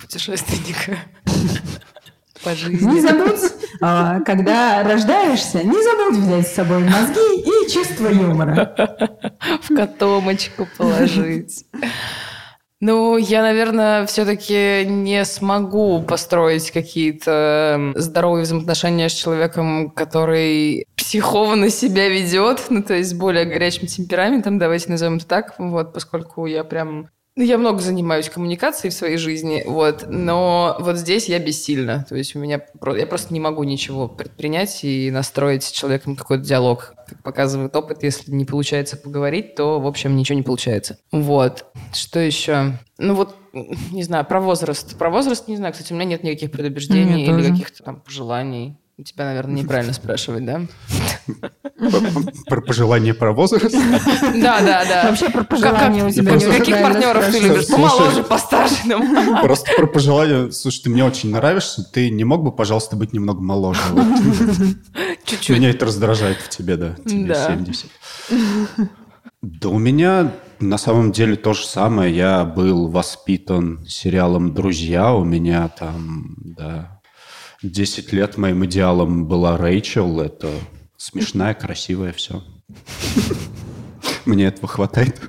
Путешественника. 0.00 0.98
По 2.44 2.50
Не 2.50 2.54
жизни. 2.56 3.00
забудь, 3.00 3.52
а, 3.80 4.20
когда 4.20 4.82
рождаешься, 4.82 5.62
не 5.62 5.82
забудь 5.82 6.18
взять 6.18 6.48
с 6.48 6.54
собой 6.54 6.78
мозги 6.80 7.40
и 7.40 7.70
чувство 7.70 8.08
юмора. 8.08 8.74
в 9.62 9.74
котомочку 9.74 10.66
положить. 10.76 11.64
Ну, 12.80 13.16
я, 13.16 13.42
наверное, 13.42 14.06
все-таки 14.06 14.84
не 14.86 15.24
смогу 15.24 16.00
построить 16.00 16.70
какие-то 16.70 17.72
м, 17.74 17.94
здоровые 17.96 18.44
взаимоотношения 18.44 19.08
с 19.08 19.14
человеком, 19.14 19.90
который 19.90 20.86
психованно 20.94 21.70
себя 21.70 22.08
ведет, 22.08 22.66
ну, 22.70 22.84
то 22.84 22.94
есть 22.94 23.10
с 23.10 23.14
более 23.14 23.46
горячим 23.46 23.88
темпераментом, 23.88 24.60
давайте 24.60 24.90
назовем 24.90 25.16
это 25.16 25.26
так, 25.26 25.54
вот, 25.58 25.92
поскольку 25.92 26.46
я 26.46 26.62
прям... 26.62 27.08
Ну, 27.38 27.44
я 27.44 27.56
много 27.56 27.78
занимаюсь 27.78 28.28
коммуникацией 28.28 28.90
в 28.90 28.94
своей 28.94 29.16
жизни, 29.16 29.62
вот, 29.64 30.06
но 30.08 30.76
вот 30.80 30.96
здесь 30.96 31.28
я 31.28 31.38
бессильна. 31.38 32.04
То 32.08 32.16
есть 32.16 32.34
у 32.34 32.40
меня... 32.40 32.60
Я 32.96 33.06
просто 33.06 33.32
не 33.32 33.38
могу 33.38 33.62
ничего 33.62 34.08
предпринять 34.08 34.82
и 34.82 35.08
настроить 35.12 35.62
с 35.62 35.70
человеком 35.70 36.16
какой-то 36.16 36.42
диалог. 36.42 36.94
Как 37.06 37.22
показывает 37.22 37.76
опыт, 37.76 38.02
если 38.02 38.32
не 38.32 38.44
получается 38.44 38.96
поговорить, 38.96 39.54
то, 39.54 39.78
в 39.78 39.86
общем, 39.86 40.16
ничего 40.16 40.34
не 40.34 40.42
получается. 40.42 40.98
Вот. 41.12 41.64
Что 41.94 42.18
еще? 42.18 42.76
Ну 42.98 43.14
вот, 43.14 43.36
не 43.52 44.02
знаю, 44.02 44.24
про 44.24 44.40
возраст. 44.40 44.98
Про 44.98 45.08
возраст 45.08 45.46
не 45.46 45.56
знаю. 45.56 45.72
Кстати, 45.72 45.92
у 45.92 45.94
меня 45.94 46.06
нет 46.06 46.24
никаких 46.24 46.50
предубеждений 46.50 47.28
У 47.28 47.34
меня 47.34 47.38
или 47.38 47.50
каких-то 47.52 47.84
там 47.84 48.00
пожеланий. 48.00 48.76
У 48.98 49.04
тебя, 49.04 49.26
наверное, 49.26 49.62
неправильно 49.62 49.92
спрашивать, 49.92 50.44
да? 50.44 50.62
Про 52.46 52.60
пожелание 52.60 53.14
про 53.14 53.32
возраст. 53.32 53.72
Да, 53.72 54.60
да, 54.60 54.84
да. 54.84 55.08
Вообще 55.08 55.30
про 55.30 55.44
пожелания 55.44 56.04
у 56.04 56.10
тебя 56.10 56.32
Каких 56.36 56.82
партнеров 56.82 57.26
ты 57.30 57.38
любишь? 57.38 57.68
Помоложе, 57.68 58.24
постарше? 58.24 58.76
Просто 59.40 59.70
про 59.76 59.86
пожелание. 59.86 60.50
Слушай, 60.50 60.82
ты 60.82 60.90
мне 60.90 61.04
очень 61.04 61.30
нравишься. 61.30 61.84
Ты 61.84 62.10
не 62.10 62.24
мог 62.24 62.42
бы, 62.42 62.50
пожалуйста, 62.50 62.96
быть 62.96 63.12
немного 63.12 63.40
моложе? 63.40 63.80
Чуть-чуть. 65.24 65.56
Меня 65.56 65.70
это 65.70 65.86
раздражает 65.86 66.38
в 66.38 66.48
тебе, 66.48 66.76
да. 66.76 66.96
Тебе 67.06 67.34
Да. 67.34 67.46
70. 67.54 67.86
Да 69.42 69.68
у 69.68 69.78
меня 69.78 70.32
на 70.58 70.76
самом 70.76 71.12
деле 71.12 71.36
то 71.36 71.52
же 71.52 71.64
самое. 71.64 72.14
Я 72.14 72.44
был 72.44 72.88
воспитан 72.88 73.86
сериалом 73.86 74.54
«Друзья». 74.54 75.14
У 75.14 75.24
меня 75.24 75.68
там, 75.68 76.34
да, 76.38 76.97
10 77.62 78.12
лет 78.12 78.36
моим 78.36 78.64
идеалом 78.66 79.26
была 79.26 79.56
Рэйчел. 79.56 80.20
Это 80.20 80.50
смешная, 80.96 81.54
красивая, 81.54 82.12
все. 82.12 82.44
Мне 84.24 84.46
этого 84.46 84.68
хватает. 84.68 85.20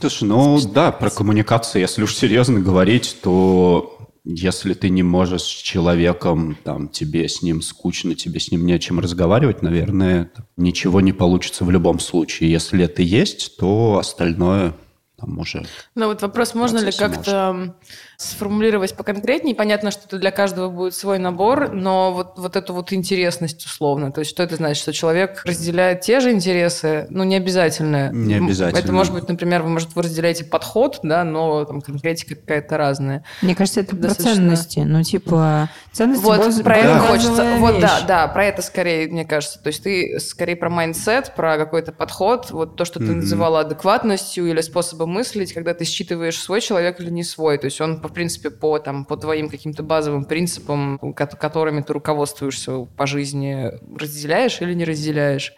Слушай, 0.00 0.24
ну 0.24 0.60
да, 0.60 0.92
про 0.92 1.10
коммуникацию, 1.10 1.82
если 1.82 2.02
уж 2.02 2.14
серьезно 2.14 2.60
говорить, 2.60 3.16
то 3.22 3.98
если 4.24 4.74
ты 4.74 4.88
не 4.88 5.02
можешь 5.02 5.42
с 5.42 5.46
человеком, 5.46 6.56
там, 6.62 6.88
тебе 6.88 7.28
с 7.28 7.42
ним 7.42 7.60
скучно, 7.60 8.14
тебе 8.14 8.40
с 8.40 8.50
ним 8.50 8.64
не 8.64 8.72
о 8.72 8.78
чем 8.78 9.00
разговаривать, 9.00 9.62
наверное, 9.62 10.30
ничего 10.56 11.00
не 11.00 11.12
получится 11.12 11.64
в 11.64 11.70
любом 11.70 12.00
случае. 12.00 12.50
Если 12.50 12.84
это 12.84 13.02
есть, 13.02 13.56
то 13.58 13.98
остальное 13.98 14.74
там 15.18 15.38
уже... 15.38 15.66
Ну 15.94 16.06
вот 16.06 16.22
вопрос, 16.22 16.54
можно 16.54 16.78
ли 16.78 16.92
как-то 16.92 17.76
сформулировать 18.24 18.94
поконкретнее. 18.94 19.54
Понятно, 19.54 19.90
что 19.90 20.02
это 20.06 20.18
для 20.18 20.30
каждого 20.30 20.70
будет 20.70 20.94
свой 20.94 21.18
набор, 21.18 21.70
но 21.72 22.12
вот, 22.12 22.34
вот 22.36 22.56
эту 22.56 22.72
вот 22.72 22.92
интересность 22.92 23.64
условно. 23.64 24.12
То 24.12 24.20
есть 24.20 24.30
что 24.30 24.42
это 24.42 24.56
значит? 24.56 24.82
Что 24.82 24.92
человек 24.92 25.42
разделяет 25.44 26.00
те 26.00 26.20
же 26.20 26.32
интересы, 26.32 27.06
ну 27.10 27.24
не 27.24 27.36
обязательно. 27.36 28.10
Не 28.12 28.34
обязательно. 28.34 28.78
Это 28.78 28.92
может 28.92 29.12
быть, 29.12 29.28
например, 29.28 29.62
вы, 29.62 29.70
может, 29.70 29.94
вы 29.94 30.02
разделяете 30.02 30.44
подход, 30.44 31.00
да, 31.02 31.24
но 31.24 31.64
там 31.64 31.80
конкретика 31.80 32.34
какая-то 32.34 32.76
разная. 32.76 33.24
Мне 33.42 33.54
кажется, 33.54 33.80
это 33.80 33.96
Достаточно... 33.96 34.24
про 34.24 34.34
ценности. 34.34 34.80
Ну 34.80 35.02
типа 35.02 35.70
ценности 35.92 36.24
Вот 36.24 36.38
баз... 36.38 36.60
про 36.60 36.76
это 36.76 36.98
хочется. 36.98 37.56
Вот 37.58 37.80
да, 37.80 38.00
да, 38.06 38.28
про 38.28 38.44
это 38.46 38.62
скорее, 38.62 39.08
мне 39.08 39.24
кажется. 39.24 39.62
То 39.62 39.68
есть 39.68 39.82
ты 39.82 40.18
скорее 40.20 40.56
про 40.56 40.70
mindset, 40.70 41.34
про 41.34 41.56
какой-то 41.56 41.92
подход, 41.92 42.50
вот 42.50 42.76
то, 42.76 42.84
что 42.84 42.98
ты 42.98 43.06
mm-hmm. 43.06 43.14
называла 43.16 43.60
адекватностью 43.60 44.46
или 44.46 44.60
способом 44.60 45.10
мыслить, 45.10 45.52
когда 45.52 45.74
ты 45.74 45.84
считываешь 45.84 46.38
свой 46.38 46.60
человек 46.60 47.00
или 47.00 47.10
не 47.10 47.24
свой. 47.24 47.58
То 47.58 47.66
есть 47.66 47.80
он 47.80 48.00
принципе, 48.14 48.50
по, 48.50 48.78
там, 48.78 49.04
по 49.04 49.16
твоим 49.16 49.48
каким-то 49.48 49.82
базовым 49.82 50.24
принципам, 50.24 50.98
которыми 51.14 51.82
ты 51.82 51.92
руководствуешься 51.92 52.84
по 52.84 53.06
жизни, 53.06 53.70
разделяешь 53.98 54.60
или 54.60 54.74
не 54.74 54.84
разделяешь? 54.84 55.52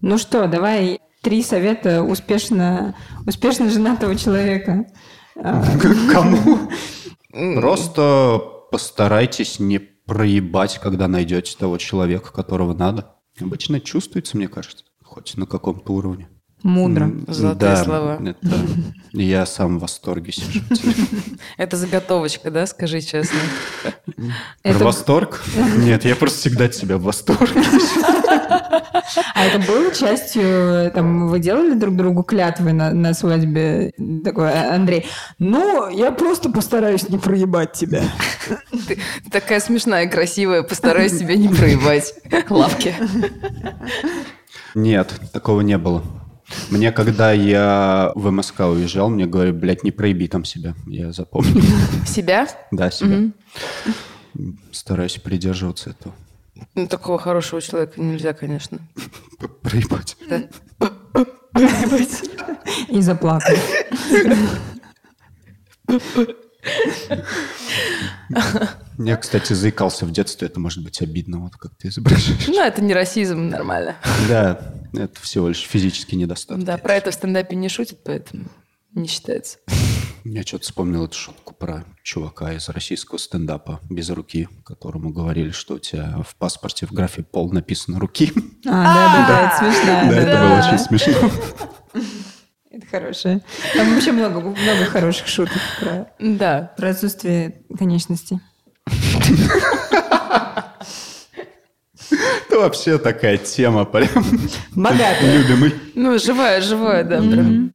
Ну 0.00 0.18
что, 0.18 0.46
давай 0.46 1.00
три 1.22 1.42
совета 1.42 2.02
успешно, 2.02 2.96
успешно 3.26 3.70
женатого 3.70 4.16
человека. 4.16 4.86
А, 5.36 5.64
кому? 6.12 6.70
Просто 7.30 8.40
постарайтесь 8.70 9.58
не 9.58 9.78
проебать, 9.78 10.78
когда 10.78 11.08
найдете 11.08 11.56
того 11.58 11.78
человека, 11.78 12.32
которого 12.32 12.72
надо. 12.74 13.16
Обычно 13.40 13.80
чувствуется, 13.80 14.36
мне 14.36 14.48
кажется, 14.48 14.84
хоть 15.02 15.36
на 15.36 15.46
каком-то 15.46 15.92
уровне. 15.92 16.28
Мудро. 16.62 17.10
Золотые 17.28 17.70
да, 17.70 17.84
слова. 17.84 18.18
Это, 18.24 18.56
я 19.12 19.46
сам 19.46 19.78
в 19.78 19.82
восторге 19.82 20.32
сижу. 20.32 20.60
Это 21.56 21.76
заготовочка, 21.76 22.50
да, 22.50 22.66
скажи 22.66 23.00
честно? 23.02 23.38
Про 24.62 24.84
восторг? 24.84 25.44
Нет, 25.78 26.04
я 26.04 26.16
просто 26.16 26.38
всегда 26.40 26.64
от 26.64 26.74
себя 26.74 26.98
в 26.98 27.02
восторге. 27.02 27.62
А 29.34 29.44
это 29.44 29.58
было 29.60 29.94
частью, 29.94 30.90
там, 30.92 31.28
вы 31.28 31.38
делали 31.38 31.74
друг 31.74 31.96
другу 31.96 32.22
клятвы 32.22 32.72
на, 32.72 32.90
на 32.90 33.14
свадьбе? 33.14 33.92
Такой, 34.24 34.50
«А, 34.50 34.74
Андрей, 34.74 35.06
ну, 35.38 35.88
я 35.88 36.10
просто 36.10 36.50
постараюсь 36.50 37.08
не 37.08 37.16
проебать 37.16 37.72
тебя. 37.72 38.02
Ты 38.88 38.98
такая 39.30 39.60
смешная, 39.60 40.08
красивая, 40.08 40.62
постараюсь 40.62 41.18
тебя 41.18 41.36
не 41.36 41.48
проебать. 41.48 42.14
Лавки. 42.50 42.94
Нет, 44.74 45.20
такого 45.32 45.60
не 45.60 45.78
было. 45.78 46.02
Мне, 46.70 46.92
когда 46.92 47.32
я 47.32 48.12
в 48.14 48.30
МСК 48.30 48.60
уезжал, 48.60 49.08
мне 49.08 49.26
говорят, 49.26 49.56
блядь, 49.56 49.82
не 49.82 49.90
проеби 49.90 50.28
там 50.28 50.44
себя. 50.44 50.74
Я 50.86 51.12
запомнил. 51.12 51.62
Себя? 52.06 52.46
Да, 52.70 52.90
себя. 52.90 53.30
Стараюсь 54.70 55.18
придерживаться 55.18 55.90
этого. 55.90 56.14
Ну, 56.74 56.86
такого 56.86 57.18
хорошего 57.18 57.60
человека 57.60 58.00
нельзя, 58.00 58.32
конечно. 58.32 58.78
Проебать. 59.62 60.16
Да. 60.28 60.42
Проебать. 61.52 62.22
И 62.88 63.00
заплакать. 63.00 63.58
Я, 68.98 69.16
кстати, 69.16 69.52
заикался 69.52 70.06
в 70.06 70.12
детстве, 70.12 70.48
это 70.48 70.58
может 70.60 70.82
быть 70.82 71.02
обидно, 71.02 71.40
вот 71.40 71.56
как 71.56 71.76
ты 71.76 71.88
изображаешь. 71.88 72.46
Ну, 72.48 72.62
это 72.62 72.82
не 72.82 72.94
расизм, 72.94 73.48
нормально. 73.48 73.96
Да, 74.28 74.74
это 74.92 75.20
всего 75.20 75.48
лишь 75.48 75.60
физический 75.60 76.16
недостаток. 76.16 76.64
Да, 76.64 76.78
про 76.78 76.94
это 76.94 77.10
в 77.10 77.14
стендапе 77.14 77.56
не 77.56 77.68
шутят, 77.68 77.98
поэтому 78.04 78.46
не 78.94 79.08
считается. 79.08 79.58
Я 80.24 80.42
что-то 80.42 80.64
вспомнил 80.64 81.04
эту 81.04 81.14
шутку 81.14 81.54
про 81.54 81.84
чувака 82.02 82.54
из 82.54 82.68
российского 82.68 83.18
стендапа 83.18 83.80
без 83.88 84.10
руки, 84.10 84.48
которому 84.64 85.10
говорили, 85.10 85.50
что 85.50 85.74
у 85.74 85.78
тебя 85.78 86.22
в 86.26 86.34
паспорте 86.34 86.86
в 86.86 86.92
графе 86.92 87.22
пол 87.22 87.52
написано 87.52 88.00
руки. 88.00 88.32
А, 88.66 89.26
да-да-да, 89.26 89.46
это 89.46 89.58
смешно. 89.58 90.10
Да, 90.10 90.16
это 90.16 90.40
было 90.40 90.58
очень 90.58 90.78
смешно. 90.78 91.30
Это 92.70 92.86
хорошее. 92.88 93.40
Там 93.74 93.94
вообще 93.94 94.12
много, 94.12 94.40
много 94.40 94.84
хороших 94.86 95.28
шуток 95.28 95.56
про, 95.80 96.10
да. 96.18 96.74
про 96.76 96.90
отсутствие 96.90 97.62
конечностей. 97.78 98.40
Это 102.48 102.58
вообще 102.60 102.98
такая 102.98 103.36
тема 103.36 103.84
прям. 103.84 104.08
Богатая. 104.74 105.38
Любимый. 105.38 105.74
Ну, 105.94 106.18
живая, 106.18 106.60
живая, 106.60 107.04
да, 107.04 107.18
прям. 107.18 107.72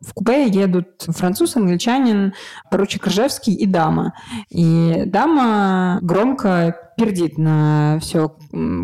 В 0.00 0.14
купе 0.14 0.48
едут 0.48 1.02
француз, 1.08 1.56
англичанин, 1.56 2.32
поручик 2.70 3.06
Ржевский 3.06 3.54
и 3.54 3.66
дама. 3.66 4.14
И 4.48 5.02
дама 5.06 5.98
громко 6.02 6.74
пердит 6.96 7.38
на 7.38 7.98
все 8.00 8.36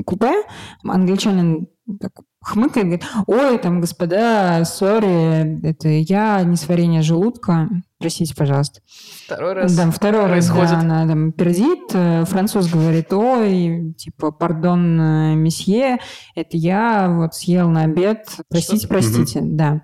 купе. 0.04 0.44
Англичанин 0.84 1.68
так 1.98 2.12
хмыкает, 2.42 2.86
говорит, 2.86 3.06
ой, 3.26 3.58
там, 3.58 3.80
господа, 3.80 4.64
сори, 4.64 5.64
это 5.66 5.88
я, 5.88 6.42
несварение 6.42 7.02
желудка, 7.02 7.68
простите, 7.98 8.34
пожалуйста. 8.34 8.80
Второй 9.26 9.52
раз 9.52 9.76
Да, 9.76 9.90
второй 9.90 10.26
происходит. 10.28 10.62
раз, 10.62 10.70
да, 10.70 10.78
она 10.80 11.06
там 11.06 11.32
пердит, 11.32 11.90
э, 11.92 12.24
француз 12.24 12.68
говорит, 12.68 13.12
ой, 13.12 13.94
типа, 13.96 14.32
пардон, 14.32 15.00
э, 15.00 15.34
месье, 15.36 15.98
это 16.34 16.56
я 16.56 17.08
вот 17.08 17.34
съел 17.34 17.68
на 17.70 17.84
обед, 17.84 18.26
простите, 18.48 18.86
Что? 18.86 18.88
простите, 18.88 19.38
угу. 19.38 19.48
да. 19.52 19.82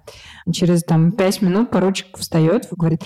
Через 0.52 0.82
там 0.82 1.12
пять 1.12 1.40
минут 1.42 1.70
поручик 1.70 2.18
встает, 2.18 2.66
говорит, 2.72 3.02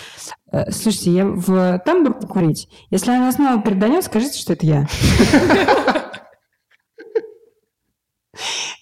«Э, 0.50 0.70
слушайте, 0.70 1.12
я 1.12 1.26
в 1.26 1.78
тамбур 1.84 2.14
покурить, 2.14 2.68
если 2.90 3.10
она 3.10 3.30
снова 3.32 3.60
переданет, 3.62 4.04
скажите, 4.04 4.38
что 4.38 4.54
это 4.54 4.64
я. 4.64 4.86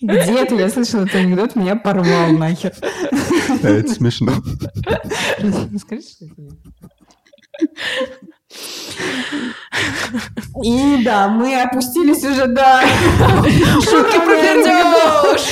Где-то 0.01 0.55
я 0.55 0.69
слышала 0.71 1.03
этот 1.03 1.17
анекдот, 1.17 1.57
меня 1.57 1.77
порвал 1.77 2.33
нахер. 2.33 2.73
Это 3.63 3.89
смешно. 3.89 4.33
Скажи, 5.79 6.03
что 6.03 6.25
это 6.27 6.35
и 10.63 11.03
да, 11.05 11.29
мы 11.29 11.63
опустились 11.63 12.25
уже 12.25 12.47
до 12.47 12.81
шутки 13.81 14.19
про 14.19 14.37
пердеж. 14.37 15.43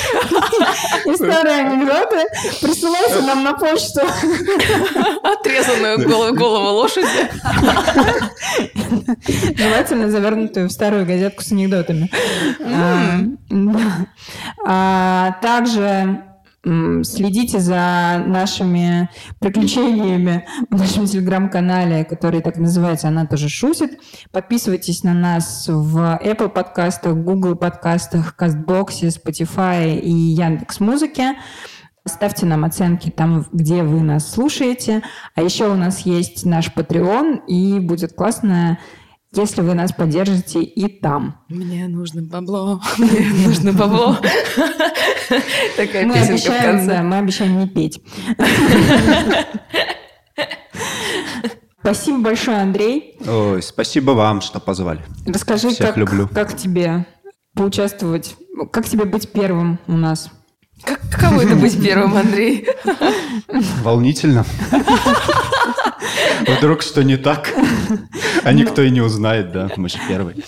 И 1.05 1.15
старые 1.15 1.61
анекдоты. 1.61 2.25
Присылайте 2.61 3.21
нам 3.21 3.43
на 3.43 3.53
почту. 3.53 4.01
Отрезанную 5.23 6.07
голову, 6.07 6.35
голову 6.35 6.67
лошади. 6.77 7.07
Желательно 9.55 10.09
завернутую 10.09 10.67
в 10.67 10.71
старую 10.71 11.05
газетку 11.05 11.41
с 11.41 11.51
анекдотами. 11.51 12.11
А, 12.61 13.19
а, 14.65 15.31
также 15.41 16.28
Следите 16.63 17.59
за 17.59 18.21
нашими 18.27 19.09
приключениями 19.39 20.45
в 20.69 20.77
нашем 20.77 21.05
телеграм-канале, 21.05 22.03
который 22.03 22.41
так 22.41 22.57
называется 22.57 23.07
«Она 23.07 23.25
тоже 23.25 23.47
шутит». 23.47 23.99
Подписывайтесь 24.31 25.03
на 25.03 25.13
нас 25.13 25.67
в 25.69 26.19
Apple 26.21 26.49
подкастах, 26.49 27.15
Google 27.15 27.55
подкастах, 27.55 28.35
Кастбоксе, 28.35 29.07
Spotify 29.07 29.97
и 29.97 30.11
Яндекс 30.11 30.81
Музыке. 30.81 31.35
Ставьте 32.05 32.45
нам 32.45 32.65
оценки 32.65 33.09
там, 33.09 33.45
где 33.53 33.83
вы 33.83 34.01
нас 34.01 34.29
слушаете. 34.29 35.01
А 35.35 35.41
еще 35.41 35.69
у 35.69 35.75
нас 35.75 36.01
есть 36.01 36.45
наш 36.45 36.71
Patreon, 36.75 37.45
и 37.47 37.79
будет 37.79 38.13
классно 38.13 38.79
если 39.33 39.61
вы 39.61 39.73
нас 39.75 39.91
поддержите 39.91 40.61
и 40.63 40.87
там. 40.87 41.39
Мне 41.49 41.87
нужно 41.87 42.21
бабло, 42.23 42.81
мне 42.97 43.27
нужно 43.45 43.73
бабло. 43.73 44.17
Такая 45.77 46.05
мы 46.05 46.13
песенка 46.15 46.33
обещаем, 46.33 46.59
в 46.59 46.63
конце. 46.63 46.87
Да, 46.87 47.03
мы 47.03 47.17
обещаем 47.17 47.59
не 47.59 47.67
петь. 47.67 48.01
Спасибо 51.81 52.19
большое, 52.19 52.57
Андрей. 52.57 53.17
Ой, 53.25 53.61
спасибо 53.63 54.11
вам, 54.11 54.41
что 54.41 54.59
позвали. 54.59 55.01
Расскажи, 55.25 55.69
Всех 55.69 55.87
как, 55.87 55.97
люблю. 55.97 56.27
как 56.27 56.55
тебе 56.57 57.05
поучаствовать, 57.55 58.35
как 58.71 58.85
тебе 58.85 59.05
быть 59.05 59.31
первым 59.31 59.79
у 59.87 59.93
нас? 59.93 60.29
Как, 60.83 60.99
каково 61.09 61.41
это 61.41 61.55
быть 61.55 61.81
первым, 61.81 62.15
Андрей? 62.15 62.67
Волнительно. 63.83 64.45
Вдруг 66.47 66.81
что 66.81 67.03
не 67.03 67.17
так, 67.17 67.53
а 68.43 68.53
никто 68.53 68.81
и 68.81 68.89
не 68.89 69.01
узнает, 69.01 69.51
да, 69.51 69.69
мы 69.75 69.89
же 69.89 69.97
первый. 70.07 70.43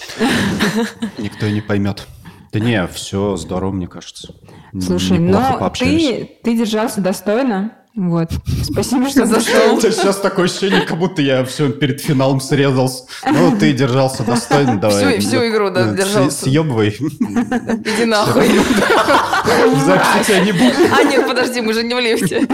Никто 1.18 1.45
и 1.45 1.51
не 1.51 1.62
поймет. 1.62 2.07
Да 2.51 2.59
не, 2.59 2.86
все 2.88 3.38
здорово, 3.38 3.72
мне 3.72 3.88
кажется. 3.88 4.34
Слушай, 4.80 5.20
но 5.20 5.72
ты, 5.78 6.39
ты 6.43 6.57
держался 6.57 7.01
достойно. 7.01 7.74
Вот. 7.94 8.30
Спасибо, 8.64 9.10
что 9.10 9.26
зашел. 9.28 9.80
Сейчас 9.82 10.18
такое 10.18 10.46
ощущение, 10.46 10.82
как 10.82 10.98
будто 10.98 11.22
я 11.22 11.44
все 11.44 11.70
перед 11.72 12.00
финалом 12.00 12.39
срезался. 12.39 13.04
Ну, 13.30 13.58
ты 13.58 13.74
держался 13.74 14.24
достойно, 14.24 14.80
давай. 14.80 15.20
Всю- 15.20 15.28
всю 15.30 15.38
игру, 15.50 15.70
да, 15.72 15.92
держался. 15.94 16.46
Съебывай. 16.46 16.89
Иди 16.89 18.06
нахуй. 18.06 18.48
В 18.48 19.86
записи 19.86 20.26
тебя 20.28 20.39
не 20.46 20.52
будет. 20.54 20.92
А 20.94 21.04
нет, 21.04 21.28
подожди, 21.28 21.60
мы 21.62 21.74
же 21.74 21.84
не 21.84 21.94
в 21.94 22.00
лифте. 22.00 22.48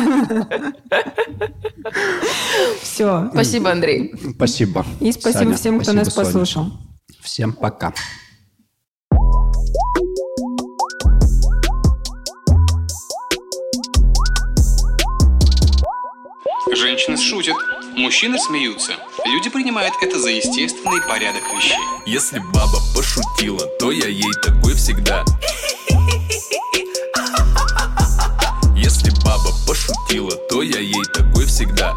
Все. 2.81 3.29
Спасибо, 3.31 3.71
Андрей. 3.71 4.13
Спасибо. 4.35 4.85
И 4.99 5.11
спасибо 5.11 5.39
Саня, 5.39 5.55
всем, 5.55 5.75
кто 5.79 5.91
спасибо, 5.91 6.03
нас 6.05 6.13
Соня. 6.13 6.25
послушал. 6.25 6.71
Всем 7.21 7.53
пока. 7.53 7.93
Женщины 16.77 17.17
шутят, 17.17 17.55
мужчины 17.95 18.37
смеются. 18.37 18.93
Люди 19.25 19.49
принимают 19.49 19.95
это 19.99 20.19
за 20.19 20.29
естественный 20.29 21.01
порядок 21.01 21.41
вещей. 21.55 21.75
Если 22.05 22.37
баба 22.37 22.77
пошутила, 22.95 23.65
то 23.79 23.91
я 23.91 24.07
ей 24.07 24.31
такой 24.43 24.75
всегда. 24.75 25.25
Если 28.75 29.09
баба 29.25 29.49
пошутила, 29.67 30.35
то 30.49 30.61
я 30.61 30.79
ей 30.79 31.03
такой 31.15 31.47
всегда. 31.47 31.95